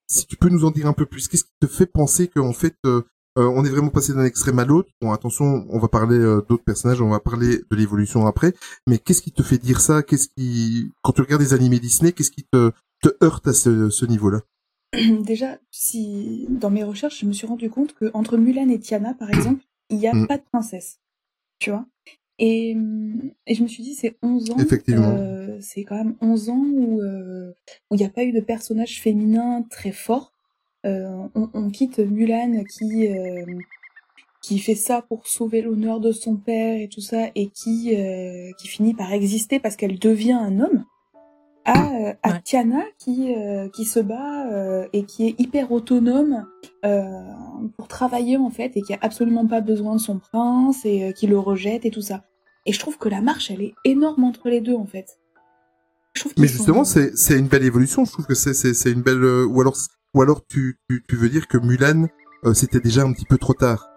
[0.08, 2.54] si tu peux nous en dire un peu plus, qu'est-ce qui te fait penser qu'en
[2.54, 3.04] fait euh,
[3.38, 4.90] euh, on est vraiment passé d'un extrême à l'autre?
[5.02, 8.54] Bon, attention, on va parler euh, d'autres personnages, on va parler de l'évolution après,
[8.88, 10.02] mais qu'est-ce qui te fait dire ça?
[10.02, 13.90] Qu'est-ce qui, quand tu regardes des animés Disney, qu'est-ce qui te, te heurte à ce,
[13.90, 14.42] ce niveau-là
[15.22, 19.14] Déjà, si dans mes recherches, je me suis rendu compte que entre Mulan et Tiana,
[19.14, 20.28] par exemple, il n'y a Mm.
[20.28, 21.00] pas de princesse.
[21.60, 21.86] Tu vois
[22.42, 22.72] et,
[23.48, 24.58] et je me suis dit, c'est 11 ans.
[24.60, 25.10] Effectivement.
[25.18, 27.52] euh, c'est quand même 11 ans où euh,
[27.92, 30.34] où il n'y a pas eu de personnage féminin très fort.
[30.86, 33.10] Euh, on, on quitte Mulan qui
[34.42, 37.94] qui fait ça pour sauver l'honneur de son père et tout ça, et qui
[38.58, 40.86] qui finit par exister parce qu'elle devient un homme.
[41.66, 46.46] À, euh, à Tiana qui euh, qui se bat euh, et qui est hyper autonome
[46.86, 47.22] euh,
[47.78, 51.12] pour travailler en fait et qui a absolument pas besoin de son prince et euh,
[51.12, 52.24] qui le rejette et tout ça.
[52.66, 55.20] Et je trouve que la marche elle est énorme entre les deux en fait.
[56.14, 58.04] Je Mais justement, c'est c'est une belle évolution.
[58.06, 59.78] Je trouve que c'est c'est c'est une belle euh, ou alors
[60.14, 62.08] ou alors tu tu, tu veux dire que Mulan
[62.46, 63.90] euh, c'était déjà un petit peu trop tard.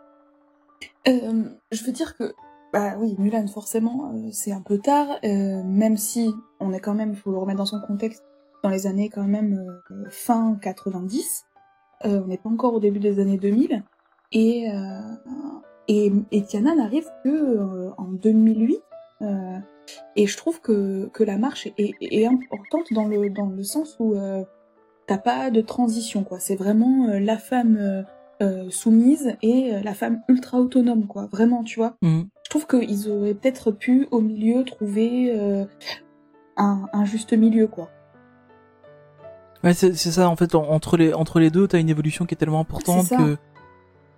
[1.09, 2.33] Euh, je veux dire que,
[2.73, 6.95] bah oui, Mulan, forcément, euh, c'est un peu tard, euh, même si on est quand
[6.95, 8.25] même, faut le remettre dans son contexte,
[8.63, 9.59] dans les années quand même
[9.91, 11.45] euh, fin 90,
[12.05, 13.83] euh, on n'est pas encore au début des années 2000,
[14.35, 14.67] et,
[15.89, 18.81] et, et Tiana n'arrive que en 2008,
[19.21, 19.59] euh,
[20.17, 23.97] et je trouve que, que la marche est, est, importante dans le, dans le sens
[24.01, 24.15] où
[25.07, 26.41] t'as pas de transition, quoi.
[26.41, 28.07] C'est vraiment la femme
[28.43, 31.29] euh, soumise et euh, la femme ultra autonome, quoi.
[31.33, 31.97] Vraiment, tu vois.
[32.03, 32.27] Mhm.
[32.45, 35.65] Je trouve qu'ils auraient peut-être pu, au milieu, trouver euh,
[36.59, 37.89] un, un juste milieu, quoi.
[39.65, 42.35] Ouais, c'est ça, en fait, en- entre les, entre les deux, t'as une évolution qui
[42.35, 43.37] est tellement importante que,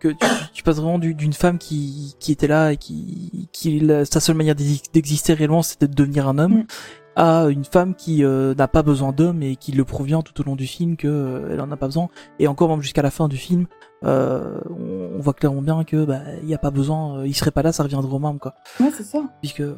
[0.01, 3.79] que tu, tu passes vraiment du- d'une femme qui, qui était là et qui, qui
[3.81, 6.67] la- sa seule manière d'exi- d'exister réellement, c'était de devenir un homme, Mm.
[7.17, 10.45] À une femme qui euh, n'a pas besoin d'homme et qui le provient tout au
[10.45, 12.09] long du film que euh, elle en a pas besoin.
[12.39, 13.67] Et encore même jusqu'à la fin du film,
[14.05, 17.35] euh, on, on voit clairement bien que bah il y a pas besoin, euh, il
[17.35, 18.55] serait pas là, ça reviendrait au même quoi.
[18.81, 19.23] Ouais, c'est ça.
[19.41, 19.75] Puisque euh,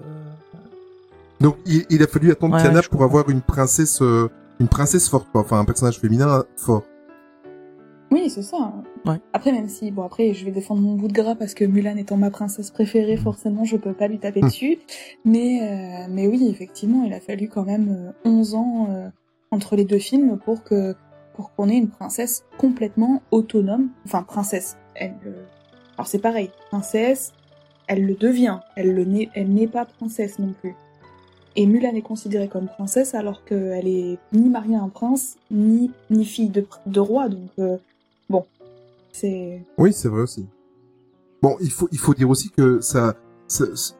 [1.40, 5.08] Donc il, il a fallu attendre Ouais, Tiana pour avoir une princesse euh, une princesse
[5.08, 5.42] forte, quoi.
[5.42, 6.82] enfin un personnage féminin fort.
[8.10, 8.72] Oui, c'est ça.
[9.06, 9.20] Ouais.
[9.32, 11.96] Après, même si, bon, après, je vais défendre mon bout de gras parce que Mulan
[11.96, 14.46] étant ma princesse préférée, forcément, je peux pas lui taper Mm.
[14.46, 14.78] dessus.
[15.24, 19.08] Mais, euh, mais oui, effectivement, il a fallu quand même euh, 11 ans euh,
[19.52, 20.94] entre les deux films pour que,
[21.34, 23.90] pour qu'on ait une princesse complètement autonome.
[24.04, 24.76] Enfin, princesse.
[24.96, 25.44] Elle, euh,
[25.96, 26.50] alors c'est pareil.
[26.70, 27.32] Princesse,
[27.86, 28.58] elle le devient.
[28.74, 30.74] Elle le n'est, elle n'est pas princesse non plus.
[31.54, 35.90] Et Mulan est considérée comme princesse alors qu'elle est ni mariée à un prince, ni,
[36.10, 37.28] ni fille de, de roi.
[37.28, 37.78] Donc, euh,
[39.78, 40.47] Oui, c'est vrai aussi.
[41.43, 43.14] Bon, il faut il faut dire aussi que ça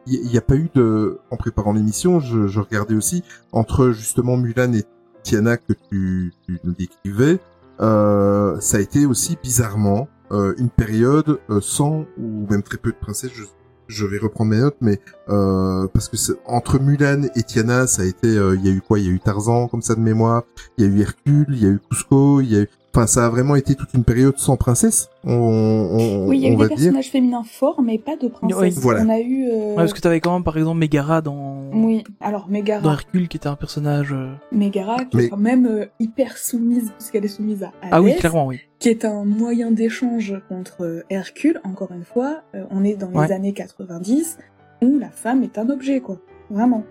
[0.05, 4.37] il n'y a pas eu de en préparant l'émission, je, je regardais aussi entre justement
[4.37, 4.83] Mulan et
[5.23, 7.39] Tiana que tu, tu nous décrivais,
[7.79, 12.91] euh, ça a été aussi bizarrement euh, une période euh, sans ou même très peu
[12.91, 13.31] de princesses.
[13.33, 13.43] Je,
[13.87, 14.99] je vais reprendre mes notes, mais
[15.29, 18.81] euh, parce que entre Mulan et Tiana, ça a été, euh, il y a eu
[18.81, 18.99] quoi?
[18.99, 20.43] Il y a eu Tarzan comme ça de mémoire,
[20.77, 23.05] il y a eu Hercule, il y a eu Cusco, il y a eu, enfin
[23.07, 25.09] ça a vraiment été toute une période sans princesse.
[25.23, 26.69] On, on, Oui, il y a eu des dire.
[26.69, 28.57] personnages féminins forts, mais pas de princesse.
[28.75, 28.81] Oui.
[28.81, 29.03] Voilà.
[29.03, 29.47] On a eu...
[29.49, 32.91] euh, ouais, parce que t'avais quand même par exemple Megara dans, Oui, alors dans Megara,
[32.91, 34.13] Hercule qui était un personnage.
[34.13, 37.89] euh, Megara qui Mais- est quand même euh, hyper soumise, puisqu'elle est soumise à Hadès,
[37.91, 38.59] Ah oui, clairement oui.
[38.79, 42.41] qui est un moyen d'échange contre euh, Hercule, encore une fois.
[42.55, 43.31] euh, on est dans les Ouais.
[43.31, 44.37] années 90,
[44.81, 46.17] où la femme est un objet, quoi.
[46.49, 46.83] Vraiment.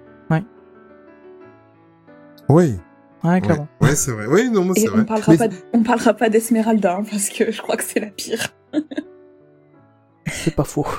[2.49, 2.77] Oui.
[3.27, 3.69] Ouais, Ouais, clairement.
[3.81, 4.27] ouais c'est vrai.
[4.27, 5.01] Oui, non, c'est vrai.
[5.01, 8.01] on parlera Mais- pas, on parlera pas d'Esmeralda, hein, parce que je crois que c'est
[8.01, 8.55] la pire.
[10.27, 10.86] C'est pas faux.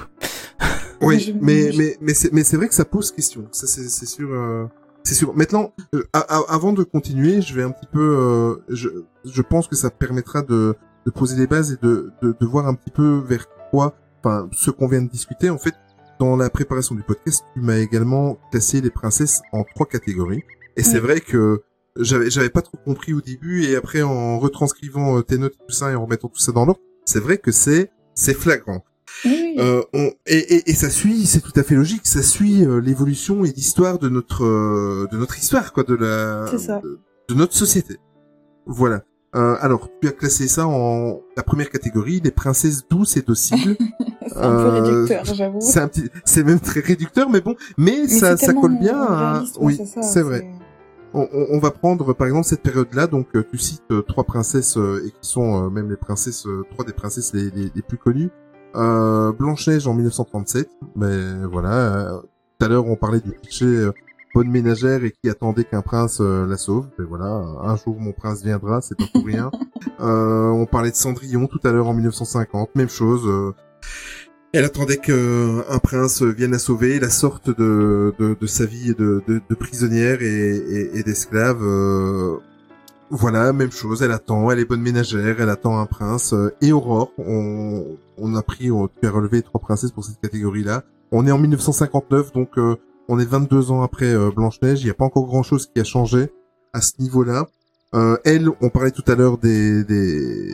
[0.99, 3.47] Oui, mais mais mais c'est mais c'est vrai que ça pose question.
[3.51, 4.29] Ça c'est c'est sûr.
[4.33, 4.65] euh,
[5.03, 5.31] c'est sûr.
[5.35, 7.99] Maintenant, euh, a- a- avant de continuer, je vais un petit peu.
[8.17, 8.89] euh, je
[9.23, 10.73] je pense que ça permettra de
[11.05, 13.93] de poser des bases et de de, de voir un petit peu vers quoi.
[14.23, 15.51] Enfin, ce qu'on vient de discuter.
[15.51, 15.75] En fait,
[16.19, 20.41] dans la préparation du podcast, tu m'as également classé les princesses en trois catégories.
[20.77, 21.01] Et c'est Oui.
[21.01, 21.61] vrai que
[21.99, 25.65] j'avais j'avais pas trop compris au début et après en retranscrivant euh, tes notes et
[25.67, 28.83] tout ça et en remettant tout ça dans l'ordre, c'est vrai que c'est c'est flagrant.
[29.25, 29.55] Oui.
[29.57, 32.79] Euh, on, et, et, et ça suit, c'est tout à fait logique, ça suit euh,
[32.79, 36.99] l'évolution et l'histoire de notre euh, de notre histoire, quoi, de la de,
[37.29, 37.97] de notre société.
[38.65, 39.01] Voilà.
[39.35, 43.75] Euh, alors, tu as classé ça en la première catégorie, les princesses douces et dociles.
[44.27, 45.59] c'est un peu réducteur, j'avoue.
[45.61, 48.99] c'est un petit, c'est même très réducteur, mais bon, mais, Mais ça, ça colle bien.
[49.01, 50.47] à- oui, c'est vrai.
[51.13, 53.07] On, on- on va prendre par exemple cette période-là.
[53.07, 56.45] Donc euh, tu cites euh, trois princesses euh, et qui sont euh, même les princesses,
[56.47, 58.29] euh, trois des princesses les, les, les plus connues.
[58.75, 60.69] Euh, Blanche Neige en 1937.
[60.95, 62.21] Mais voilà.
[62.59, 63.91] tout à l'heure on parlait du cliché euh,
[64.35, 66.87] bonne ménagère et qui attendait qu'un prince euh, la sauve.
[66.99, 67.25] Et voilà.
[67.63, 68.81] Un jour mon prince viendra.
[68.81, 69.51] C'est pas pour rien.
[69.99, 72.75] Euh, on parlait de Cendrillon tout à l'heure en 1950.
[72.75, 73.23] Même chose.
[73.25, 73.55] euh,
[74.53, 79.55] elle attendait qu'un prince vienne la sauver, la sorte de, de, sa vie de, de,
[79.55, 81.61] prisonnière et, d'esclave.
[81.61, 82.37] euh,
[83.09, 86.33] voilà, même chose, elle attend, elle est bonne ménagère, elle attend un prince.
[86.33, 90.83] euh, et Aurore, on, a pris, on a relevé trois princesses pour cette catégorie-là.
[91.11, 92.75] On est en 1959, donc euh,
[93.07, 95.85] on est 22 ans après euh, Blanche-Neige, il n'y a pas encore grand-chose qui a
[95.85, 96.29] changé
[96.73, 97.47] à ce niveau-là.
[97.95, 100.53] Euh, elle, on parlait tout à l'heure des, des,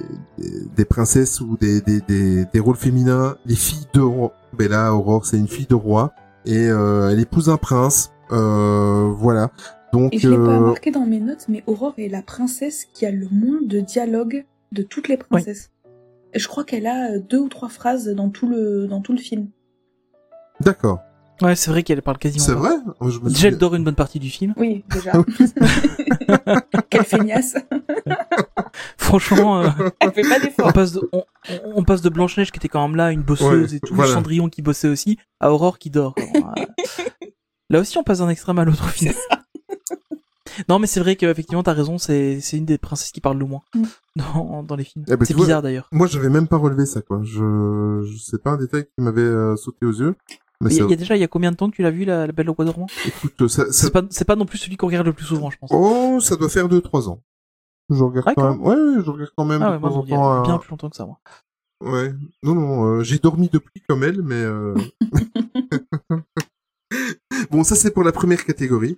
[0.75, 4.33] des, princesses ou des, des, des, des rôles féminins, les filles de roi.
[4.59, 6.13] Là, Aurore, c'est une fille de roi
[6.45, 8.11] et euh, elle épouse un prince.
[8.31, 9.51] Euh, voilà.
[9.91, 12.85] Donc, Et je l'ai pas euh, marqué dans mes notes, mais Aurore est la princesse
[12.93, 15.71] qui a le moins de dialogue de toutes les princesses.
[16.33, 19.19] Je crois qu'elle a euh, deux ou trois phrases dans tout le, dans tout le
[19.19, 19.49] film.
[20.61, 20.99] d'accord.
[21.43, 22.43] Ouais, c'est vrai qu'elle parle quasiment.
[22.45, 24.53] C'est vrai Oh, je me Déjà, souviens- elle dort une bonne partie du film.
[24.57, 25.11] Oui, déjà.
[26.89, 27.55] Quelle feignasse.
[28.97, 30.67] Franchement, euh, Elle fait pas d'efforts.
[30.67, 31.23] on passe de, on,
[31.75, 34.13] on passe de Blanche-Neige qui était quand même là, une bosseuse Ouais, et tout, voilà.
[34.13, 36.15] Cendrillon qui bossait aussi, à Aurore qui dort.
[36.17, 36.63] Euh,
[37.69, 39.15] Là aussi, on passe d'un extrême à l'autre au final.
[40.69, 43.45] Non, mais c'est vrai qu'effectivement, t'as raison, c'est, c'est une des princesses qui parle le
[43.45, 43.83] moins Mm.
[44.17, 45.03] dans, dans les films.
[45.07, 45.87] Eh ben, c'est vois, bizarre d'ailleurs.
[45.91, 47.21] Moi, j'avais même pas relevé ça, quoi.
[47.23, 50.15] Je, je sais pas un détail qui m'avait euh, sauté aux yeux.
[50.63, 52.05] Mais Il y, a- déjà, il y a combien de temps que tu l'as vu,
[52.05, 54.57] la, la Belle au Bois dormant écoute, ça, ça- C'est pas, c'est pas non plus
[54.57, 55.69] celui qu'on regarde le plus souvent, je pense.
[55.73, 57.21] oh, ça doit faire deux, trois ans.
[57.89, 58.61] Je regarde Ah, quand même.
[58.61, 60.41] Ouais, ouais, je regarde quand même Ah de ouais, moi, temps en temps.
[60.43, 61.19] bien plus longtemps que ça, moi.
[61.83, 62.13] Ouais.
[62.43, 64.73] Non, non, euh, j'ai dormi depuis comme elle, mais euh...
[67.51, 68.97] bon, ça c'est pour la première catégorie.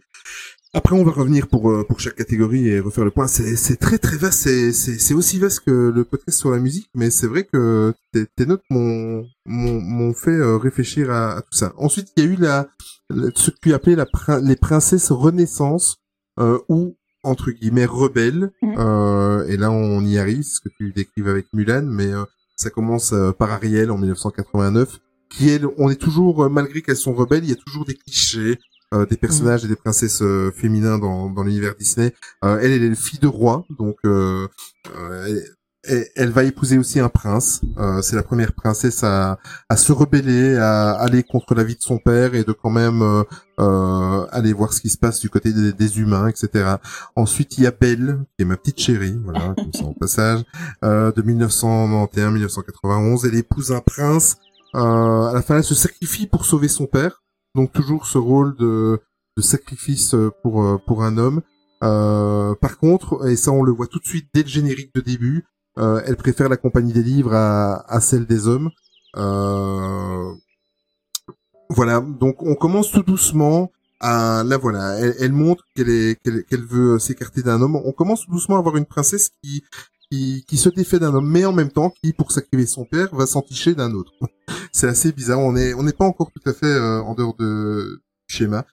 [0.74, 3.28] Après, on va revenir pour euh, pour chaque catégorie et refaire le point.
[3.28, 4.50] C'est très très vaste.
[4.74, 8.46] C'est aussi vaste que le podcast sur la musique, mais c'est vrai que tes, tes
[8.46, 11.74] notes m'ont m'ont fait euh, réfléchir à, à tout ça.
[11.78, 12.68] Ensuite, il y a eu la,
[13.10, 14.06] la- ce que tu appelais la
[14.42, 15.96] les princesses Renaissance
[16.40, 18.52] euh, ou entre guillemets rebelles.
[18.78, 22.12] Euh, et là, on y arrive, ce que tu décrives avec Mulan, mais
[22.58, 25.00] ça commence par Ariel en 1989,
[25.36, 27.96] qui elle, on est toujours, euh, malgré qu'elles sont rebelles, il y a toujours des
[27.96, 28.58] clichés,
[28.94, 32.14] euh, des personnages et des princesses euh, féminins dans, dans l'univers Disney.
[32.44, 34.48] Euh, elle, elle est fille de roi, donc euh,
[35.88, 37.62] elle, elle- va épouser aussi un prince.
[38.02, 39.38] C'est la première princesse à,
[39.70, 43.04] à se rebeller, à aller contre la vie de son père et de quand même
[44.32, 46.78] aller voir ce qui se passe du côté des, des humains, etc.
[47.16, 50.40] Ensuite, il y a Belle, qui est ma petite chérie, voilà, comme ça en passage,
[50.82, 53.28] de 1991-1991.
[53.28, 54.38] Elle épouse un prince.
[54.76, 57.24] Euh, à la fin, elle se sacrifie pour sauver son père.
[57.56, 59.00] Donc toujours ce rôle de,
[59.38, 61.42] de sacrifice euh, pour euh, pour un homme.
[61.84, 65.02] Euh, par contre, et ça on le voit tout de suite dès le générique de
[65.02, 65.46] début,
[65.78, 68.72] euh, elle préfère la compagnie des livres à, à celle des hommes.
[69.16, 70.34] Euh,
[71.70, 73.72] voilà, donc on commence tout doucement
[74.02, 77.78] à là voilà, elle, elle montre qu'elle est qu'elle qu'elle veut s'écarter d'un homme.
[77.78, 79.64] On commence tout doucement à avoir une princesse qui
[80.12, 83.14] qui, qui se défait d'un homme, mais en même temps qui, pour sacrifier son père,
[83.16, 84.12] va s'enticher d'un autre.
[84.72, 85.40] C'est assez bizarre.
[85.40, 88.66] On est on n'est pas encore tout à fait euh, en dehors de du schéma.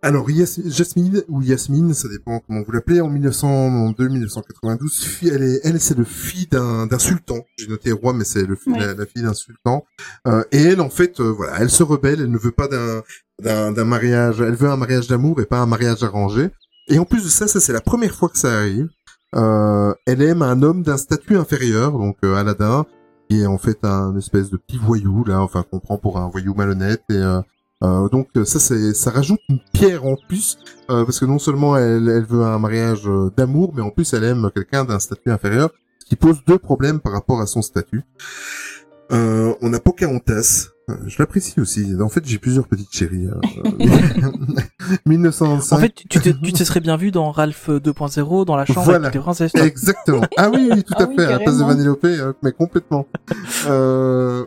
[0.00, 3.00] Alors Yas- Jasmine ou Yasmine, ça dépend comment vous l'appelez.
[3.00, 7.44] En 1902-1992, fi- elle est elle c'est le fille d'un d'un sultan.
[7.58, 8.78] J'ai noté roi, mais c'est le fi- Ouais.
[8.78, 9.84] la, la fille d'un sultan.
[10.28, 12.20] Euh, et elle en fait, euh, voilà, elle se rebelle.
[12.20, 13.02] Elle ne veut pas d'un
[13.42, 14.40] d'un d'un mariage.
[14.40, 16.50] Elle veut un mariage d'amour et pas un mariage arrangé.
[16.88, 18.88] Et en plus de ça, ça c'est la première fois que ça arrive.
[19.34, 22.84] Euh, elle aime un homme d'un statut inférieur, donc euh, Aladdin,
[23.28, 26.28] qui est en fait un espèce de petit voyou là, enfin qu'on prend pour un
[26.28, 27.02] voyou malhonnête.
[27.10, 27.40] Et euh,
[27.82, 30.58] euh, donc ça c'est ça rajoute une pierre en plus
[30.90, 34.24] euh, parce que non seulement elle, elle veut un mariage d'amour, mais en plus elle
[34.24, 38.02] aime quelqu'un d'un statut inférieur, ce qui pose deux problèmes par rapport à son statut.
[39.12, 40.68] Euh, on a Pocahontas.
[40.92, 41.94] Euh, Je l'apprécie aussi.
[42.00, 43.28] En fait, j'ai plusieurs petites chéries.
[43.28, 43.40] hein.
[45.06, 45.72] 1995.
[45.72, 48.82] En fait, tu, te, tu te serais bien vu dans Ralph 2.0, dans la chambre
[48.84, 49.06] Voilà.
[49.06, 49.52] avec les princesses.
[49.52, 49.64] toi.
[49.64, 50.22] Exactement.
[50.36, 51.24] Ah oui, oui, tout Ah à oui, fait.
[51.24, 51.64] À la place de.
[51.64, 53.06] Vanellope, euh, mais complètement.
[53.66, 54.44] Euh,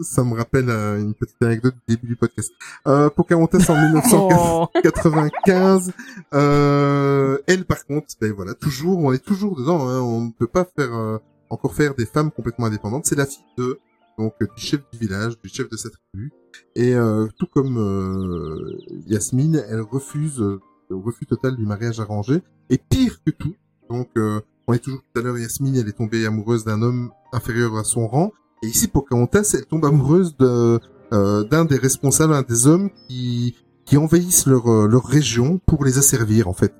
[0.00, 2.50] ça me rappelle euh, une petite anecdote du début du podcast.
[2.88, 5.92] Euh, Pocahontas en 1995.
[6.34, 9.86] Euh, elle, par contre, ben voilà, toujours, on est toujours dedans.
[9.88, 11.18] Hein, on ne peut pas faire euh,
[11.50, 13.04] encore faire des femmes complètement indépendantes.
[13.04, 13.78] C'est la fille de
[14.18, 16.32] donc euh, du chef du village, du chef de sa tribu.
[16.74, 22.42] Et euh, tout comme euh, Yasmine, elle refuse le refus total du mariage arrangé.
[22.70, 23.54] Et pire que tout,
[23.90, 24.10] donc
[24.66, 27.84] on est toujours tout à l'heure, Yasmine, elle est tombée amoureuse d'un homme inférieur à
[27.84, 28.32] son rang.
[28.62, 30.78] Et ici, Pocahontas, elle tombe amoureuse de
[31.12, 35.84] euh, d'un des responsables, un des hommes qui qui envahissent leur euh, leur région pour
[35.84, 36.72] les asservir en fait.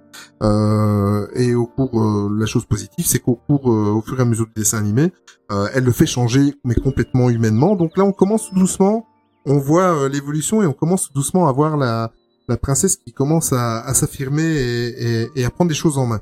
[0.42, 4.22] Euh, et au cours, euh, la chose positive, c'est qu'au cours, euh, au fur et
[4.22, 5.12] à mesure du dessin animé,
[5.50, 7.76] euh, elle le fait changer, mais complètement humainement.
[7.76, 9.06] Donc là, on commence doucement,
[9.46, 12.10] on voit euh, l'évolution et on commence doucement à voir la
[12.48, 16.06] la princesse qui commence à, à s'affirmer et, et, et à prendre des choses en
[16.06, 16.20] main.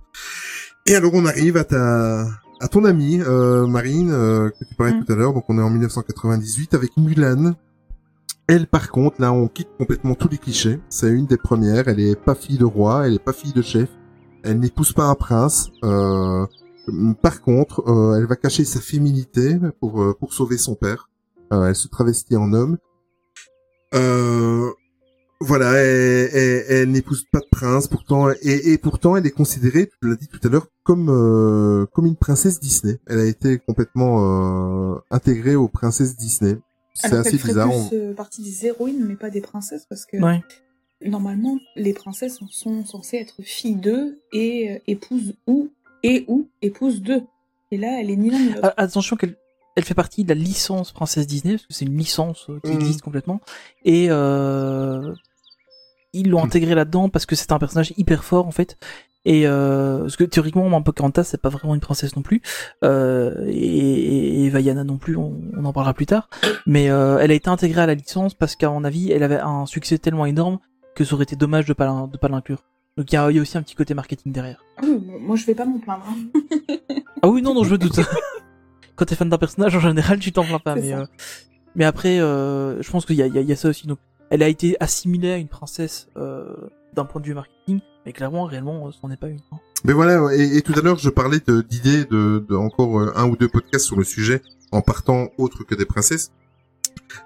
[0.86, 2.26] Et alors on arrive à ta
[2.60, 5.04] à ton amie euh, Marine euh, que tu parlais Mm.
[5.04, 5.32] tout à l'heure.
[5.32, 7.54] Donc on est en 1998 avec Mulan.
[8.50, 10.80] Elle par contre là on quitte complètement tous les clichés.
[10.88, 11.86] C'est une des premières.
[11.86, 13.88] Elle est pas fille de roi, elle est pas fille de chef.
[14.42, 15.70] Elle n'épouse pas un prince.
[15.84, 16.44] Euh,
[17.22, 21.08] par contre, euh, elle va cacher sa féminité pour euh, pour sauver son père.
[21.52, 22.76] Euh, elle se travestit en homme.
[25.42, 30.28] Voilà, elle, n'épouse pas de prince, pourtant, et, pourtant, elle est considérée, tu l'as dit
[30.28, 31.06] tout à l'heure, comme
[31.92, 32.98] comme une princesse Disney.
[33.06, 36.58] Elle a été complètement intégrée aux princesses Disney.
[36.94, 37.68] C'est assez bizarre.
[37.68, 40.40] plus on- euh, partie des héroïnes, mais pas des princesses, parce que Ouais.
[41.04, 45.70] normalement, les princesses sont censées être filles d'eux et euh, épouses ou
[46.02, 47.22] et ou épouses d'eux.
[47.70, 48.60] Et là, elle est ni l'un ni l'autre.
[48.62, 49.36] Ah, Attention qu'elle
[49.76, 52.70] elle fait partie de la licence Princesse Disney, parce que c'est une licence euh, qui
[52.72, 52.80] Mhm.
[52.80, 53.40] existe complètement.
[53.84, 55.14] Et euh,
[56.12, 58.76] ils l'ont intégré là-dedans parce que c'est un personnage hyper fort en fait.
[59.26, 62.40] Et euh, parce que théoriquement, en Pocahontas, c'est pas vraiment une princesse non plus.
[62.84, 66.30] Euh, et, et, Vaiana non plus, on, on en parlera plus tard.
[66.66, 69.38] Mais euh, elle a été intégrée à la licence parce qu'à mon avis, elle avait
[69.40, 70.58] un succès tellement énorme
[70.94, 72.64] que ça aurait été dommage de pas de pas l'inclure.
[72.96, 74.64] Donc il y a, il y a aussi un petit côté marketing derrière.
[74.78, 76.04] Ah oui, moi je vais pas m'en plaindre.
[76.08, 76.76] hein.
[77.22, 78.00] Ah oui, non, non, je me doute.
[78.96, 80.74] Quand t'es fan d'un personnage, en général, tu t'en plains pas.
[80.74, 81.04] Mais, euh,
[81.76, 83.68] mais après, euh, je pense qu'il y a, il y, a, il y a ça
[83.68, 83.86] aussi.
[83.86, 83.98] Donc,
[84.30, 86.54] elle a été assimilée à une princesse euh,
[86.94, 89.40] d'un point de vue marketing, mais clairement, réellement, euh, ce n'en est pas une.
[89.52, 89.58] hein.
[89.84, 93.36] Mais voilà, et, tout à l'heure, je parlais d'idées de, de encore euh, un ou
[93.36, 94.42] deux podcasts sur le sujet
[94.72, 96.32] en partant autre que des princesses.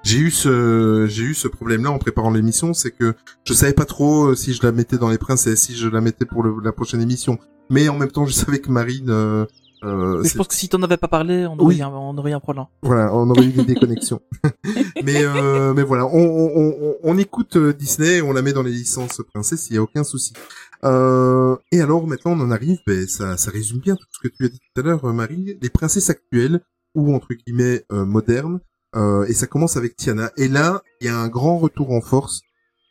[0.03, 3.15] J'ai eu ce j'ai eu ce problème-là en préparant l'émission, c'est que
[3.45, 6.01] je savais pas trop euh, si je la mettais dans les princesses, si je la
[6.01, 7.39] mettais pour la prochaine émission.
[7.71, 9.47] Mais en même temps, je savais que Marine euh,
[9.85, 11.83] euh, je pense que si t'en avais pas parlé, on aurait, Oui.
[11.83, 12.67] un, on aurait eu un problème.
[12.83, 14.21] Voilà, on aurait eu des déconnexions.
[15.05, 18.63] mais euh, mais voilà, on, on, on, on écoute euh, Disney, on la met dans
[18.63, 20.33] les licences princesses, il y a aucun souci.
[20.85, 24.33] Euh, et alors maintenant on en arrive, ben, ça, ça résume bien tout ce que
[24.35, 26.61] tu as dit tout à l'heure, euh, Marie, les princesses actuelles
[26.95, 28.61] ou entre guillemets euh, modernes.
[28.97, 30.31] euh, et ça commence avec Tiana.
[30.37, 32.41] Et là, il y a un grand retour en force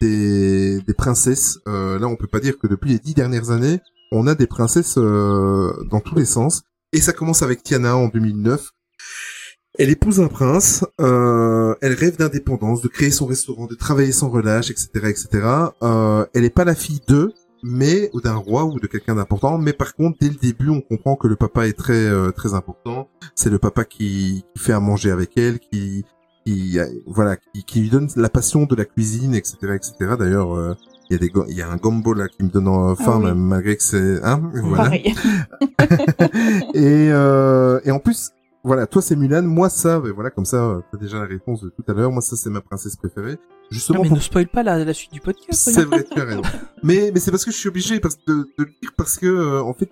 [0.01, 1.59] des, des princesses.
[1.67, 3.79] Euh, là, on peut pas dire que depuis les dix dernières années,
[4.11, 6.63] on a des princesses euh, dans tous les sens.
[6.93, 8.69] Et ça commence avec Tiana en 2009.
[9.79, 14.29] Elle épouse un prince, euh, elle rêve d'indépendance, de créer son restaurant, de travailler sans
[14.29, 15.27] relâche, etc., etc.
[15.81, 17.33] Euh, elle n'est pas la fille d'eux,
[17.63, 19.57] mais ou d'un roi ou de quelqu'un d'important.
[19.57, 22.53] Mais par contre, dès le début, on comprend que le papa est très euh, très
[22.53, 23.09] important.
[23.33, 26.05] C'est le papa qui, qui fait à manger avec elle, qui
[26.45, 30.15] qui euh, voilà, qui, qui lui donne la passion de la cuisine, etc., etc.
[30.19, 30.75] D'ailleurs, euh,
[31.13, 32.95] il y a des go- il y a un gombo là qui me donne euh,
[32.95, 33.25] faim, Ah oui.
[33.25, 34.83] même malgré que c'est hein, voilà.
[34.85, 35.13] Pareil.
[36.73, 38.31] et, euh, et en plus,
[38.63, 41.61] voilà, toi c'est Mulan, moi ça, ben voilà, comme ça, euh, t'as déjà la réponse
[41.61, 42.11] de tout à l'heure.
[42.11, 43.37] Moi ça c'est ma princesse préférée.
[43.39, 45.69] Ah, Justement, mais pour- ne spoil pas la, la suite du podcast.
[45.73, 46.41] c'est vrai, tu as raison.
[46.83, 49.25] Mais mais c'est parce que je suis obligé parce, de, de le dire parce que
[49.27, 49.89] euh, en fait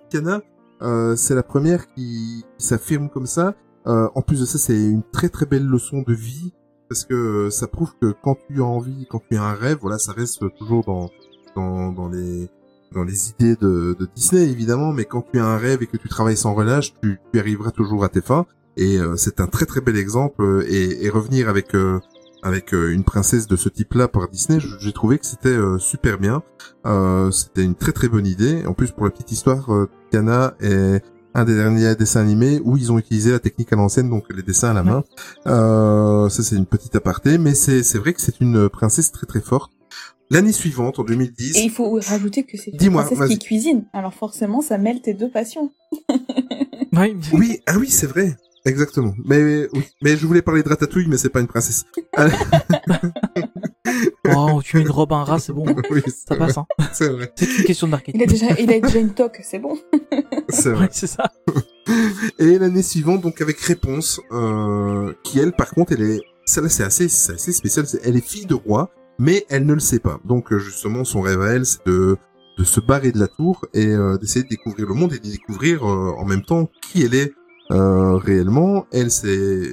[0.82, 3.54] euh, c'est la première qui, qui s'affirme comme ça.
[3.86, 6.52] Euh, en plus de ça, c'est une très très belle leçon de vie
[6.92, 9.78] parce que euh, ça prouve que quand tu as envie, quand tu as un rêve,
[9.80, 11.10] voilà, ça reste toujours dans
[11.56, 12.48] dans, dans les
[12.94, 15.96] dans les idées de, de Disney évidemment, mais quand tu as un rêve et que
[15.96, 18.44] tu travailles sans relâche, tu, tu arriveras toujours à tes fins.
[18.76, 20.42] Et euh, c'est un très très bel exemple.
[20.42, 22.00] euh, Et, et revenir avec euh,
[22.42, 26.42] avec euh, une princesse de ce type-là par Disney, j'ai trouvé que c'était super bien.
[27.30, 28.66] C'était une très très bonne idée.
[28.66, 29.70] En plus, pour la petite histoire,
[30.10, 31.02] Tiana est
[31.34, 34.42] un des derniers dessins animés où ils ont utilisé la technique à l'ancienne, donc les
[34.42, 35.04] dessins à la main.
[35.46, 39.26] Euh, ça, c'est une petite aparté, mais c'est c'est vrai que c'est une princesse très
[39.26, 39.72] très forte.
[40.30, 43.84] L'année suivante, en 2010, Et il faut rajouter que c'est une Dis-moi, princesse qui cuisine.
[43.92, 45.70] Alors forcément, ça mêle tes deux passions.
[46.94, 48.36] Oui, oui, ah oui, c'est vrai.
[48.66, 49.14] Exactement.
[49.24, 49.82] Mais oui.
[50.02, 51.84] mais je voulais parler de Ratatouille, mais c'est pas une princesse.
[54.36, 55.64] Oh, tu mets une robe à un rat, c'est bon.
[55.90, 56.64] oui, Ça c'est passe, vrai.
[56.78, 56.84] hein.
[56.92, 57.32] C'est vrai.
[57.36, 58.20] C'est une question de marketing.
[58.20, 59.76] Il a déjà, il a déjà une toque, c'est bon.
[60.48, 60.84] C'est vrai.
[60.84, 61.30] Ouais, c'est ça.
[62.38, 66.84] Et l'année suivante, donc avec Réponse, euh, qui elle, par contre, elle est, celle-là c'est
[66.84, 67.86] assez, c'est assez spécial.
[68.04, 70.20] Elle est fille de roi, mais elle ne le sait pas.
[70.24, 72.16] Donc euh, justement, son rêve à elle, c'est de
[72.58, 75.26] de se barrer de la tour et euh, d'essayer de découvrir le monde et de
[75.30, 77.32] découvrir euh, en même temps qui elle est
[77.70, 78.84] euh, réellement.
[78.92, 79.70] Elle, c'est.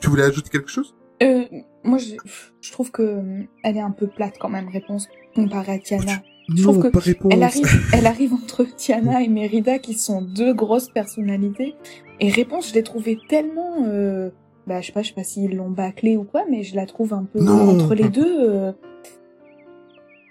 [0.00, 0.94] Tu voulais ajouter quelque chose?
[1.22, 1.44] Euh,
[1.84, 2.14] moi, je,
[2.60, 6.22] je trouve que euh, elle est un peu plate quand même, réponse comparée à Tiana.
[6.54, 7.32] Je trouve que pas réponse.
[7.32, 11.76] elle arrive, elle arrive entre Tiana et Mérida qui sont deux grosses personnalités.
[12.18, 14.30] Et réponse, je l'ai trouvée tellement, euh,
[14.66, 16.86] bah je sais pas, je sais pas s'ils l'ont bâclée ou quoi, mais je la
[16.86, 17.68] trouve un peu Non.
[17.70, 18.48] entre les deux.
[18.50, 18.72] euh,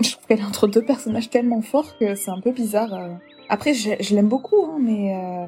[0.02, 2.94] Je trouve qu'elle est entre deux personnages tellement forts que c'est un peu bizarre.
[2.94, 3.14] euh.
[3.50, 5.46] Après, je, je l'aime beaucoup, hein, mais euh,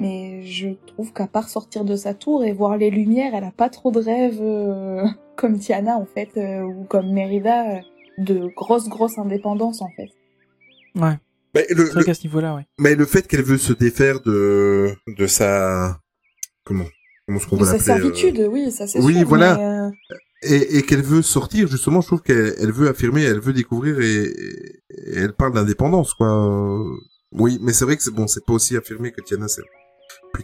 [0.00, 3.50] mais je trouve qu'à part sortir de sa tour et voir les lumières, elle a
[3.50, 5.04] pas trop de rêves euh,
[5.36, 7.80] comme Tiana en fait euh, ou comme Mérida euh,
[8.18, 10.08] de grosse grosse indépendance en fait.
[10.94, 11.16] Ouais.
[11.54, 12.66] Mais le, C'est vrai qu'à ce niveau-là, ouais.
[12.78, 15.98] mais le fait qu'elle veut se défaire de de sa
[16.64, 16.84] comment
[17.26, 19.28] comment est-ce qu'on sa euh, servitude, oui, ça c'est oui, sûr.
[19.28, 19.56] voilà.
[19.56, 19.90] mais, euh,
[20.42, 23.98] et, et qu'elle veut sortir justement je trouve qu'elle elle veut affirmer elle veut découvrir
[24.00, 24.22] et,
[24.90, 26.30] et elle parle d'indépendance quoi
[27.32, 29.62] oui mais c'est vrai que c'est bon c'est pas aussi affirmé que Tiana c'est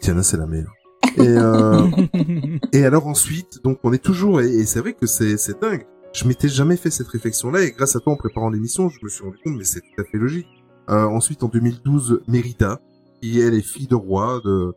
[0.00, 0.74] Tiana c'est la meilleure
[1.16, 1.86] et euh,
[2.72, 5.86] et alors ensuite donc on est toujours et, et c'est vrai que c'est c'est dingue.
[6.12, 8.98] Je m'étais jamais fait cette réflexion là et grâce à toi en préparant l'émission je
[9.02, 10.48] me suis rendu compte mais c'est tout à fait logique.
[10.90, 12.80] Euh, ensuite en 2012 Mérida
[13.22, 14.74] qui elle est fille de roi de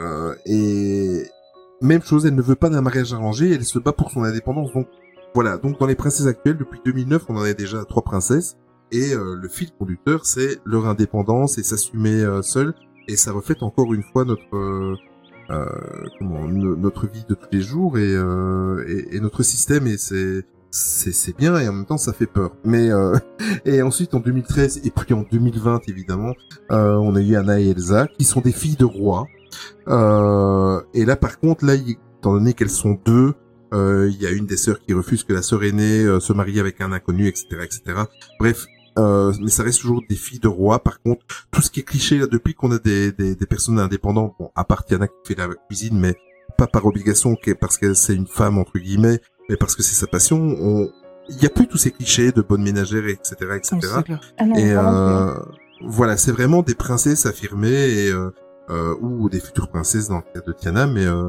[0.00, 1.24] euh, et
[1.80, 4.72] même chose, elle ne veut pas d'un mariage arrangé, elle se bat pour son indépendance.
[4.72, 4.88] Donc,
[5.34, 8.56] voilà, donc dans les princesses actuelles, depuis 2009, on en est déjà à trois princesses,
[8.92, 12.74] et euh, le fil conducteur, c'est leur indépendance et s'assumer euh, seul,
[13.08, 14.96] et ça reflète encore une fois notre euh,
[15.50, 15.66] euh,
[16.18, 19.96] comment no- notre vie de tous les jours et, euh, et, et notre système, et
[19.98, 22.50] c'est c'est bien et en même temps ça fait peur.
[22.64, 23.16] Mais euh,
[23.64, 26.34] et ensuite en 2013 et puis en 2020 évidemment,
[26.70, 29.26] euh, on a eu Anna et Elsa qui sont des filles de rois.
[29.88, 33.34] Euh, et là par contre là, étant donné qu'elles sont deux,
[33.72, 36.80] il y a une des sœurs qui refuse que la sœur aînée se marie avec
[36.80, 37.82] un inconnu, etc., etc.
[38.40, 38.64] Bref,
[38.98, 40.82] euh, mais ça reste toujours des filles de rois.
[40.82, 43.78] Par contre, tout ce qui est cliché là, depuis qu'on a des, des, des personnes
[43.78, 46.14] indépendantes, bon, à part Tiana qui fait la cuisine, mais
[46.56, 50.06] pas par obligation, parce que c'est une femme entre guillemets, mais parce que c'est sa
[50.06, 50.38] passion.
[50.38, 50.90] On...
[51.28, 53.78] Il y a plus tous ces clichés de bonne ménagère, etc., etc.
[54.04, 54.20] Clair.
[54.38, 55.34] Ah et vraiment euh,
[55.84, 58.30] voilà, c'est vraiment des princesses affirmées et euh,
[58.70, 61.28] euh, ou des futures princesses dans le cas de Tiana, mais euh,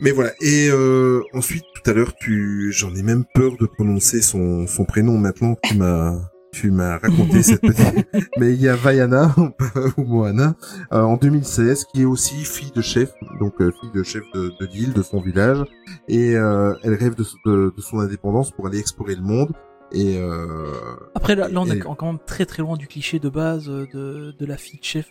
[0.00, 0.32] mais voilà.
[0.40, 4.84] Et euh, ensuite, tout à l'heure, tu, j'en ai même peur de prononcer son son
[4.84, 6.18] prénom maintenant que tu m'as
[6.54, 8.06] tu m'as raconté cette petite.
[8.38, 9.34] Mais il y a Vaiana
[9.96, 10.54] ou Moana
[10.92, 14.52] euh, en 2016 qui est aussi fille de chef, donc euh, fille de chef de,
[14.60, 15.64] de l'île, de son village,
[16.08, 19.50] et euh, elle rêve de, de, de son indépendance pour aller explorer le monde.
[19.92, 20.72] Et euh,
[21.14, 23.68] Après, là, là on et- est quand même très très loin du cliché de base
[23.68, 25.10] euh, de, de la fille de chef.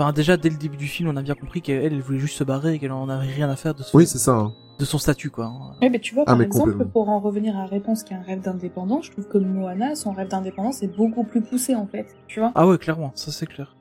[0.00, 2.38] Enfin, déjà, dès le début du film, on a bien compris qu'elle elle voulait juste
[2.38, 4.32] se barrer et qu'elle en avait rien à faire de, son- oui, c'est ça.
[4.32, 4.52] hein.
[4.78, 5.44] de son statut, quoi.
[5.44, 5.74] hein.
[5.82, 6.90] Oui, mais tu vois, Ah, par mais exemple, complètement.
[6.92, 10.12] pour en revenir à Réponse qui est un rêve d'indépendance, je trouve que Moana, son
[10.12, 12.06] rêve d'indépendance est beaucoup plus poussé, en fait.
[12.28, 13.76] Tu vois Ah ouais, clairement, ça c'est clair.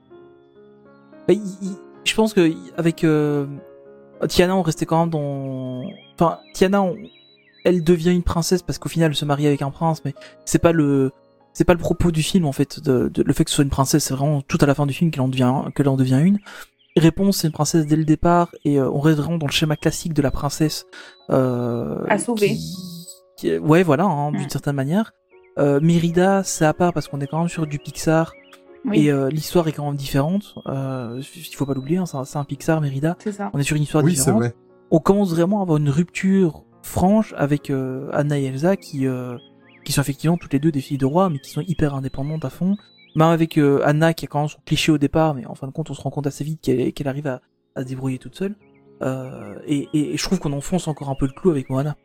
[1.26, 3.46] Bah, il- il- je pense que avec euh,
[4.28, 5.84] Tiana, on restait quand même dans.
[6.16, 6.98] Enfin, Tiana, on-
[7.64, 10.14] elle devient une princesse parce qu'au final, elle se marie avec un prince, mais
[10.44, 11.14] c'est pas le,
[11.54, 12.80] c'est pas le propos du film en fait.
[12.80, 14.86] De, de- le fait que ce soit une princesse, c'est vraiment tout à la fin
[14.86, 16.40] du film qu'elle en devient, qu'elle en devient une.
[16.98, 19.76] Réponse, c'est une princesse dès le départ et euh, on reste vraiment dans le schéma
[19.76, 20.86] classique de la princesse.
[21.30, 22.50] Euh, À sauver.
[22.56, 22.76] qui-
[23.38, 25.12] qui- ouais, voilà, hein, d'une certaine manière.
[25.58, 28.34] Euh, Mérida, c'est à part parce qu'on est quand même sur du Pixar.
[28.86, 29.06] Oui.
[29.08, 30.56] Et euh, l'histoire est quand même différente.
[30.68, 33.18] Euh, il faut pas l'oublier, hein, c'est un, Pixar, Mérida.
[33.20, 33.50] C'est ça.
[33.54, 34.42] On est sur une histoire Oui, c'est différente.
[34.42, 34.56] vrai.
[34.92, 39.36] On commence vraiment à avoir une rupture franche avec euh, Anna et Elsa qui euh,
[39.90, 42.45] qui sont effectivement toutes les deux des filles de roi, mais qui sont hyper indépendantes
[42.45, 42.78] à fond.
[43.16, 45.66] Même avec euh, Anna qui a quand même son cliché au départ, mais en fin
[45.66, 47.41] de compte, on se rend compte assez vite qu'elle arrive à,
[47.76, 48.56] se débrouiller toute seule.
[49.02, 51.98] Euh, et, je trouve qu'on enfonce encore un peu le clou avec Moana.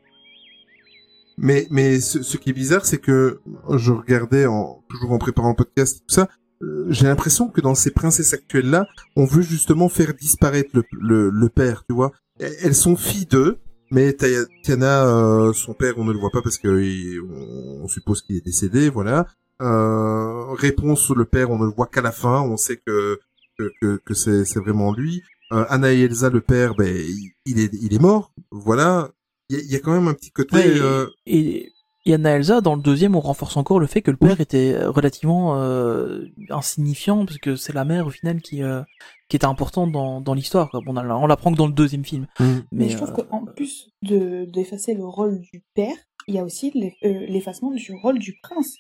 [1.37, 3.43] Mais mais ce, qui est bizarre, c'est que
[3.77, 4.47] je regardais
[4.89, 6.31] toujours en préparant le podcast tout ça,
[6.63, 11.29] euh, j'ai l'impression que dans ces princesses actuelles là, on veut justement faire disparaître le
[11.29, 12.13] le, père, tu vois.
[12.39, 13.59] Elles sont filles d'eux,
[13.91, 14.17] mais
[14.63, 18.23] Tiana, euh, son père, on ne le voit pas parce que il- on, on suppose
[18.23, 19.27] qu'il est décédé, voilà.
[19.63, 23.19] Euh, réponse, le père, on ne le voit qu'à la fin, on sait que
[23.59, 25.23] que, que, que c'est c'est vraiment lui.
[25.53, 29.11] Euh, Anna et Elsa, le père, ben il, il est il est mort, voilà.
[29.51, 30.57] Il y, y a quand même un petit côté.
[30.57, 31.73] Ouais, et- euh, et,
[32.07, 34.77] et Anna Elsa, dans le deuxième, on renforce encore le fait que le père était
[34.85, 38.83] relativement euh, insignifiant, parce que c'est la mère, au final, qui, euh,
[39.29, 40.69] qui était importante dans, dans l'histoire.
[40.73, 42.27] Bon, on, on l'apprend que dans le deuxième film.
[42.41, 45.97] Mais, Mais, je trouve euh, qu'en plus de d'effacer le rôle du père,
[46.29, 46.71] il y a aussi
[47.05, 48.77] euh, l'effacement du rôle du prince.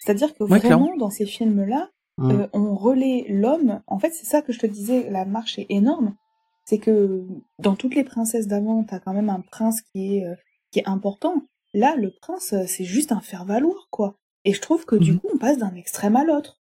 [0.00, 0.96] C'est-à-dire que Ouais, vraiment, clairement.
[0.96, 2.30] dans ces films-là, Mm.
[2.32, 3.80] euh, on relaie l'homme.
[3.86, 6.16] En fait, c'est ça que je te disais, la marche est énorme.
[6.64, 7.24] C'est que
[7.60, 10.34] dans toutes les princesses d'avant, t'as quand même un prince qui est, euh,
[10.72, 11.34] qui est important.
[11.74, 14.16] Là, le prince, c'est juste un faire-valoir, quoi.
[14.44, 15.20] Et je trouve que du Mhm.
[15.20, 16.57] coup, on passe d'un extrême à l'autre.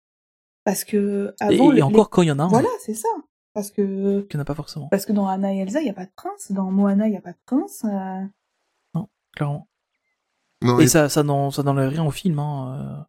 [0.66, 3.08] Parce que avant, et encore les- quand il y en a un, Voilà, c'est ça.
[3.54, 5.84] Parce que qu'il n'y en a pas forcément, parce que dans Anna et Elsa, il
[5.84, 6.52] n'y a pas de prince.
[6.52, 7.84] Dans Moana, il n'y a pas de prince.
[7.86, 9.00] euh,
[9.34, 9.66] clairement.
[10.62, 12.38] non, Et et- ça, ça n'en- ça n'enlève rien au film.
[12.38, 12.98] Hein.
[13.00, 13.02] euh.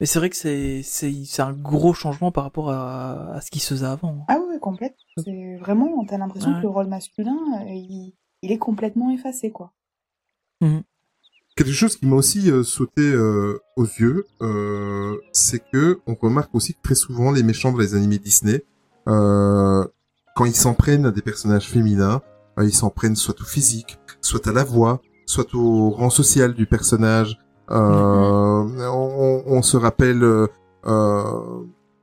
[0.00, 3.50] Mais c'est vrai que c'est c'est c'est un gros changement par rapport à, à ce
[3.50, 4.24] qui se faisait avant.
[4.28, 4.96] Ah oui, complète.
[5.24, 6.58] C'est vraiment, t'as l'impression Ouais.
[6.58, 9.72] que le rôle masculin, euh, il, il est complètement effacé, quoi.
[11.58, 16.54] Quelque chose qui m'a aussi euh, sauté euh, aux yeux, euh, c'est que on remarque
[16.54, 18.64] aussi que très souvent les méchants dans les animés Disney,
[19.08, 19.84] euh,
[20.36, 22.22] quand ils s'en prennent à des personnages féminins,
[22.62, 26.66] ils s'en prennent soit au physique, soit à la voix, soit au rang social du
[26.66, 27.36] personnage.
[27.72, 30.24] Euh, on, on se rappelle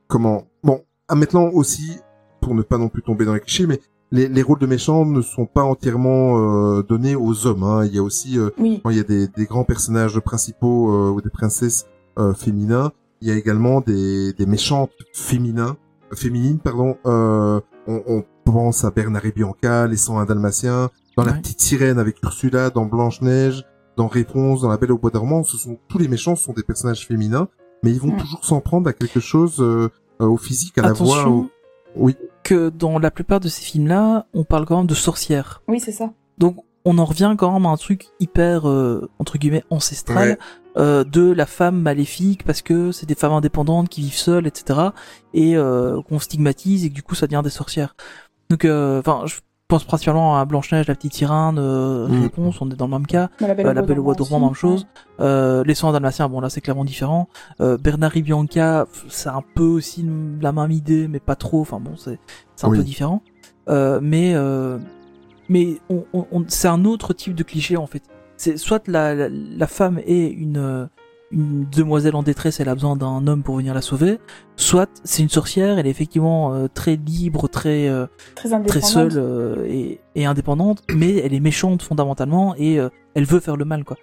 [0.06, 0.48] comment.
[0.64, 1.98] Bon, ah, maintenant aussi,
[2.42, 3.80] pour ne pas non plus tomber dans les clichés, mais
[4.12, 6.38] les, les rôles de méchants ne sont pas entièrement
[6.78, 7.62] euh, donnés aux hommes.
[7.64, 7.84] Hein.
[7.86, 8.80] Il y a aussi euh, Oui.
[8.82, 11.86] quand il y a des, des grands personnages principaux euh, ou des princesses
[12.18, 15.76] euh, féminins, il y a également des, des méchantes féminins,
[16.14, 16.96] féminines, pardon.
[17.06, 21.32] Euh, on, on pense à Bernard et Bianca, les 101 Dalmatiens, dans La.
[21.32, 23.64] Petite Sirène avec Ursula, dans Blanche Neige,
[23.96, 25.42] dans Réponse, dans La Belle au Bois dormant.
[25.44, 27.48] Ce sont tous les méchants sont des personnages féminins,
[27.82, 28.18] mais ils vont Mm.
[28.18, 29.88] toujours s'en prendre à quelque chose euh,
[30.20, 31.26] euh, au physique, à la voix.
[31.28, 31.48] Au-
[31.96, 32.16] Oui.
[32.42, 35.62] que dans la plupart de ces films-là, on parle quand même de sorcières.
[35.68, 36.12] Oui, c'est ça.
[36.38, 40.38] Donc on en revient quand même à un truc hyper euh, entre guillemets ancestral Ouais.
[40.76, 44.90] euh, de la femme maléfique parce que c'est des femmes indépendantes qui vivent seules, etc.
[45.34, 47.96] Et euh, qu'on stigmatise et que du coup ça devient des sorcières.
[48.50, 49.34] Donc, euh, enfin, je
[49.68, 52.22] pense principalement à Blanche Neige, la petite sirène, euh, Mm.
[52.22, 53.30] réponse, on est dans le même cas.
[53.40, 54.86] Mais la Belle Euh, au la Bois Belle au dormant même chose.
[55.20, 57.28] Euh, les soins dalmatiens, bon là c'est clairement différent.
[57.60, 60.06] Euh, Bernard et Bianca, c'est un peu aussi
[60.40, 61.60] la même idée, mais pas trop.
[61.62, 62.18] Enfin bon, c'est
[62.54, 62.78] c'est un Oui.
[62.78, 63.22] peu différent.
[63.68, 64.78] Euh, mais euh,
[65.48, 68.02] mais on, on- on- c'est un autre type de cliché en fait.
[68.36, 70.86] C'est soit la, la, la femme est une euh,
[71.32, 74.18] une demoiselle en détresse, elle a besoin d'un homme pour venir la sauver.
[74.56, 79.64] Soit c'est une sorcière, elle est effectivement euh, très libre, très euh, Très seule euh,
[79.68, 82.78] et, et indépendante, mais elle est méchante fondamentalement et
[83.14, 83.96] elle veut faire le mal quoi.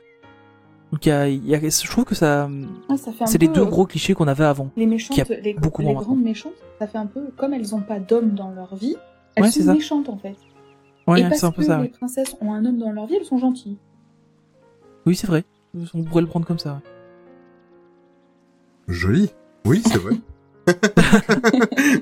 [0.91, 2.47] Donc il y a, il y a- je trouve que ça,
[2.89, 4.69] Ah, ça c'est les deux gros clichés qu'on avait avant.
[4.77, 7.81] Les méchantes, a les, beaucoup les grandes méchantes, ça fait un peu comme elles ont
[7.81, 8.95] pas d'homme dans leur vie,
[9.35, 9.73] elles Ouais, sont ça.
[9.73, 10.35] méchantes en fait.
[11.07, 11.77] Ouais, Et parce un peu que ça.
[11.77, 11.89] les ouais.
[11.89, 13.77] princesses ont un homme dans leur vie, elles sont gentilles.
[15.05, 15.43] Oui, c'est vrai.
[15.95, 16.73] On pourrait le prendre comme ça.
[16.73, 16.79] ouais.
[18.87, 19.31] Joli.
[19.65, 20.15] Oui, c'est vrai.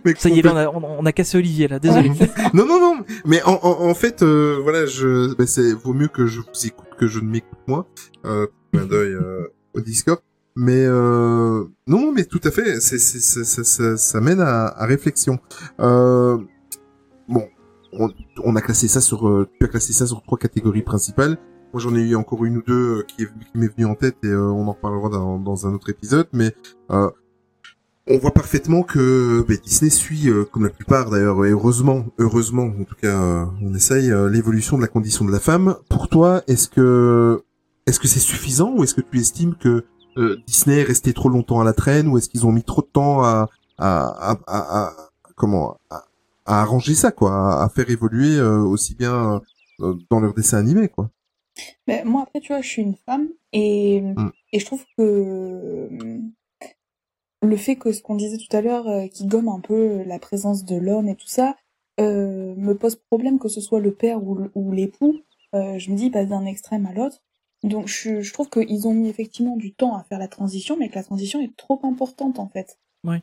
[0.05, 1.79] Mais Ça y est, on a, on, a cassé Olivier là.
[1.79, 2.09] Désolé.
[2.53, 3.03] non, non, non.
[3.25, 6.65] Mais en, en, en fait, euh, voilà, je, ben, c'est vaut mieux que je vous
[6.67, 7.87] écoute que je ne m'écoute moi.
[8.25, 10.19] Euh, clin d'œil euh, au Discord.
[10.55, 12.79] Mais euh, non, mais tout à fait.
[12.81, 15.39] C'est, c'est, c'est- ça, ça, ça mène à, à réflexion.
[15.79, 16.37] Euh,
[17.27, 17.47] bon,
[17.93, 18.09] on,
[18.43, 21.37] on a classé ça sur, euh, tu as classé ça sur trois catégories principales.
[21.73, 23.95] Moi, j'en ai eu encore une ou deux euh, qui, est, qui m'est venue en
[23.95, 26.27] tête et euh, on en reparlera dans, un autre épisode.
[26.33, 26.53] Mais
[26.91, 27.09] euh,
[28.07, 32.63] on voit parfaitement que ben, Disney suit, euh, comme la plupart d'ailleurs, et heureusement, heureusement,
[32.63, 35.77] en tout cas, on essaye l'évolution de la condition de la femme.
[35.89, 37.43] Pour toi, est-ce que
[37.85, 39.85] est-ce que c'est suffisant ou est-ce que tu estimes que
[40.45, 42.89] Disney est resté trop longtemps à la traîne ou est-ce qu'ils ont mis trop de
[42.91, 44.93] temps à à, à, à-
[45.35, 46.03] comment à,
[46.45, 49.41] arranger ça quoi, à, faire évoluer aussi bien
[49.79, 51.09] dans leur dessin animé quoi?
[51.87, 54.31] Mais moi, après, tu vois, je suis une femme et, Mm.
[54.53, 56.19] et je trouve que euh,
[57.41, 60.19] le fait que ce qu'on disait tout à l'heure, euh, qui gomme un peu la
[60.19, 61.55] présence de l'homme et tout ça,
[61.99, 65.19] euh, me pose problème que ce soit le père ou l'époux.
[65.53, 67.21] Euh, je me dis, il passe d'un extrême à l'autre.
[67.63, 70.89] Donc, je, je trouve qu'ils ont mis effectivement du temps à faire la transition, mais
[70.89, 72.79] que la transition est trop importante, en fait.
[73.03, 73.17] Oui.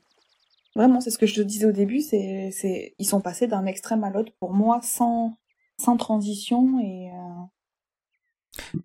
[0.76, 3.66] Vraiment, c'est ce que je te disais au début, c'est, c'est, ils sont passés d'un
[3.66, 5.36] extrême à l'autre pour moi sans,
[5.80, 7.42] sans transition et, euh,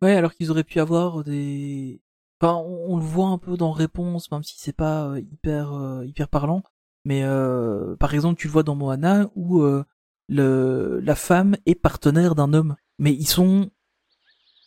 [0.01, 2.01] Ouais, alors qu'ils auraient pu avoir des.
[2.41, 5.73] Enfin, on, on le voit un peu dans Réponse, même si c'est pas euh, hyper
[5.73, 6.63] euh, hyper parlant.
[7.05, 9.83] Mais euh, par exemple, tu le vois dans Moana où euh,
[10.29, 13.69] le la femme est partenaire d'un homme, mais ils sont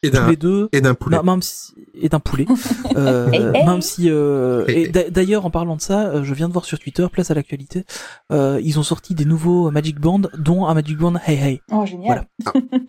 [0.03, 1.23] Et tous d'un les deux et d'un poulet.
[1.23, 1.73] Même si...
[1.95, 2.47] et d'un poulet.
[2.97, 3.67] Euh, Hey, hey.
[3.67, 7.07] Même si euh, et d'ailleurs en parlant de ça, je viens de voir sur Twitter,
[7.13, 7.85] place à l'actualité,
[8.33, 11.61] euh, ils ont sorti des nouveaux Magic Band, dont un Magic Band Hey Hey.
[11.73, 12.27] oh, génial.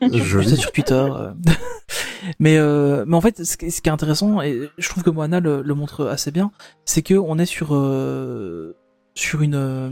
[0.01, 0.49] Vu Joli.
[0.49, 1.05] ça sur Twitter.
[2.39, 5.63] mais euh, mais en fait, ce qui est intéressant et je trouve que Moana le,
[5.73, 6.51] montre assez bien,
[6.85, 8.75] c'est que on est sur euh,
[9.13, 9.89] sur une euh,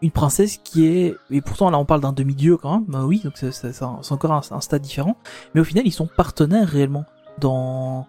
[0.00, 2.84] une princesse qui est et pourtant là on parle d'un demi-dieu quand même.
[2.88, 5.16] Bah oui, donc c'est encore un, stade différent.
[5.54, 7.04] Mais au final, ils sont partenaires réellement
[7.38, 8.06] dans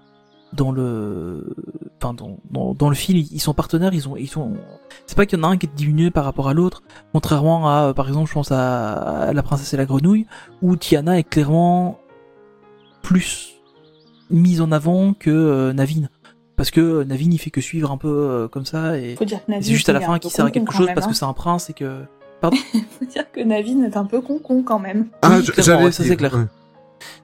[0.53, 1.55] dans le
[1.97, 4.53] enfin dans, dans, le film ils sont partenaires ils ont ils sont
[5.07, 7.67] c'est pas qu'il y en a un qui est diminué par rapport à l'autre contrairement
[7.67, 10.27] à par exemple je pense à la princesse et la grenouille
[10.61, 11.97] où Tiana est clairement
[13.03, 13.53] plus
[14.31, 16.09] mise en avant que euh, Navin
[16.55, 19.39] parce que Navin il fait que suivre un peu euh, comme ça et Faut dire
[19.45, 21.05] que et Navin, c'est juste à la fin qu'il sert à quelque chose même, parce
[21.07, 21.09] hein.
[21.11, 22.03] que c'est un prince et que
[22.41, 25.07] Faut dire que Navin est un peu con-con quand même.
[25.21, 26.33] Ah, Oui, je- clairement, ouais, ça c'est clair.
[26.35, 26.45] ouais.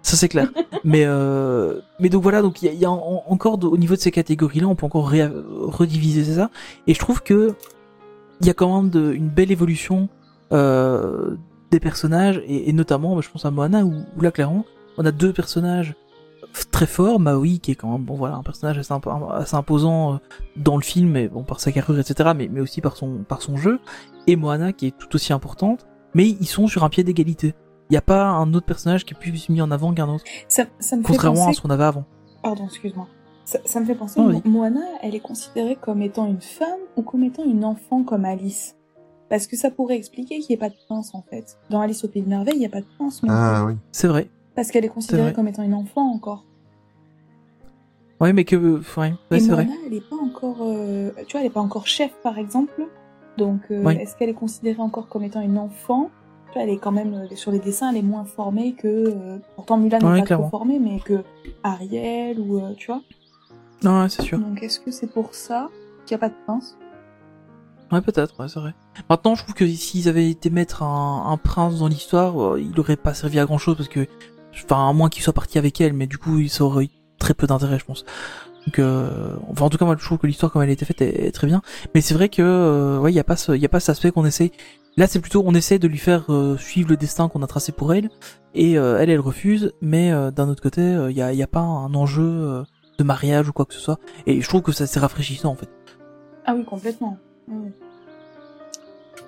[0.01, 0.49] Ça c'est clair.
[0.85, 3.67] mais euh, mais donc voilà, donc il y a, il y a en- encore de-
[3.67, 6.49] au niveau de ces catégories-là, on peut encore ré- rediviser ça.
[6.87, 7.53] Et je trouve que
[8.41, 10.07] il y a quand même de, une belle évolution
[10.53, 11.35] euh,
[11.71, 14.65] des personnages et, et notamment, bah, je pense à Moana où, où là clairement,
[14.99, 15.95] on a deux personnages
[16.71, 17.19] très forts.
[17.19, 20.17] Maui qui est quand même bon voilà un personnage assez, imp- assez imposant euh,
[20.55, 22.31] dans le film, mais bon par sa carrure etc.
[22.35, 23.79] Mais mais aussi par son par son jeu
[24.27, 25.85] et Moana qui est tout aussi importante.
[26.13, 27.53] Mais ils sont sur un pied d'égalité.
[27.89, 30.23] Il n'y a pas un autre personnage qui est plus mis en avant qu'un autre,
[30.47, 31.57] Ça, ça me fait contrairement à penser...
[31.57, 32.05] ce qu'on avait avant.
[32.43, 33.07] Pardon, excuse-moi.
[33.45, 34.47] Ça, ça me fait penser, vas-y.
[34.47, 38.75] Moana, elle est considérée comme étant une femme ou comme étant une enfant comme Alice
[39.29, 41.57] Parce que ça pourrait expliquer qu'il n'y ait pas de prince en fait.
[41.71, 43.73] Dans Alice au Pays de Merveille, il n'y a pas de prince non Ah oui.
[43.91, 44.29] C'est vrai.
[44.59, 46.43] Parce qu'elle est considérée comme étant une enfant encore.
[48.19, 49.65] Ouais, mais que, ouais, ouais c'est vrai.
[49.87, 52.85] elle est pas encore, euh, tu vois, elle est pas encore chef par exemple.
[53.37, 53.95] Donc, euh, Oui.
[53.95, 56.09] est-ce qu'elle est considérée encore comme étant une enfant?
[56.47, 58.87] Tu vois, elle est quand même euh, sur les dessins, elle est moins formée que.
[58.89, 60.49] euh, pourtant, Mulan n'est pas clairement.
[60.49, 61.23] trop formée, mais que
[61.63, 63.01] Ariel ou tu vois.
[63.81, 64.39] Non, ouais, c'est sûr.
[64.39, 65.69] Donc, est-ce que c'est pour ça
[66.05, 66.77] qu'il n'y a pas de prince?
[67.93, 68.73] Ouais, peut-être, ouais, c'est vrai.
[69.09, 72.97] Maintenant, je trouve que s'ils avaient été mettre un, un prince dans l'histoire, il aurait
[72.97, 74.05] pas servi à grand chose parce que
[74.53, 77.33] enfin à moins qu'il soit parti avec elle, mais du coup il aurait eu très
[77.33, 78.05] peu d'intérêt, je pense.
[78.65, 80.85] Donc, euh, enfin en tout cas moi je trouve que l'histoire comme elle a été
[80.85, 81.61] faite est, est très bien,
[81.95, 83.79] mais c'est vrai que euh, ouais il y a pas ce, il y a pas
[83.79, 84.51] cet aspect qu'on essaie.
[84.97, 87.71] Là c'est plutôt on essaie de lui faire euh, suivre le destin qu'on a tracé
[87.71, 88.09] pour elle,
[88.53, 91.47] et euh, elle elle refuse, mais euh, d'un autre côté il y a, y a
[91.47, 92.63] pas un enjeu euh,
[92.97, 95.55] de mariage ou quoi que ce soit, et je trouve que ça c'est rafraîchissant en
[95.55, 95.69] fait.
[96.45, 97.17] Ah oui, complètement.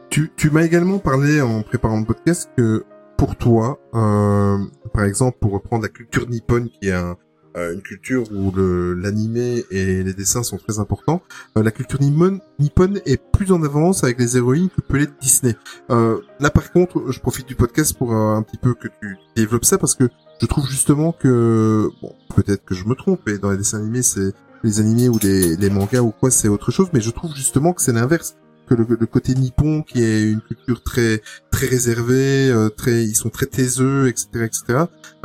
[0.09, 2.83] Tu, tu m'as également parlé en préparant le podcast que
[3.21, 4.57] pour toi, euh,
[4.95, 7.17] par exemple, pour reprendre la culture nippone, qui est un,
[7.55, 11.21] euh, une culture où le l'animé et les dessins sont très importants,
[11.55, 15.55] euh, la culture nippone est plus en avance avec les héroïnes que peut l'être Disney.
[15.91, 19.15] Euh, là, par contre, je profite du podcast pour euh, un petit peu que tu
[19.35, 20.09] développes ça parce que
[20.41, 24.01] je trouve justement que, bon, peut-être que je me trompe, et dans les dessins animés,
[24.01, 24.33] c'est
[24.63, 27.73] les animés ou les, les mangas ou quoi, c'est autre chose, mais je trouve justement
[27.73, 28.35] que c'est l'inverse
[28.71, 31.21] que le, le côté nippon qui est une culture très
[31.51, 34.63] très réservée, euh, très ils sont très taiseux, etc., etc.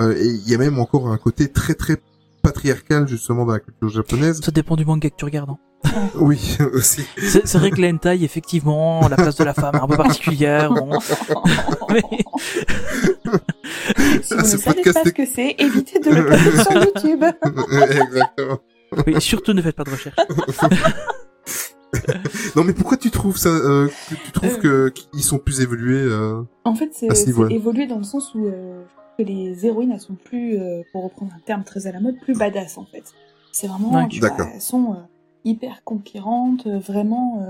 [0.00, 1.96] Euh, et il y a même encore un côté très très
[2.42, 4.40] patriarcal justement dans la culture japonaise.
[4.42, 5.50] Ça dépend du manga que tu regardes.
[5.50, 5.58] hein.
[6.16, 7.04] Oui, aussi.
[7.18, 9.96] C'est c'est vrai que la hentai, effectivement, la place de la femme est un peu
[9.96, 10.72] particulière.
[10.72, 10.90] Bon.
[11.90, 12.02] Mais-
[14.22, 17.24] Si vous ne savez pas ce que c'est, évitez de le sur YouTube.
[17.70, 18.58] Exactement.
[19.06, 20.16] Oui, surtout ne faites pas de recherche.
[22.56, 26.02] non mais pourquoi tu trouves ça euh, que tu trouves que qu'ils sont plus évolués
[26.02, 28.82] euh, En fait, c'est ce évolué dans le sens où euh,
[29.18, 32.16] que les héroïnes, elles sont plus, euh, pour reprendre un terme très à la mode,
[32.20, 33.04] plus badass en fait.
[33.52, 34.08] C'est vraiment, Ouais.
[34.08, 34.48] tu vois, D'accord.
[34.54, 34.96] elles sont euh,
[35.44, 37.40] hyper conquérantes, euh, vraiment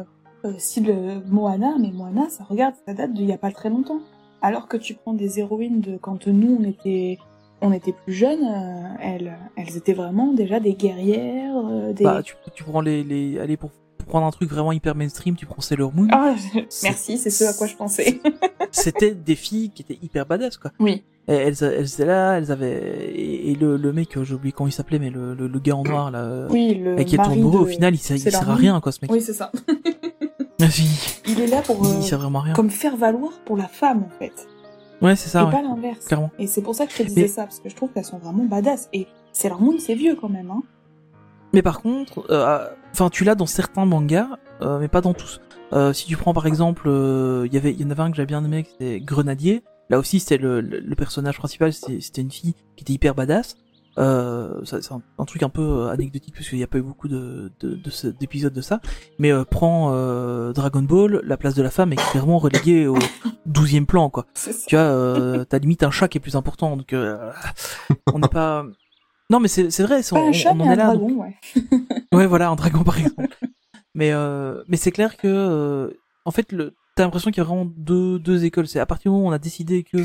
[0.44, 0.52] euh, euh,
[0.88, 4.00] euh, Moana, mais Moana, ça regarde, ça date d'il y a pas très longtemps.
[4.42, 7.18] Alors que tu prends des héroïnes de quand nous on était
[7.62, 12.04] on était plus jeunes, euh, elles, elles étaient vraiment déjà des guerrières, euh, des.
[12.04, 13.70] Bah, tu, tu prends les, les, allez, pour
[14.06, 16.08] prendre un truc vraiment hyper mainstream, tu prends Sailor Moon.
[16.12, 16.34] Ah,
[16.82, 18.20] merci, c'est ce à quoi je pensais.
[18.70, 20.72] C'était des filles qui étaient hyper badass, quoi.
[20.80, 21.02] oui.
[21.28, 24.52] Et elles, elles étaient là, elles avaient, et, et le, le mec, euh, j'ai oublié
[24.52, 27.08] comment il s'appelait, mais le, le, le gars en noir, là, euh, Oui, le avec
[27.08, 28.92] qui est mari tourne au de final, il, sert- il Sailor sert à rien, quoi,
[28.92, 29.10] ce mec.
[29.10, 29.50] Oui, c'est ça.
[31.26, 32.54] Il est là pour euh, Il sert vraiment à rien.
[32.54, 34.46] comme faire valoir pour la femme en fait,
[35.02, 35.50] Ouais, c'est ça, et ouais.
[35.50, 36.06] pas l'inverse.
[36.06, 36.30] Clairement.
[36.38, 38.04] Et c'est pour ça que je te disais Mais- ça parce que je trouve qu'elles
[38.04, 38.88] sont vraiment badass.
[38.94, 40.62] Et Sailor Moon, c'est vieux quand même, hein.
[41.52, 42.66] Mais par contre, euh,
[42.96, 44.28] enfin, tu l'as dans certains mangas,
[44.62, 45.40] euh, mais pas dans tous.
[45.72, 48.10] Euh, si tu prends par exemple, euh, il y avait, il y en avait un
[48.10, 49.62] que j'avais bien aimé, c'était Grenadier.
[49.90, 53.56] Là aussi, c'était le, le, le personnage principal, c'était une fille qui était hyper badass.
[53.98, 56.82] Euh, c'est un, un truc un peu euh, anecdotique parce qu'il n'y a pas eu
[56.82, 58.80] beaucoup de de- de d'épisodes ça.
[59.18, 62.98] Mais euh, prends euh, Dragon Ball, la place de la femme est clairement reléguée au
[63.46, 64.26] douzième plan, quoi.
[64.66, 67.30] Tu vois, euh, t'as limite un chat qui est plus important, donc euh,
[68.12, 68.66] on n'est pas.
[69.30, 70.92] Non, mais c'est c'est vrai, c'est- on, un chat, on mais en un est là.
[70.96, 71.36] donc- dragon, ouais.
[72.12, 73.28] Ouais, voilà, un dragon par exemple.
[73.94, 75.90] mais euh, mais c'est clair que euh,
[76.24, 78.68] en fait, le t'as l'impression qu'il y a vraiment deux deux écoles.
[78.68, 79.98] C'est à partir du moment où on a décidé que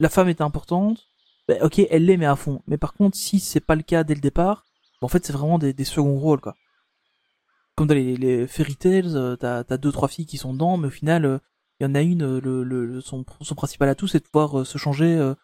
[0.00, 1.06] la femme était importante,
[1.48, 2.62] ben, ok, elle l'est mais à fond.
[2.66, 4.64] Mais par contre, si c'est pas le cas dès le départ,
[5.00, 6.54] ben, en fait, c'est vraiment des, des seconds rôles quoi.
[7.74, 10.76] Comme dans les, les fairy tales, euh, t'as t'as deux trois filles qui sont dedans,
[10.76, 11.38] mais au final, euh,
[11.80, 14.28] il y en a une, euh, le, le, le- son son principal atout, c'est de
[14.28, 15.16] pouvoir se changer.
[15.16, 15.34] euh,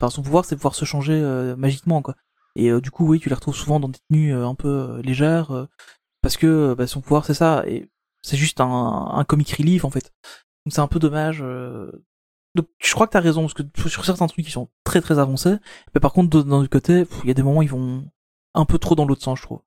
[0.00, 2.16] Enfin, son pouvoir, c'est de pouvoir se changer euh, magiquement quoi.
[2.56, 4.68] Et euh, du coup, oui, tu les retrouves souvent dans des tenues euh, un peu
[4.68, 5.68] euh, légères.
[6.22, 7.88] parce que bah, son pouvoir c'est ça et
[8.22, 10.12] c'est juste un, un comic relief en fait
[10.64, 11.42] donc c'est un peu dommage
[12.54, 15.18] donc je crois que t'as raison parce que sur certains trucs ils sont très très
[15.18, 15.56] avancés
[15.92, 18.04] mais par contre d'un autre côté il y a des moments où ils vont
[18.54, 19.60] un peu trop dans l'autre sens je trouve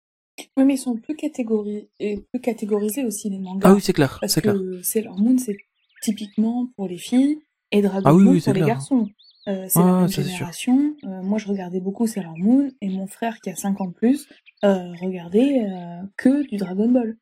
[0.56, 3.68] Oui, mais ils sont plus catégorisés, et plus catégorisés aussi les mangas.
[3.70, 5.57] ah oui c'est clair Parce c'est clair que Sailor Moon, c'est
[6.02, 7.40] typiquement pour les filles
[7.72, 9.10] et Dragon Ah oui, Ball oui, pour les garçons.
[9.47, 10.23] Euh, c'est la même sûr.
[10.23, 10.95] génération.
[11.03, 13.93] Euh, moi, je regardais beaucoup Sailor Moon et mon frère, qui a 5 ans de
[13.93, 14.27] plus,
[14.63, 17.15] euh, regardait euh, que du Dragon Ball.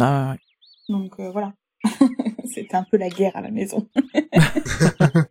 [0.00, 0.38] ah, ouais.
[0.88, 1.54] Donc euh, voilà.
[2.54, 3.88] C'était un peu la guerre à la maison.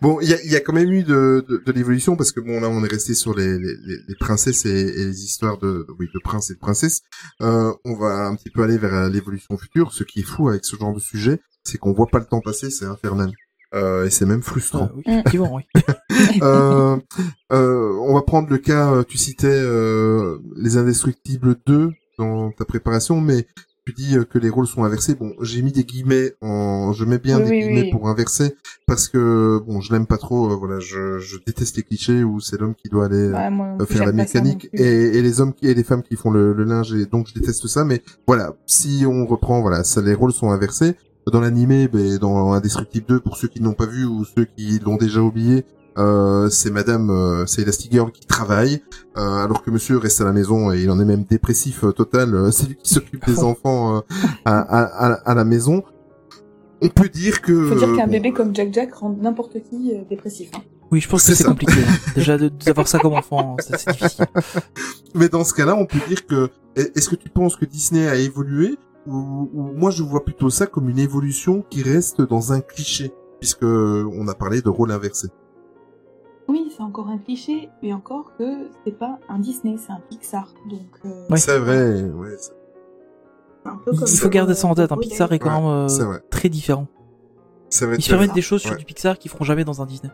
[0.00, 2.32] Bon, il y a, il y a quand même eu de, de, de l'évolution parce
[2.32, 5.22] que bon là on est resté sur les, les, les- les princesses et, et les
[5.24, 7.02] histoires de, oui de princes et de princesses.
[7.40, 9.92] Euh, on va un petit peu aller vers l'évolution future.
[9.92, 12.40] Ce qui est fou avec ce genre de sujet, c'est qu'on voit pas le temps
[12.40, 13.30] passer, c'est infernal.
[13.74, 14.88] Euh, et c'est même frustrant.
[14.90, 15.62] Ah, oui, effectivement, oui.
[16.42, 16.96] euh,
[17.52, 23.20] euh, on va prendre le cas, tu citais euh, les Indestructibles 2 dans ta préparation,
[23.20, 23.46] mais
[23.86, 25.14] tu dis que les rôles sont inversés.
[25.16, 26.92] Bon, j'ai mis des guillemets, en...
[26.92, 27.90] je mets bien Oui, des guillemets oui.
[27.90, 28.54] pour inverser,
[28.86, 30.52] parce que bon, je l'aime pas trop.
[30.52, 33.76] euh, voilà, je, je déteste les clichés où c'est l'homme qui doit aller Ouais, moi
[33.80, 36.62] euh, faire la mécanique et les hommes qui, et les femmes qui font le, le
[36.64, 40.32] linge et donc je déteste ça mais voilà si on reprend voilà ça les rôles
[40.32, 40.94] sont inversés
[41.30, 44.78] dans l'animé ben, dans Indestructible 2 pour ceux qui n'ont pas vu ou ceux qui
[44.80, 45.64] l'ont déjà oublié
[45.98, 48.82] euh, c'est madame euh, c'est Elastigirl qui travaille
[49.16, 51.92] euh, alors que monsieur reste à la maison et il en est même dépressif euh,
[51.92, 54.00] total euh, c'est lui qui s'occupe des enfants euh,
[54.44, 55.82] à, à, à, à la maison
[56.80, 59.92] on peut dire que Faut dire qu'un bon, bébé comme Jack Jack rend n'importe qui
[59.94, 60.50] euh, dépressif.
[60.56, 60.62] Hein.
[60.90, 61.74] Oui, je pense que C'est compliqué.
[61.74, 61.92] hein.
[62.16, 64.26] Déjà de- d'avoir ça comme enfant, ça, c'est difficile.
[65.14, 68.16] Mais dans ce cas-là, on peut dire que est-ce que tu penses que Disney a
[68.16, 68.76] évolué
[69.06, 74.28] moi je vois plutôt ça comme une évolution qui reste dans un cliché puisque on
[74.28, 75.28] a parlé de rôle inversé.
[76.48, 80.52] Oui, c'est encore un cliché, mais encore que c'est pas un Disney, c'est un Pixar.
[80.68, 81.36] Donc, euh, Ouais.
[81.36, 82.36] C'est vrai, ouais.
[83.64, 84.90] un peu Il faut garder ça en tête.
[84.92, 85.08] Un Modèle.
[85.10, 86.86] Pixar est quand même euh, très différent.
[87.68, 87.96] C'est vrai.
[87.96, 90.12] Ils se permettent des choses sur du Pixar qu'ils feront jamais dans un Disney.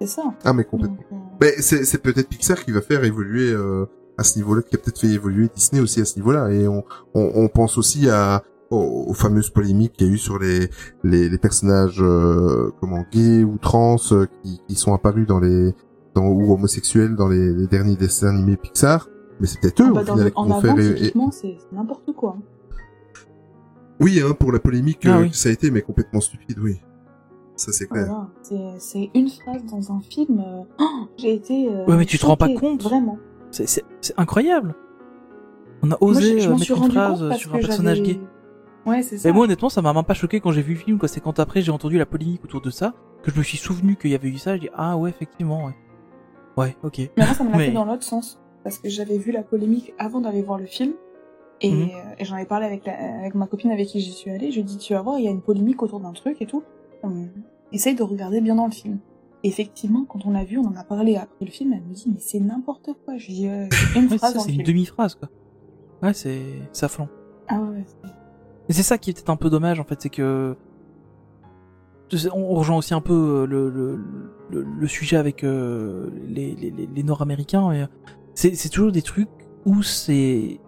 [0.00, 0.22] C'est ça.
[0.44, 0.96] Ah mais complètement.
[0.96, 3.86] Donc, euh, Mais c'est c'est peut-être Pixar qui va faire évoluer euh,
[4.20, 6.50] à ce niveau-là, qui a peut-être fait évoluer Disney aussi à ce niveau-là.
[6.50, 6.84] Et on,
[7.14, 10.68] on, on pense aussi à aux, aux fameuses polémiques qu'il y a eu sur les
[11.02, 15.74] les, les personnages euh, comment gays ou trans euh, qui, qui sont apparus dans les
[16.14, 19.08] dans ou homosexuels dans les, les derniers dessins animés Pixar.
[19.40, 22.36] Mais c'est peut-être eux ah bah, au final en avant, typiquement, c'est n'importe quoi.
[24.00, 25.30] Oui, hein, pour la polémique Ah euh, oui.
[25.32, 26.80] ça a été, mais complètement stupide, oui.
[27.56, 28.06] Ça c'est clair.
[28.06, 28.78] Voilà.
[28.78, 30.42] C'est- une phrase dans un film.
[30.46, 30.66] oh,
[31.18, 31.68] J'ai été.
[31.68, 32.82] euh, Ouais, mais tu te rends pas compte.
[32.82, 33.18] Vraiment.
[33.50, 33.84] C'est-
[34.16, 34.74] incroyable.
[35.82, 38.20] On a Moi, osé je, je euh, mettre suis une phrase sur un personnage gay.
[38.86, 39.28] Ouais, c'est ça.
[39.28, 40.98] Mais moi, honnêtement, ça m'a même pas choqué quand j'ai vu le film.
[40.98, 41.08] quoi.
[41.08, 43.96] C'est quand après j'ai entendu la polémique autour de ça que je me suis souvenu
[43.96, 44.56] qu'il y avait eu ça.
[44.56, 45.74] Je dis ah ouais, effectivement, ouais.
[46.56, 46.98] Ouais, ok.
[47.16, 48.38] Mais moi, ça me l'a Mais- fait dans l'autre sens.
[48.62, 50.92] Parce que j'avais vu la polémique avant d'aller voir le film.
[51.62, 51.82] Et, Mhm.
[51.82, 54.50] euh, et j'en ai parlé avec, la- avec ma copine avec qui j'y suis allée.
[54.50, 56.40] Je lui ai dit, tu vas voir, il y a une polémique autour d'un truc
[56.40, 56.62] et tout.
[57.02, 57.28] On
[57.72, 58.98] essaye de regarder bien dans le film.
[59.42, 61.72] Effectivement, quand on l'a vu, on en a parlé après le film.
[61.72, 63.16] Elle me dit, mais c'est n'importe quoi.
[63.16, 64.62] Je dis, euh, une Ouais, phrase c'est le une film.
[64.64, 65.28] demi-phrase quoi.
[66.02, 66.42] Ouais, c'est
[66.72, 67.08] ça flanc.
[67.48, 68.10] Ah ouais, c'est-
[68.68, 70.56] Et c'est ça qui est peut-être un peu dommage en fait, c'est que
[72.34, 73.98] on rejoint aussi un peu euh, le, le,
[74.50, 77.86] le, le sujet avec euh, les, les, les- les Nord-Américains, euh,
[78.34, 79.28] c'est toujours des trucs
[79.64, 80.60] où c'est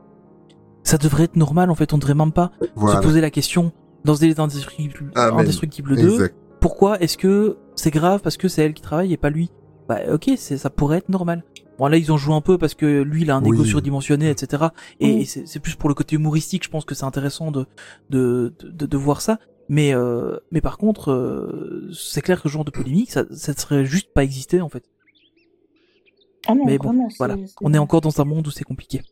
[0.85, 3.01] ça devrait être normal en fait, on devrait même pas Voilà.
[3.01, 3.73] se poser la question
[4.05, 5.41] dans des Indestructibles, Amen.
[5.41, 6.35] Indestructibles 2, Exact.
[6.61, 9.51] pourquoi est-ce que c'est grave parce que c'est elle qui travaille et pas lui
[9.89, 11.45] Bah ok, c'est ça pourrait être normal.
[11.79, 13.55] Bon là ils ont joué un peu parce que lui il a un Oui.
[13.57, 14.65] ego surdimensionné etc.
[15.01, 15.21] Et, Oui.
[15.23, 17.67] et c'est plus pour le côté humoristique, je pense que c'est intéressant de
[18.11, 19.39] de, de de voir ça.
[19.69, 23.53] Mais euh, mais par contre euh, c'est clair que ce genre de polémique ça ça
[23.55, 24.85] serait juste pas existé en fait.
[26.47, 28.65] Ah non, mais bon vraiment, c'est- voilà, on est encore dans un monde où c'est
[28.65, 29.03] compliqué.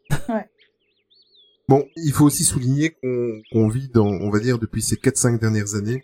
[1.69, 5.39] Bon, il faut aussi souligner qu'on qu'on vit dans, on va dire, depuis ces 4-5
[5.39, 6.03] dernières années,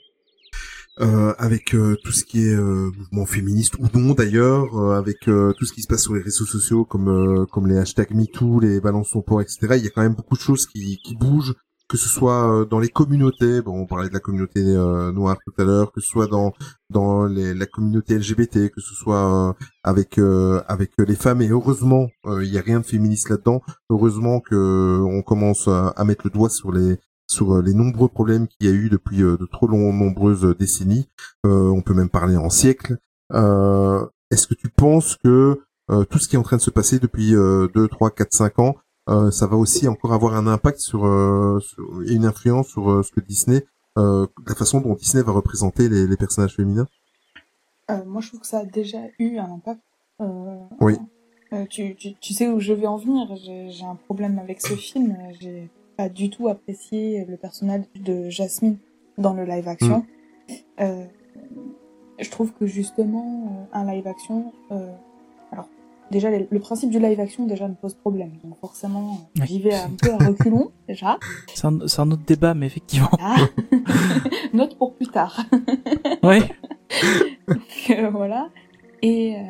[1.01, 5.29] euh, avec euh, tout ce qui est euh, mouvement féministe ou non d'ailleurs, euh, avec
[5.29, 8.15] euh, tout ce qui se passe sur les réseaux sociaux comme euh, comme les hashtags
[8.15, 9.59] MeToo, les balances son port, etc.
[9.77, 11.55] Il y a quand même beaucoup de choses qui, qui bougent,
[11.89, 15.65] que ce soit dans les communautés, bon, on parlait de la communauté noire tout à
[15.65, 16.53] l'heure, que ce soit dans
[16.91, 19.55] dans les, la communauté LGBT, que ce soit
[19.85, 20.19] avec
[20.67, 21.43] avec les femmes.
[21.43, 22.09] Et heureusement,
[22.41, 23.63] il y a rien de féministe là-dedans.
[23.91, 26.97] Heureusement que on commence à mettre le doigt sur les
[27.27, 30.57] sur euh, les nombreux problèmes qu'il y a eu depuis euh, de trop long, nombreuses
[30.59, 31.09] décennies.
[31.45, 32.99] Euh, on peut même parler en siècles.
[33.33, 36.71] Euh, Est-ce que tu penses que euh, tout ce qui est en train de se
[36.71, 38.77] passer depuis euh, 2, 3, 4, 5 ans,
[39.09, 42.91] euh, ça va aussi encore avoir un impact sur, euh, sur- et une influence sur
[42.91, 43.65] euh, ce que Disney,
[43.99, 46.89] euh, la façon dont Disney va représenter les, les personnages féminins?
[47.91, 49.81] Euh, moi, je trouve que ça a déjà eu un impact.
[50.21, 50.97] Euh, Oui.
[51.53, 53.29] euh, tu, tu, tu sais où je vais en venir.
[53.37, 55.17] J'ai un problème avec ce film.
[55.41, 58.77] J'ai pas du tout apprécié le personnage de Jasmine
[59.19, 60.05] dans le live action.
[60.81, 61.05] Euh,
[62.19, 64.53] je trouve que justement, euh, un live action.
[64.71, 64.93] euh,
[65.53, 65.69] alors,
[66.11, 68.33] déjà, le, principe du live action déjà me pose problème.
[68.45, 69.47] Donc, forcément, euh, Ouais.
[69.47, 71.19] j'y vais un peu à reculons, déjà.
[71.55, 73.11] C'est un, un autre débat, mais effectivement.
[73.21, 73.37] Ah.
[74.53, 75.45] Note pour plus tard.
[76.23, 76.41] Ouais.
[77.91, 78.49] Euh, voilà.
[79.03, 79.41] Et, euh,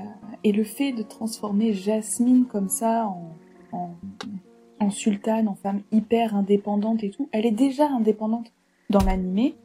[0.44, 3.32] et le fait de transformer Jasmine comme ça en,
[3.73, 3.90] en,
[4.81, 8.53] en sultane, en femme hyper indépendante et tout, elle est déjà indépendante
[8.90, 9.57] dans l'animé.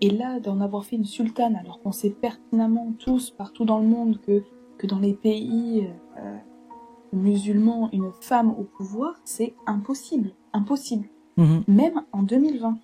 [0.00, 3.86] Et là, d'en avoir fait une sultane, alors qu'on sait pertinemment tous, partout dans le
[3.86, 4.42] monde, que,
[4.78, 5.86] que dans les pays
[6.18, 6.36] euh,
[7.12, 10.30] musulmans, une femme au pouvoir, c'est impossible.
[10.52, 11.06] Impossible.
[11.36, 11.64] Mhm.
[11.68, 12.78] Même en 2020.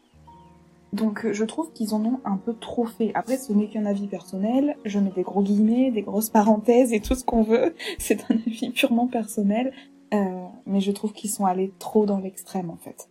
[0.92, 3.10] Donc euh, je trouve qu'ils en ont un peu trop fait.
[3.14, 4.76] Après, ce n'est qu'un avis personnel.
[4.84, 7.74] Je mets des gros guillemets, des grosses parenthèses et tout ce qu'on veut.
[7.98, 9.72] C'est un avis purement personnel.
[10.14, 13.08] Euh, mais je trouve qu'ils sont allés trop dans l'extrême en fait.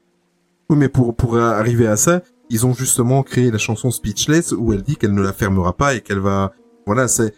[0.70, 4.74] Oui, mais pour pour arriver à ça, ils ont justement créé la chanson Speechless où
[4.74, 6.54] elle dit qu'elle ne la fermera pas et qu'elle va.
[6.86, 7.34] Voilà, c'est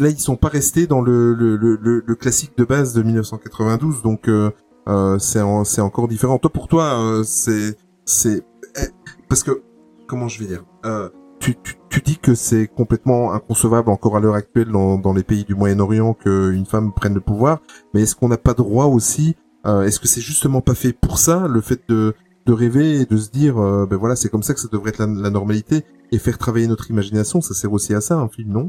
[0.00, 4.02] là ils sont pas restés dans le le, le, le- classique de base de 1992,
[4.02, 4.50] donc euh,
[4.88, 6.38] euh, c'est c'est encore différent.
[6.38, 8.44] Toi, pour toi, euh, c'est c'est
[8.76, 8.88] eh,
[9.28, 9.62] parce que
[10.06, 10.64] comment je vais dire.
[10.84, 11.08] Euh,
[11.40, 15.22] tu, tu, tu dis que c'est complètement inconcevable encore à l'heure actuelle dans, dans les
[15.22, 17.60] pays du Moyen-Orient qu'une femme prenne le pouvoir,
[17.92, 21.18] mais est-ce qu'on n'a pas droit aussi euh, Est-ce que c'est justement pas fait pour
[21.18, 22.14] ça, le fait de
[22.46, 24.90] de rêver et de se dire euh, ben voilà c'est comme ça que ça devrait
[24.90, 28.28] être la, la normalité et faire travailler notre imagination ça sert aussi à ça un
[28.28, 28.68] film non?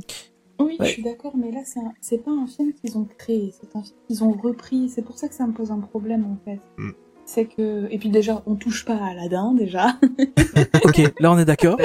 [0.62, 0.86] Oui, Ouais.
[0.88, 3.78] je suis d'accord, mais là, c'est un- c'est pas un film qu'ils ont créé, c'est
[3.78, 4.88] un film qu'ils ont repris.
[4.88, 6.62] C'est pour ça que ça me pose un problème, en fait.
[6.78, 6.92] Mm.
[7.26, 7.88] C'est que...
[7.92, 9.98] Et puis déjà, on touche pas à Aladdin, déjà.
[10.86, 11.78] Ok, là on est d'accord.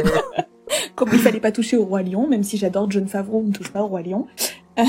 [0.94, 3.52] Comme il fallait pas toucher au Roi Lion, même si j'adore John Favreau, on ne
[3.52, 4.26] touche pas au Roi Lion.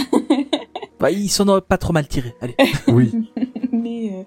[1.00, 2.36] Bah, ils s'en auraient pas trop mal tiré.
[2.42, 2.56] Allez.
[2.88, 3.12] Oui.
[3.72, 4.24] mais, euh,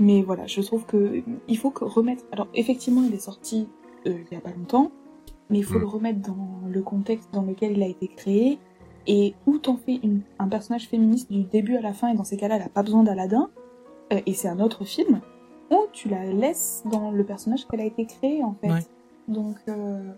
[0.00, 2.24] mais voilà, je trouve que il faut que remettre.
[2.32, 3.68] Alors effectivement, il est sorti
[4.08, 4.90] euh, il y a pas longtemps,
[5.50, 5.82] mais il faut Mm.
[5.82, 8.58] le remettre dans le contexte dans lequel il a été créé.
[9.06, 12.24] Et où t'en fais une- un personnage féministe du début à la fin, et dans
[12.24, 13.50] ces cas-là, elle a pas besoin d'Aladin,
[14.12, 15.20] euh, et c'est un autre film,
[15.70, 18.70] ou tu la laisses dans le personnage qu'elle a été créée en fait.
[18.70, 18.86] Ouais.
[19.28, 20.12] Donc, euh,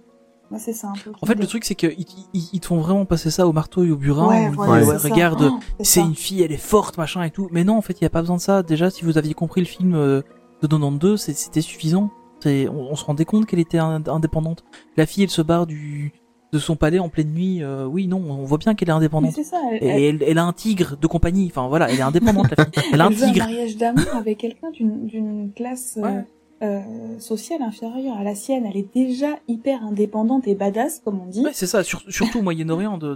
[0.50, 1.12] moi c'est ça un peu.
[1.22, 1.94] En fait, le truc, c'est qu'ils
[2.34, 4.26] ils, ils te font vraiment passer ça au marteau et au burin.
[4.28, 6.06] Ouais, voilà, ouais, regarde, Oh, c'est ça.
[6.06, 7.48] une fille, elle est forte, machin et tout.
[7.52, 8.62] Mais non, en fait, il n'y a pas besoin de ça.
[8.62, 10.22] Déjà, si vous aviez compris le film euh,
[10.62, 12.10] de 92, c'est- c'était suffisant.
[12.46, 12.50] On,
[12.90, 14.62] on se rendait compte qu'elle était ind- indépendante.
[14.96, 16.12] La fille, elle se barre du
[16.52, 17.62] de son palais en pleine nuit.
[17.62, 19.32] euh, oui, non, on voit bien qu'elle est Mais indépendante.
[19.34, 19.60] c'est ça.
[19.70, 21.46] Elle, Et elle- elle, elle a un tigre de compagnie.
[21.50, 22.82] Enfin voilà, elle est indépendante la fille.
[22.92, 23.44] Elle a un veut un tigre.
[23.46, 26.24] mariage d'amour avec quelqu'un d'une d'une classe euh, Ouais.
[26.62, 28.64] euh, sociale inférieure à la sienne.
[28.66, 31.44] Elle est déjà hyper indépendante et badass, comme on dit.
[31.44, 31.82] Ouais, c'est ça.
[31.84, 33.14] sur- surtout au Moyen-Orient, de,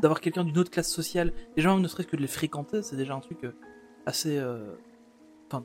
[0.00, 1.32] d'avoir quelqu'un d'une autre classe sociale.
[1.56, 3.38] Déjà, même ne serait-ce que de les fréquenter, c'est déjà un truc
[4.06, 4.40] assez,
[5.50, 5.62] enfin,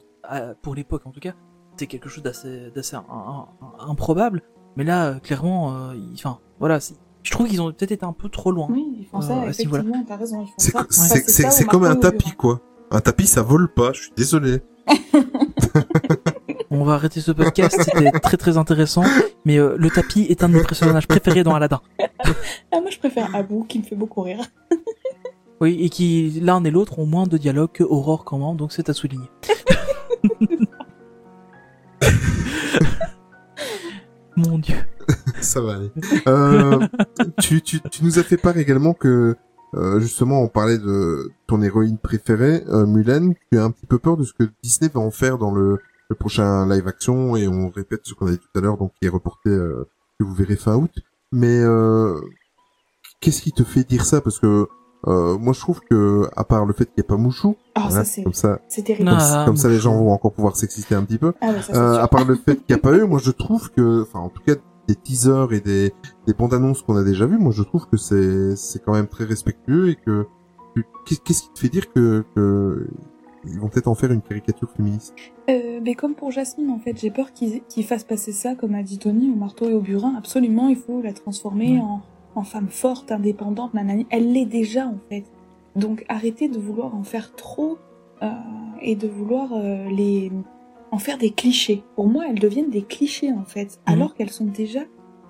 [0.61, 1.33] pour l'époque en tout cas,
[1.77, 2.97] c'est quelque chose d'assez, d'assez
[3.79, 4.43] improbable.
[4.75, 6.79] Mais là, euh, clairement, euh, enfin, voilà,
[7.23, 8.67] je trouve qu'ils ont peut-être été un peu trop loin.
[8.69, 10.53] Oui, ils font ça, Euh, effectivement, t'as raison, ils font
[10.89, 11.63] C'est ça.
[11.65, 12.61] comme un tapis, quoi.
[12.91, 14.61] Un tapis, ça vole pas, je suis désolé.
[16.71, 19.03] On va arrêter ce podcast, c'était très très intéressant.
[19.43, 21.81] Mais euh, le tapis est un de mes personnages préférés dans Aladdin.
[22.71, 24.45] Ah, moi, je préfère Abou, qui me fait beaucoup rire.
[25.61, 28.71] Oui, et qui, l'un et l'autre, ont moins de dialogue que Aurore quand même, donc
[28.71, 29.27] c'est à souligner.
[34.47, 34.77] Mon dieu.
[35.41, 35.91] Ça va aller.
[36.27, 36.79] Euh,
[37.41, 39.35] tu, tu, tu nous as fait part également que,
[39.73, 43.33] euh, justement, on parlait de ton héroïne préférée, euh, Mulan.
[43.51, 45.79] Tu as un petit peu peur de ce que Disney va en faire dans le,
[46.19, 49.07] prochain live action, et on répète ce qu'on a dit tout à l'heure, donc qui
[49.07, 49.87] est reporté, euh,
[50.19, 50.91] que vous verrez fin août.
[51.31, 52.19] Mais euh,
[53.19, 54.21] qu'est-ce qui te fait dire ça?
[54.21, 54.67] Parce que
[55.07, 57.87] euh, moi, je trouve que, à part le fait qu'il n'y ait pas Mouchou, Ah,
[57.89, 59.09] voilà, ça, c'est- comme ça, c'est terrible.
[59.09, 61.33] comme, Ah, comme ça, les gens vont encore pouvoir s'exciter un petit peu.
[61.41, 63.19] Ah ouais, ça, c'est Euh, à part le fait qu'il n'y a pas eux, moi
[63.23, 64.55] je trouve que, enfin en tout cas
[64.87, 65.93] des teasers et des,
[66.27, 69.07] des bandes annonces qu'on a déjà vues, moi je trouve que c'est c'est quand même
[69.07, 70.25] très respectueux et que
[70.75, 72.87] que- qu'est- qu'est-ce qui te fait dire que, que
[73.45, 75.13] ils vont peut-être en faire une caricature féministe?
[75.49, 78.75] Euh, mais comme pour Jasmine, en fait, j'ai peur qu'ils qu'ils fassent passer ça, comme
[78.75, 80.13] a dit Tony, au marteau et au burin.
[80.17, 81.79] Absolument, il faut la transformer Ouais.
[81.79, 82.01] en,
[82.35, 84.05] en femme forte, indépendante, nanani.
[84.09, 85.25] Elle l'est déjà, en fait.
[85.75, 87.77] Donc, arrêtez de vouloir en faire trop
[88.21, 88.29] euh,
[88.81, 90.31] et de vouloir euh, les
[90.91, 91.83] en faire des clichés.
[91.95, 93.79] Pour moi, elles deviennent des clichés, en fait.
[93.87, 93.93] Mhm.
[93.93, 94.81] Alors qu'elles sont déjà...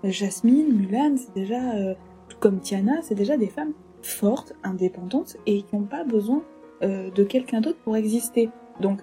[0.06, 1.74] euh, Jasmine, Mulan, c'est déjà...
[1.76, 1.94] euh,
[2.30, 6.44] tout comme Tiana, c'est déjà des femmes fortes, indépendantes et qui n'ont pas besoin
[6.84, 8.50] euh, de quelqu'un d'autre pour exister.
[8.80, 9.02] Donc,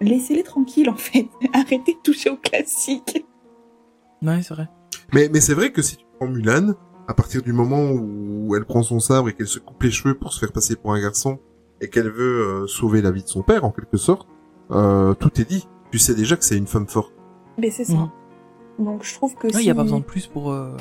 [0.00, 1.26] laissez-les tranquilles en fait.
[1.52, 3.24] Arrêtez de toucher au classique.
[4.22, 4.68] Ouais, c'est vrai.
[5.12, 6.74] Mais mais c'est vrai que si tu prends Mulan,
[7.10, 10.14] à partir du moment où elle prend son sabre et qu'elle se coupe les cheveux
[10.14, 11.38] pour se faire passer pour un garçon
[11.80, 14.28] et qu'elle veut euh, sauver la vie de son père en quelque sorte,
[14.70, 15.66] euh, tout est dit.
[15.90, 17.12] Tu sais déjà que c'est une femme forte.
[17.58, 17.94] Mais c'est ça.
[17.94, 18.10] Mhm.
[18.86, 19.64] Donc je trouve que Il si...
[19.64, 20.52] n'y a pas besoin de plus pour.
[20.52, 20.76] euh,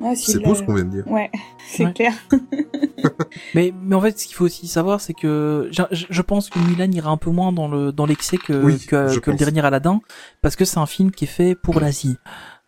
[0.00, 1.06] Ouais, si C'est beau ce qu'on vient de dire.
[1.10, 1.28] Ouais,
[1.68, 1.92] c'est Ouais.
[1.92, 2.12] clair.
[3.54, 6.58] Mais, mais en fait, ce qu'il faut aussi savoir, c'est que je, je- pense que
[6.58, 10.00] Mulan ira un peu moins dans le dans l'excès que, Oui, que, le dernier Aladdin,
[10.42, 12.16] parce que c'est un film qui est fait pour l'Asie.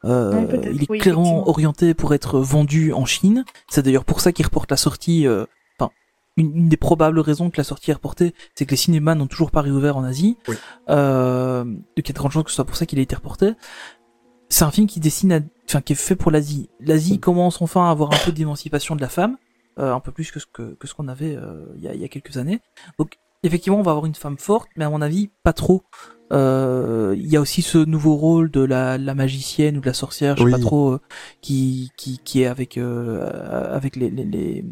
[0.05, 3.45] Euh, il est oui, clairement orienté pour être vendu en Chine.
[3.69, 5.27] C'est d'ailleurs pour ça qu'il reporte la sortie.
[5.27, 5.45] euh,
[5.79, 5.91] Enfin,
[6.37, 9.27] une, une des probables raisons que la sortie est reportée, c'est que les cinémas n'ont
[9.27, 10.39] toujours pas réouvert en Asie.
[10.49, 10.57] Oui.
[10.89, 13.03] Euh, donc il y a de grandes chances que ce soit pour ça qu'il a
[13.03, 13.53] été reporté.
[14.49, 16.71] C'est un film qui dessine, à- enfin qui est fait pour l'Asie.
[16.81, 19.37] L'Asie commence enfin à avoir un peu d'émancipation de la femme,
[19.79, 21.95] euh, un peu plus que ce que, que ce qu'on avait euh, il y, a,
[21.95, 22.61] il y a quelques années.
[22.99, 25.83] Donc effectivement, on va avoir une femme forte, mais à mon avis, pas trop.
[26.33, 29.95] Euh, Il y a aussi ce nouveau rôle de la, la magicienne ou de la
[29.95, 30.53] sorcière, je sais Oui.
[30.53, 31.01] pas trop, euh,
[31.41, 34.65] qui, qui qui est avec euh, avec les, les, les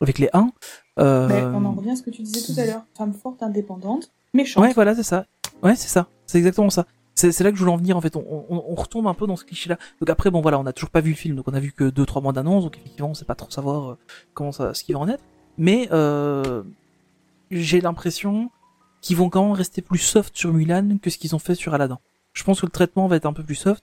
[0.00, 0.50] avec les 1.
[0.98, 2.82] Euh, Mais on en revient à ce que tu disais tout à l'heure.
[2.96, 4.64] Femme forte, indépendante, méchante.
[4.64, 5.24] Ouais, voilà, c'est ça.
[5.62, 6.08] Ouais, c'est ça.
[6.26, 6.86] C'est exactement ça.
[7.14, 8.14] C'est c'est là que je voulais en venir, en fait.
[8.16, 9.76] On, on, on retombe un peu dans ce cliché-là.
[10.00, 11.70] Donc après, bon, voilà, on a toujours pas vu le film, donc on a vu
[11.72, 13.96] que deux, trois mois d'annonce, donc effectivement, on sait pas trop savoir
[14.34, 15.22] comment ça, ce qui va en être.
[15.58, 16.62] Mais euh,
[17.50, 18.50] j'ai l'impression
[19.00, 21.74] qu'ils vont quand même rester plus soft sur Mulan que ce qu'ils ont fait sur
[21.74, 21.98] Aladdin.
[22.32, 23.82] Je pense que le traitement va être un peu plus soft.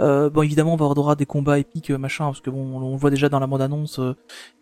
[0.00, 2.92] Euh, bon, évidemment, on va avoir des combats épiques, euh, machin, parce que bon, on,
[2.92, 4.14] le voit déjà dans la bande-annonce, euh,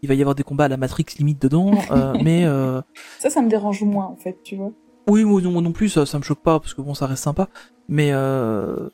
[0.03, 2.81] il va y avoir des combats à la Matrix limite dedans, euh, mais euh,
[3.19, 4.73] Ça, ça me dérange moins en fait, tu vois.
[5.09, 7.07] oui, moi non, moi non plus, ça, ça me choque pas parce que bon, ça
[7.07, 7.49] reste sympa.
[7.89, 8.89] Mais euh...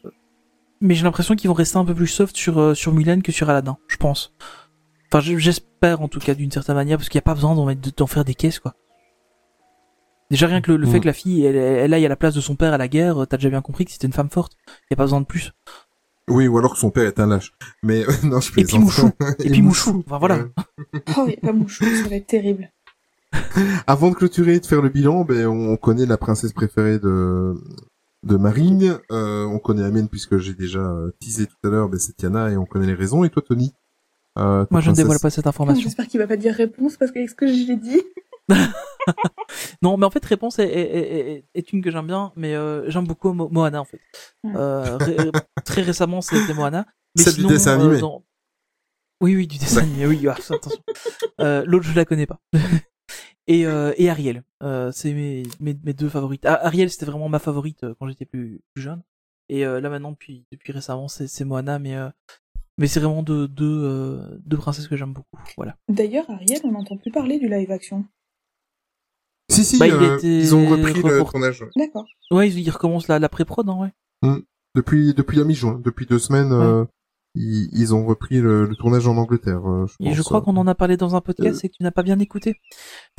[0.80, 3.30] mais j'ai l'impression qu'ils vont rester un peu plus soft sur euh, sur Mulan que
[3.32, 4.34] sur Aladdin, je pense.
[5.12, 7.54] Enfin, je- j'espère en tout cas d'une certaine manière, parce qu'il n'y a pas besoin
[7.54, 8.74] d'en mettre- d'en faire des caisses, quoi.
[10.32, 11.00] Déjà rien que le, le fait Mm.
[11.02, 13.26] que la fille, elle, elle aille à la place de son père à la guerre,
[13.28, 14.54] t'as déjà bien compris que c'était une femme forte.
[14.66, 15.52] Il y a pas besoin de plus.
[16.28, 17.52] Oui, ou alors que son père est un lâche.
[17.82, 18.78] Mais non, je Et puis.
[18.78, 19.10] Mouchou.
[19.40, 20.02] Et puis Mouchou.
[20.06, 20.38] Enfin voilà.
[21.18, 22.70] Oh, il y a pas Mouchou, ça va être terrible.
[23.86, 27.54] Avant de clôturer et de faire le bilan, ben, on connaît la princesse préférée de,
[28.24, 28.98] de Marine.
[29.10, 32.16] Euh, on connaît la mienne puisque j'ai déjà euh, teasé tout à l'heure, ben, c'est
[32.16, 33.24] Tiana et on connaît les raisons.
[33.24, 33.74] Et toi, Tony?
[34.38, 35.82] Euh, Moi, je ne dévoile pas cette information.
[35.82, 38.00] J'espère qu'il va pas dire réponse parce qu'avec ce que j'ai dit.
[39.82, 42.54] Non, mais en fait, réponse est, est, est- est- est une que j'aime bien, mais
[42.54, 44.00] euh, j'aime beaucoup Mo- Moana en fait.
[44.44, 44.52] Ouais.
[44.54, 45.30] Euh, ré-
[45.64, 46.86] très récemment, c'était Moana.
[47.16, 48.00] Mais Celle du dessin euh, animé.
[48.00, 48.24] dans-
[49.20, 50.06] Oui, oui, du dessin animé.
[50.06, 50.80] Oui, ah, attention.
[51.40, 52.40] Euh, L'autre, je la connais pas.
[53.48, 56.46] et, euh, et Ariel, euh, c'est mes, mes, mes deux favorites.
[56.46, 59.02] Ah, Ariel, c'était vraiment ma favorite euh, quand j'étais plus, plus jeune.
[59.50, 62.08] Et euh, là maintenant, depuis, depuis récemment, c'est c'est Moana, mais euh,
[62.78, 65.38] mais c'est vraiment deux, deux, euh, deux princesses que j'aime beaucoup.
[65.56, 65.76] Voilà.
[65.88, 68.06] D'ailleurs, Ariel, on n'entend plus parler du live action.
[69.52, 71.64] Si, si, Bah, il euh, était ils ont repris le tournage.
[71.76, 72.06] D'accord.
[72.30, 73.92] Ouais, ils, ils recommencent la, la pré-prod, hein, ouais.
[74.28, 74.40] Mm.
[74.74, 76.84] Depuis, depuis la mi-juin, depuis deux semaines, euh,
[77.34, 79.68] ils, ils ont repris le, le tournage en Angleterre.
[79.68, 80.24] euh, je Et je pense.
[80.26, 81.66] crois qu'on en a parlé dans un podcast Euh.
[81.66, 82.54] et que tu n'as pas bien écouté.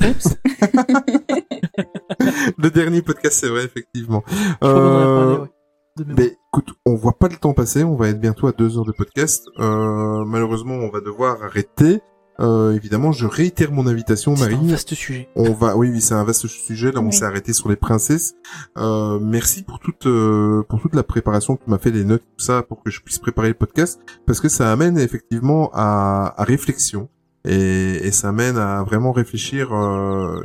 [2.58, 4.20] le dernier podcast, c'est vrai, effectivement.
[4.20, 5.48] crois qu'on en a Euh, parlé, ouais.
[5.96, 6.18] De mémoire.
[6.26, 8.84] Mais écoute, on voit pas le temps passer, on va être bientôt à deux heures
[8.84, 9.46] de podcast.
[9.60, 12.00] Euh, malheureusement, on va devoir arrêter.
[12.40, 15.28] Euh, évidemment, je réitère mon invitation, C'est un vaste sujet.
[15.36, 16.90] On va, oui, oui, c'est un vaste sujet.
[16.90, 17.12] Là, on Oui.
[17.12, 18.34] s'est arrêté sur les princesses.
[18.76, 22.22] Euh, merci pour toute, euh, pour toute la préparation que tu m'as fait, les notes,
[22.36, 26.34] tout ça, pour que je puisse préparer le podcast, parce que ça amène effectivement à,
[26.36, 27.08] à réflexion.
[27.46, 29.72] Et, et ça amène à vraiment réfléchir.
[29.74, 30.40] euh,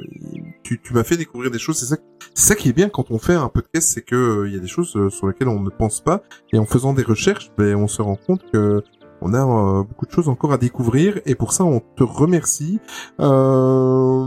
[0.64, 1.78] tu tu m'as fait découvrir des choses.
[1.80, 1.95] C'est ça,
[2.34, 4.57] c'est ça qui est bien quand on fait un podcast, c'est que euh, il y
[4.57, 6.22] a des choses euh, sur lesquelles on ne pense pas.
[6.52, 8.84] Et en faisant des recherches, ben, on se rend compte que
[9.22, 11.20] on a euh, beaucoup de choses encore à découvrir.
[11.26, 12.80] Et pour ça, on te remercie.
[13.20, 14.26] Euh,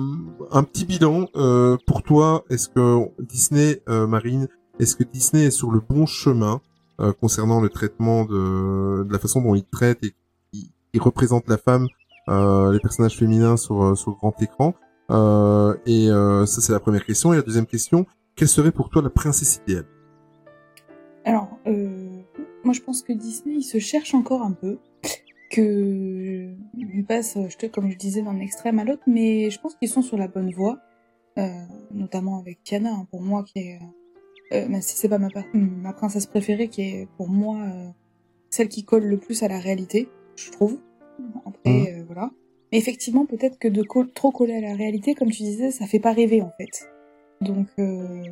[0.50, 2.44] un petit bilan euh, pour toi.
[2.50, 4.48] Est-ce que Disney, euh, Marine,
[4.78, 6.60] est-ce que Disney est sur le bon chemin
[7.00, 10.14] euh, concernant le traitement de, de la façon dont il traite et
[10.52, 11.88] il, représente la femme,
[12.28, 14.74] euh, les personnages féminins sur sur grand écran?
[15.86, 17.32] Et ça, c'est la première question.
[17.32, 18.06] Et la deuxième question,
[18.36, 19.86] quelle serait pour toi la princesse idéale?
[21.24, 22.01] Alors, euh,
[22.64, 24.78] moi je pense que Disney, il se cherche encore un peu,
[25.50, 29.74] que il passe, je te, comme je disais, d'un extrême à l'autre, mais je pense
[29.76, 30.78] qu'ils sont sur la bonne voie,
[31.38, 31.48] euh,
[31.92, 33.78] notamment avec Tiana, hein, pour moi, qui est,
[34.52, 37.88] euh, même si c'est pas ma, princesse préférée, qui est pour moi euh,
[38.50, 40.78] celle qui colle le plus à la réalité, je trouve.
[41.46, 42.30] Après, euh, voilà.
[42.72, 45.86] Mais effectivement, peut-être que de co- trop coller à la réalité, comme tu disais, ça
[45.86, 46.88] fait pas rêver en fait.
[47.42, 48.22] Donc, euh,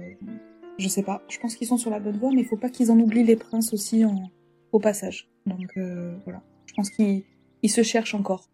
[0.81, 1.23] je sais pas.
[1.29, 3.25] Je pense qu'ils sont sur la bonne voie, mais il faut pas qu'ils en oublient
[3.25, 4.31] les princes aussi en,
[4.73, 5.31] au passage.
[5.47, 6.43] Donc euh, voilà.
[6.67, 7.23] Je pense qu'ils
[7.63, 8.49] ils se cherchent encore.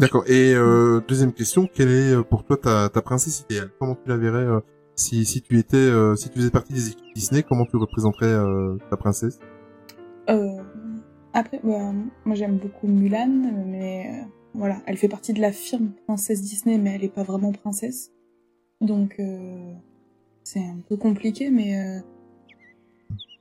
[0.00, 0.24] D'accord.
[0.26, 3.70] Et euh, deuxième question, quelle est euh, pour toi ta, ta princesse idéale?
[3.78, 4.60] Comment tu la verrais euh,
[4.94, 8.34] si, si tu étais, si tu faisais partie des équipes Disney Comment tu représenterais
[8.90, 9.38] ta princesse?
[11.34, 11.92] Après, bah,
[12.26, 16.94] moi j'aime beaucoup Mulan, mais voilà, elle fait partie de la firme princesse Disney, mais
[16.94, 18.12] elle est pas vraiment princesse.
[18.82, 19.72] Donc euh,
[20.52, 22.00] c'est un peu compliqué, mais euh,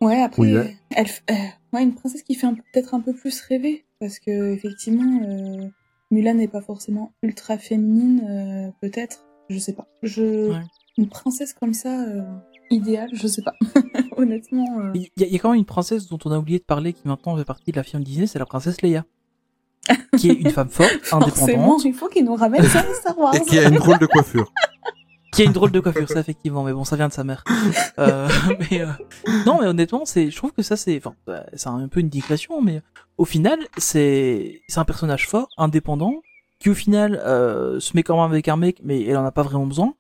[0.06, 0.76] ouais après, Oui, ouais.
[0.92, 1.34] elle, euh,
[1.74, 5.68] ouais, une princesse qui fait peut-être un peu plus rêver, parce que effectivement, euh,
[6.12, 9.88] Mulan n'est pas forcément ultra féminine, euh, peut-être, je sais pas.
[10.04, 10.62] Je Ouais.
[10.98, 12.22] une princesse comme ça, euh,
[12.70, 13.54] idéale, je sais pas.
[14.18, 14.66] Honnêtement.
[14.80, 16.60] euh, Il y, a- il y a quand même une princesse dont on a oublié
[16.60, 19.06] de parler qui maintenant fait partie de la firme Disney, c'est la princesse Leia.
[20.18, 23.36] qui est une femme forte, Forcément, indépendante, il faut qu'ils nous ramènent ça Star Wars.
[23.36, 24.52] Et qui a une drôle de coiffure.
[25.32, 27.44] qui a une drôle de coiffure, ça effectivement, mais bon, ça vient de sa mère.
[28.00, 28.28] Euh,
[28.72, 28.88] mais, euh,
[29.46, 32.10] non, mais honnêtement, c'est, je trouve que ça c'est, enfin, euh, c'est un peu une
[32.10, 32.82] digression, mais
[33.18, 36.16] au final, c'est, c'est un personnage fort, indépendant,
[36.60, 39.32] qui au final euh, se met quand même avec un mec, mais elle en a
[39.32, 39.94] pas vraiment besoin.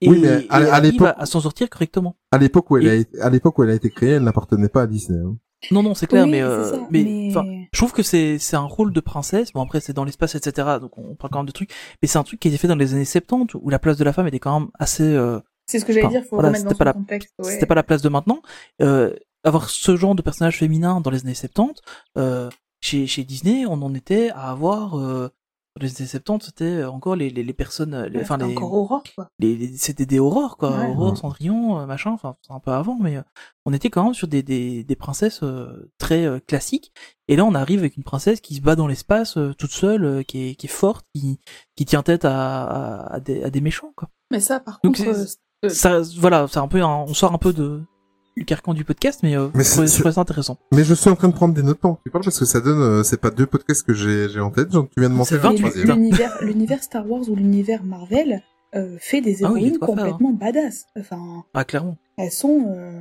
[0.00, 2.16] Et, Oui, mais à- l'époque- à, à s'en sortir correctement.
[2.32, 4.24] À l'époque où elle Et- a été, à l'époque où elle a été créée, elle
[4.24, 5.20] n'appartenait pas à Disney.
[5.24, 5.36] hein.
[5.70, 8.56] Non, non, c'est clair, Oui, mais, euh, ça, mais, mais- je trouve que c'est, c'est
[8.56, 9.52] un rôle de princesse.
[9.52, 10.78] Bon, après, c'est dans l'espace, etc.
[10.80, 11.70] Donc, on parle quand même de trucs.
[12.02, 13.96] Mais c'est un truc qui a été fait dans les années 70 où la place
[13.96, 16.36] de la femme était quand même assez, euh, C'est ce que j'allais enfin, dire, faut
[16.36, 17.34] voilà, remettre dans son la- contexte.
[17.38, 17.50] ouais.
[17.52, 18.40] c'était pas la place de maintenant.
[18.82, 19.14] Euh,
[19.44, 21.80] avoir ce genre de personnage féminin dans les années 70,
[22.18, 22.50] euh,
[22.80, 25.28] chez, chez Disney, on en était à avoir, euh,
[25.78, 28.72] les années 70, c'était encore les, les, les personnes, les, Ouais, enfin, c'était les, encore
[28.74, 29.28] Aurore, quoi.
[29.38, 30.88] les, les- c'était des aurores quoi Ouais.
[30.90, 31.16] aurore Ouais.
[31.16, 33.22] cendrillon euh, machin enfin c'est un peu avant mais euh,
[33.64, 36.92] on était quand même sur des des, des princesses euh, très euh, classiques
[37.28, 40.04] et là on arrive avec une princesse qui se bat dans l'espace euh, toute seule
[40.04, 41.40] euh, qui est qui est forte qui
[41.76, 44.96] qui tient tête à à, à des, à des méchants quoi Mais ça, par Donc,
[44.96, 45.24] contre, euh,
[45.64, 47.82] euh, ça voilà c'est un peu un- on sort un peu de
[48.36, 50.58] le carcan du podcast, mais, euh, Mais je trouvais- ça intéressant.
[50.72, 52.44] Mais je suis en train de prendre des notes pendant que tu parles parce que
[52.44, 55.08] ça donne, euh, c'est pas deux podcasts que j'ai, j'ai en tête, genre tu viens
[55.08, 55.88] de m'en C'est faire un 28, troisième.
[55.96, 58.42] L'univers, l'univers Star Wars ou l'univers Marvel
[58.74, 59.86] euh, fait des Ah oui, de héroïnes faire, hein.
[59.86, 60.84] complètement badass.
[60.98, 61.96] Enfin, Ah, clairement.
[62.18, 62.74] elles sont.
[62.76, 63.00] euh,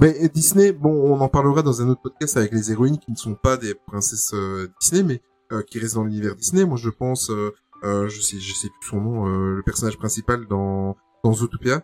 [0.00, 3.16] Mais Disney, bon, on en parlera dans un autre podcast avec les héroïnes qui ne
[3.16, 5.22] sont pas des princesses euh, Disney, mais
[5.52, 6.64] euh, qui restent dans l'univers Disney.
[6.64, 7.52] Moi, je pense, euh,
[7.84, 11.82] euh, je sais, je sais plus son nom, euh, le personnage principal dans dans Zootopia.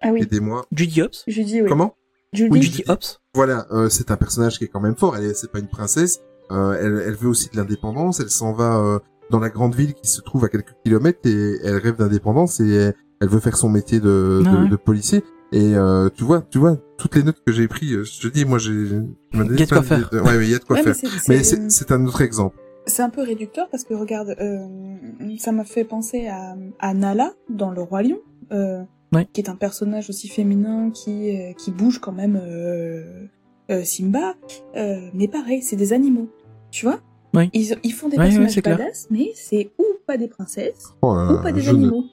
[0.00, 0.22] Ah oui.
[0.22, 0.64] Aidez-moi.
[0.72, 1.24] Judy Hopps.
[1.26, 1.68] Judy, oui.
[1.68, 1.94] Comment?
[2.32, 2.50] Judy.
[2.52, 3.20] Oui, Judy Hopps.
[3.34, 5.16] Voilà, euh, c'est un personnage qui est quand même fort.
[5.16, 6.20] Elle, est- c'est pas une princesse.
[6.50, 8.20] Euh, elle, elle veut aussi de l'indépendance.
[8.20, 8.98] Elle s'en va euh,
[9.30, 12.68] dans la grande ville qui se trouve à quelques kilomètres et elle rêve d'indépendance et
[12.68, 14.68] elle, elle veut faire son métier de, Ah de, ouais.
[14.68, 15.22] de policier.
[15.52, 17.92] Et euh, tu vois, tu vois toutes les notes que j'ai prises.
[17.94, 18.70] euh, Je te dis, moi, j'ai.
[18.70, 19.98] Il y a de quoi faire.
[20.10, 20.20] d'idées.
[20.22, 21.10] Ouais, ouais, il y a de quoi Ouais, mais faire.
[21.10, 22.56] c'est- Mais c'est- un autre exemple.
[22.86, 27.32] C'est un peu réducteur parce que regarde, euh, ça m'a fait penser à, à Nala
[27.48, 28.18] dans Le Roi Lion,
[28.52, 28.82] euh,
[29.12, 29.26] Ouais.
[29.32, 33.26] qui est un personnage aussi féminin qui euh, qui bouge quand même euh,
[33.70, 34.34] euh, Simba,
[34.76, 36.28] euh, mais pareil, c'est des animaux,
[36.70, 37.00] tu vois
[37.34, 37.50] Oui.
[37.52, 38.78] ils, ils font des Ouais, ouais, personnages c'est clair.
[38.78, 42.04] badass, mais c'est ou pas des princesses Oh ou pas des animaux.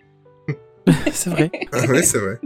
[1.11, 1.51] c'est vrai.
[1.71, 2.39] Ah ouais, c'est vrai.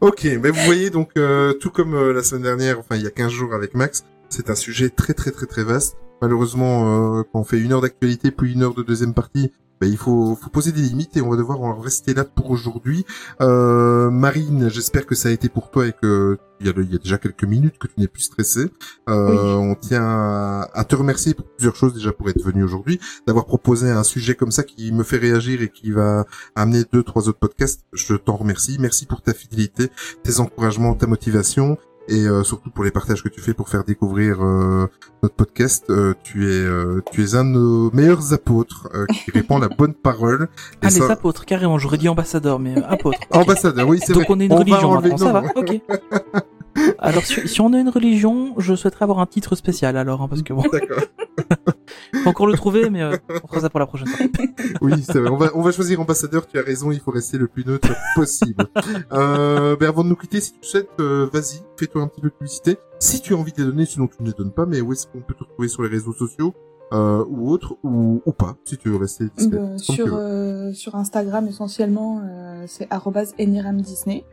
[0.00, 3.06] Ok, mais vous voyez donc euh, tout comme euh, la semaine dernière, enfin il y
[3.06, 5.96] a 15 jours avec Max, c'est un sujet très très très très vaste.
[6.22, 9.88] Malheureusement, euh, quand on fait une heure d'actualité puis une heure de deuxième partie, ben,
[9.88, 13.04] il faut, faut poser des limites et on va devoir en rester là pour aujourd'hui.
[13.40, 16.90] Euh, Marine, j'espère que ça a été pour toi et que il y, a, il
[16.90, 18.70] y a déjà quelques minutes que tu n'es plus stressée.
[19.10, 22.98] Euh, On tient à, à te remercier pour plusieurs choses déjà pour être venu aujourd'hui,
[23.26, 26.24] d'avoir proposé un sujet comme ça qui me fait réagir et qui va
[26.54, 27.82] amener deux trois autres podcasts.
[27.92, 28.78] Je t'en remercie.
[28.80, 29.90] Merci pour ta fidélité,
[30.22, 31.76] tes encouragements, ta motivation
[32.08, 34.86] et euh, surtout pour les partages que tu fais pour faire découvrir euh,
[35.22, 35.84] notre podcast.
[35.90, 39.68] Euh, tu es euh, tu es un de nos meilleurs apôtres euh, qui répand la
[39.68, 40.48] bonne parole.
[40.82, 41.78] Et Ah, les apôtres, carrément.
[41.78, 43.18] J'aurais dit ambassadeur, mais euh, apôtre.
[43.30, 43.36] Ok.
[43.42, 44.34] Ambassadeur, oui, c'est Donc vrai.
[44.34, 45.80] on est une On religion enlever- maintenant, ça va Ok.
[46.98, 50.28] Alors, si, si on a une religion, je souhaiterais avoir un titre spécial, alors, hein,
[50.28, 50.98] parce que bon, D'accord.
[52.22, 54.26] faut encore le trouver, mais euh, on fera ça pour la prochaine fois.
[54.80, 55.30] Oui, c'est vrai.
[55.30, 56.46] On va, on va choisir ambassadeur.
[56.46, 56.90] Tu as raison.
[56.90, 58.66] Il faut rester le plus neutre possible.
[59.12, 62.28] euh, ben avant de nous quitter, si tu souhaites, euh, vas-y, fais-toi un petit peu
[62.28, 62.78] de publicité.
[62.98, 64.66] Si tu as envie de les donner, sinon tu ne les donnes pas.
[64.66, 66.54] Mais où est-ce qu'on peut te retrouver sur les réseaux sociaux
[66.92, 69.58] euh, ou autres, ou, ou pas, si tu veux rester discret.
[69.58, 74.24] Euh, sur, euh, sur Instagram essentiellement, euh, c'est arrobase Eniram Disney.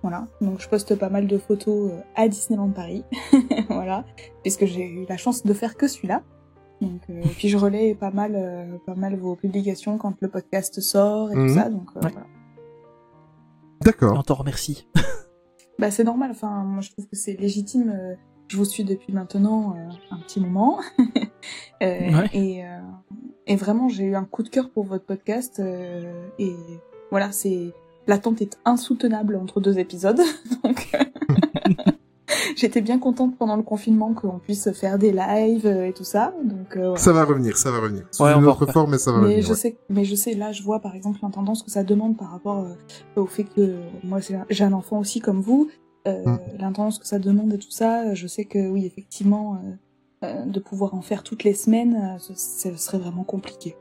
[0.00, 3.04] Voilà, donc je poste pas mal de photos euh, à Disneyland Paris,
[3.68, 4.04] voilà,
[4.42, 6.22] puisque j'ai eu la chance de faire que celui-là.
[6.80, 10.80] Donc, euh, puis je relais pas mal, euh, pas mal vos publications quand le podcast
[10.80, 12.10] sort et tout ça, donc euh, Ouais.
[12.12, 12.26] voilà.
[13.84, 14.16] D'accord.
[14.18, 14.86] On t'en remercie.
[15.80, 17.90] Bah c'est normal, enfin moi je trouve que c'est légitime.
[17.96, 18.14] euh,
[18.48, 20.80] je vous suis depuis maintenant euh, un petit moment.
[21.80, 22.28] Euh, Ouais.
[22.32, 22.80] et, euh,
[23.46, 25.60] et vraiment j'ai eu un coup de cœur pour votre podcast.
[25.60, 26.52] euh, et
[27.12, 27.72] voilà, c'est
[28.08, 30.20] l'attente est insoutenable entre deux épisodes.
[30.64, 31.04] Donc euh,
[32.58, 36.34] j'étais bien contente pendant le confinement qu'on puisse faire des lives euh, et tout ça.
[36.44, 36.96] Donc euh.
[36.96, 38.02] Ça va revenir, ça va revenir.
[38.10, 39.44] Sous Ouais, on une autre forme, mais ça va Mais revenir.
[39.44, 39.54] je ouais.
[39.56, 42.58] sais, mais je sais, là, je vois par exemple l'intendance que ça demande par rapport
[42.64, 44.18] euh, au fait que moi
[44.50, 45.68] j'ai un enfant aussi comme vous,
[46.06, 46.38] euh, Mm.
[46.58, 48.14] l'intendance que ça demande et tout ça.
[48.14, 49.60] Je sais que oui, effectivement,
[50.22, 53.76] euh, euh, de pouvoir en faire toutes les semaines, euh, ce, ce serait vraiment compliqué.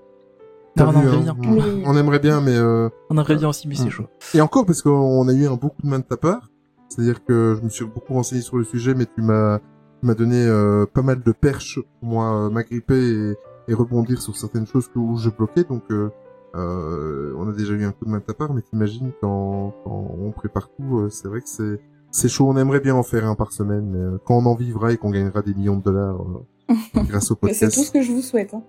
[0.76, 1.52] Non, on vu, aimerait hein, bien.
[1.52, 1.84] on- Oui.
[1.88, 3.90] On aimerait bien, mais euh, On aimerait bien aussi, mais c'est Mm.
[3.90, 4.06] chaud.
[4.36, 6.50] Et encore parce qu'on a eu un beaucoup de main de ta part.
[6.98, 9.60] C'est-à-dire que je me suis beaucoup renseigné sur le sujet, mais tu m'as
[10.02, 13.36] donné euh, pas mal de perches pour moi euh, m'agripper et,
[13.68, 15.64] et rebondir sur certaines choses que, où je bloquais.
[15.64, 16.10] Donc euh,
[16.56, 19.76] euh, on a déjà eu un coup de main de ta part, mais t'imagines quand,
[19.84, 21.80] quand on prépare tout, euh, c'est vrai que c'est
[22.10, 22.48] c'est chaud.
[22.50, 24.98] On aimerait bien en faire un par semaine, mais euh, quand on en vivra et
[24.98, 27.76] qu'on gagnera des millions de dollars euh, grâce au Mais c'est podcast.
[27.76, 28.56] tout ce que je vous souhaite.
[28.56, 28.64] Hein.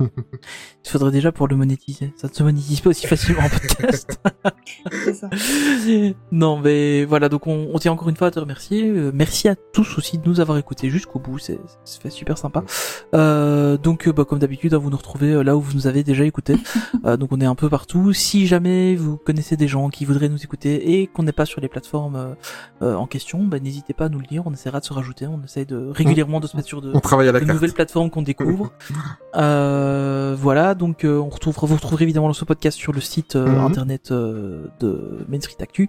[0.84, 2.12] Il faudrait déjà pour le monétiser.
[2.16, 4.18] Ça ne se monétise pas aussi facilement en podcast.
[5.14, 5.28] Ça.
[6.32, 8.88] non, mais voilà, donc on, on tient encore une fois à te remercier.
[8.88, 11.58] Euh, merci à tous aussi de nous avoir écoutés jusqu'au bout, c'est
[12.00, 12.64] fait super sympa.
[13.14, 15.86] Euh, donc, euh, bah, comme d'habitude, hein, vous nous retrouvez euh, là où vous nous
[15.86, 16.56] avez déjà écouté.
[17.04, 18.12] Euh, donc, on est un peu partout.
[18.12, 21.60] Si jamais vous connaissez des gens qui voudraient nous écouter et qu'on n'est pas sur
[21.60, 22.34] les plateformes
[22.80, 24.42] en question, bah, n'hésitez pas à nous le dire.
[24.46, 25.26] On essaiera de se rajouter.
[25.26, 27.54] On essaye de régulièrement de se mettre sur de, On travaille à la de carte.
[27.54, 28.72] nouvelles plateformes qu'on découvre.
[29.36, 29.87] euh,
[30.38, 33.60] voilà, donc euh, on retrouve, vous retrouverez évidemment ce podcast sur le site euh, Mhm.
[33.66, 35.88] internet euh, de Main Street Actu.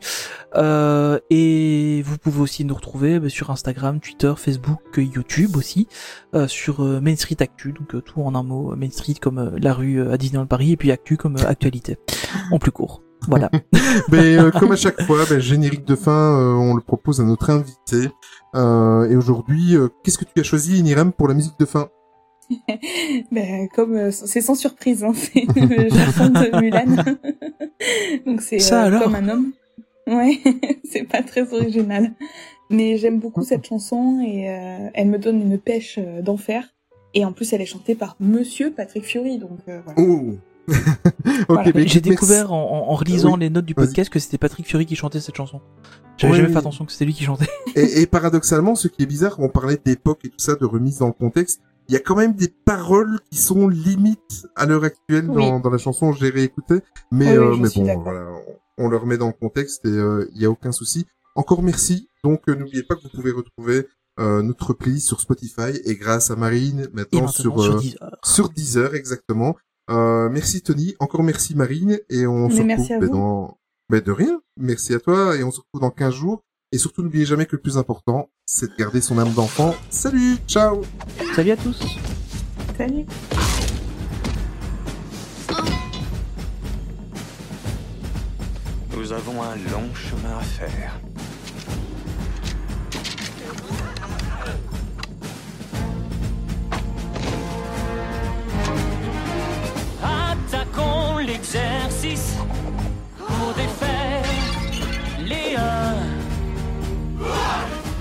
[0.56, 5.88] Euh, et vous pouvez aussi nous retrouver bah, sur Instagram, Twitter, Facebook, euh, YouTube aussi,
[6.36, 9.16] euh, sur euh, Main Street Actu, donc euh, tout en un mot, euh, Main Street
[9.22, 11.98] comme euh, la rue euh, à Disneyland Paris, et puis Actu comme euh, actualité,
[12.52, 13.02] en plus court.
[13.28, 13.50] Voilà.
[14.12, 17.24] Mais euh, comme à chaque fois, ben, générique de fin, euh, on le propose à
[17.24, 18.10] notre invité.
[18.56, 21.90] Euh, et aujourd'hui, euh, qu'est-ce que tu as choisi, Niram, pour la musique de fin?
[23.32, 26.86] Ben, comme euh, c'est sans surprise, hein, c'est le chanson de Mulan.
[28.26, 29.52] Donc c'est euh, comme un homme.
[30.08, 30.40] Ouais,
[30.90, 32.14] c'est pas très original.
[32.72, 36.74] Mais j'aime beaucoup cette chanson et euh, elle me donne une pêche euh, d'enfer.
[37.16, 40.00] Et en plus, elle est chantée par Monsieur Patrick Fury, donc euh, voilà.
[40.02, 40.34] Oh
[40.68, 40.76] Ok,
[41.50, 41.72] Voilà.
[41.88, 44.86] J'ai découvert en, en- en relisant Oui, les notes du podcast que c'était Patrick Fury
[44.86, 45.62] qui chantait cette chanson.
[46.18, 47.48] J'avais jamais fait attention que c'était lui qui chantait.
[47.76, 51.00] Et, et paradoxalement, ce qui est bizarre, on parlait d'époque et tout ça, de remise
[51.00, 54.84] dans le contexte, il y a quand même des paroles qui sont limites à l'heure
[54.84, 55.44] actuelle Oui.
[55.50, 56.76] dans, dans la chanson, j'ai réécouté,
[57.12, 58.28] mais, oui, euh, mais bon, voilà,
[58.78, 61.06] on, on le remet dans le contexte et euh, il y a aucun souci.
[61.36, 63.88] Encore merci, donc euh, n'oubliez pas que vous pouvez retrouver
[64.20, 67.98] euh, notre playlist sur Spotify et grâce à Marine maintenant, maintenant sur, sur euh, 10
[68.02, 68.18] heures.
[68.24, 69.56] sur Deezer exactement.
[69.90, 73.58] Euh, merci Tony, encore merci Marine et on Mais se merci retrouve à ben, dans
[73.90, 74.42] ben, de rien.
[74.58, 76.44] Merci à toi et on se retrouve dans 15 jours.
[76.72, 79.74] Et surtout n'oubliez jamais que le plus important, c'est de garder son âme d'enfant.
[79.90, 80.84] Salut, ciao.
[81.36, 81.80] Salut à tous.
[82.78, 83.06] Salut.
[88.96, 91.00] Nous avons un long chemin à faire.
[100.04, 102.36] Attaquons l'exercice
[103.18, 104.24] pour défaire
[105.26, 105.99] les uns.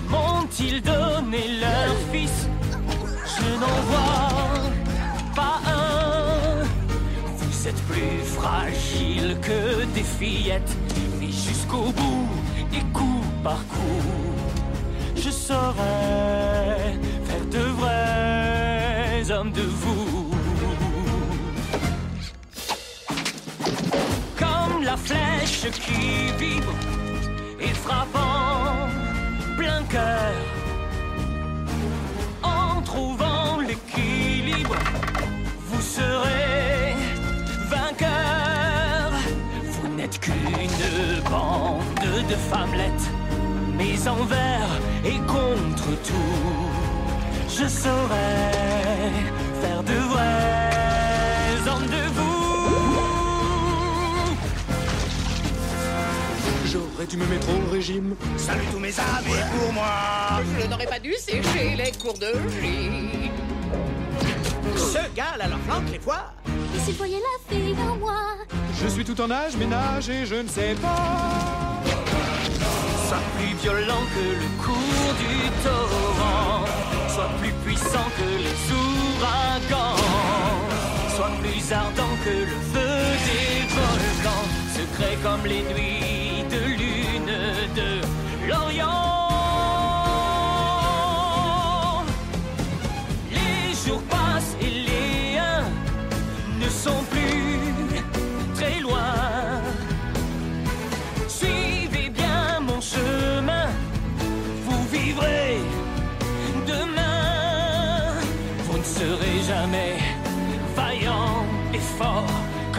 [0.09, 2.49] M'ont-ils donné leur fils
[3.35, 4.73] Je n'en vois
[5.35, 6.65] pas un.
[7.37, 10.77] Vous êtes plus fragile que des fillettes,
[11.21, 12.29] mais jusqu'au bout
[12.73, 14.05] et coup par coup,
[15.17, 20.31] je saurais faire de vrais hommes de vous.
[24.39, 26.73] Comme la flèche qui vibre
[27.61, 29.08] et frappe en
[32.43, 34.77] En trouvant l'équilibre,
[35.67, 36.95] vous serez
[37.69, 39.13] vainqueur.
[39.65, 43.11] Vous n'êtes qu'une bande de femmelettes,
[43.77, 44.71] mais envers
[45.05, 46.71] et contre tout,
[47.49, 48.68] je saurais
[57.07, 58.15] Dû me mettre au régime?
[58.37, 59.87] Salut tous mes amis pour moi.
[60.61, 63.31] Je n'aurais pas dû sécher les cours de gym.
[64.77, 66.35] Ce gars là leur flanque les poires.
[66.77, 68.13] Et s'il voyait la fille en moi?
[68.83, 71.81] Je suis tout en âge, ménage et je ne sais pas.
[73.07, 76.65] Sois plus violent que le cours du torrent.
[77.09, 79.97] Sois plus puissant que les ouragans.
[81.17, 84.47] Sois plus ardent que le feu des volcans.
[84.77, 86.38] Secret comme les nuits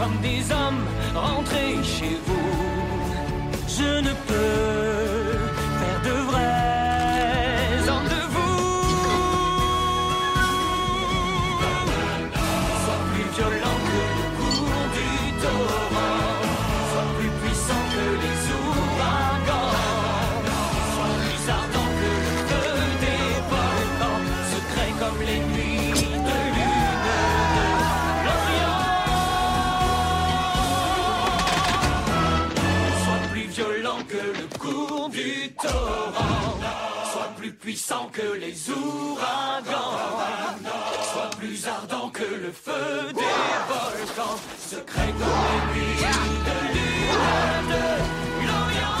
[0.00, 2.50] comme des hommes rentrés chez vous.
[3.68, 4.99] Je ne peux
[37.90, 39.98] puissant que les ouragans.
[41.12, 43.20] Sois plus ardent que le feu des
[43.68, 44.38] volcans.
[44.58, 46.04] Secret comme les nuits
[46.46, 47.84] de lune de
[48.46, 49.00] l'Orient.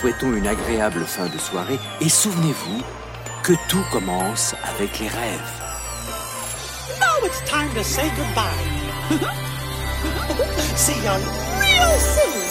[0.00, 2.82] Souhaitons une agréable fin de soirée et souvenez-vous
[3.42, 5.52] que tout commence avec les rêves.
[6.98, 8.48] Now it's time to say goodbye.
[10.76, 12.49] See you.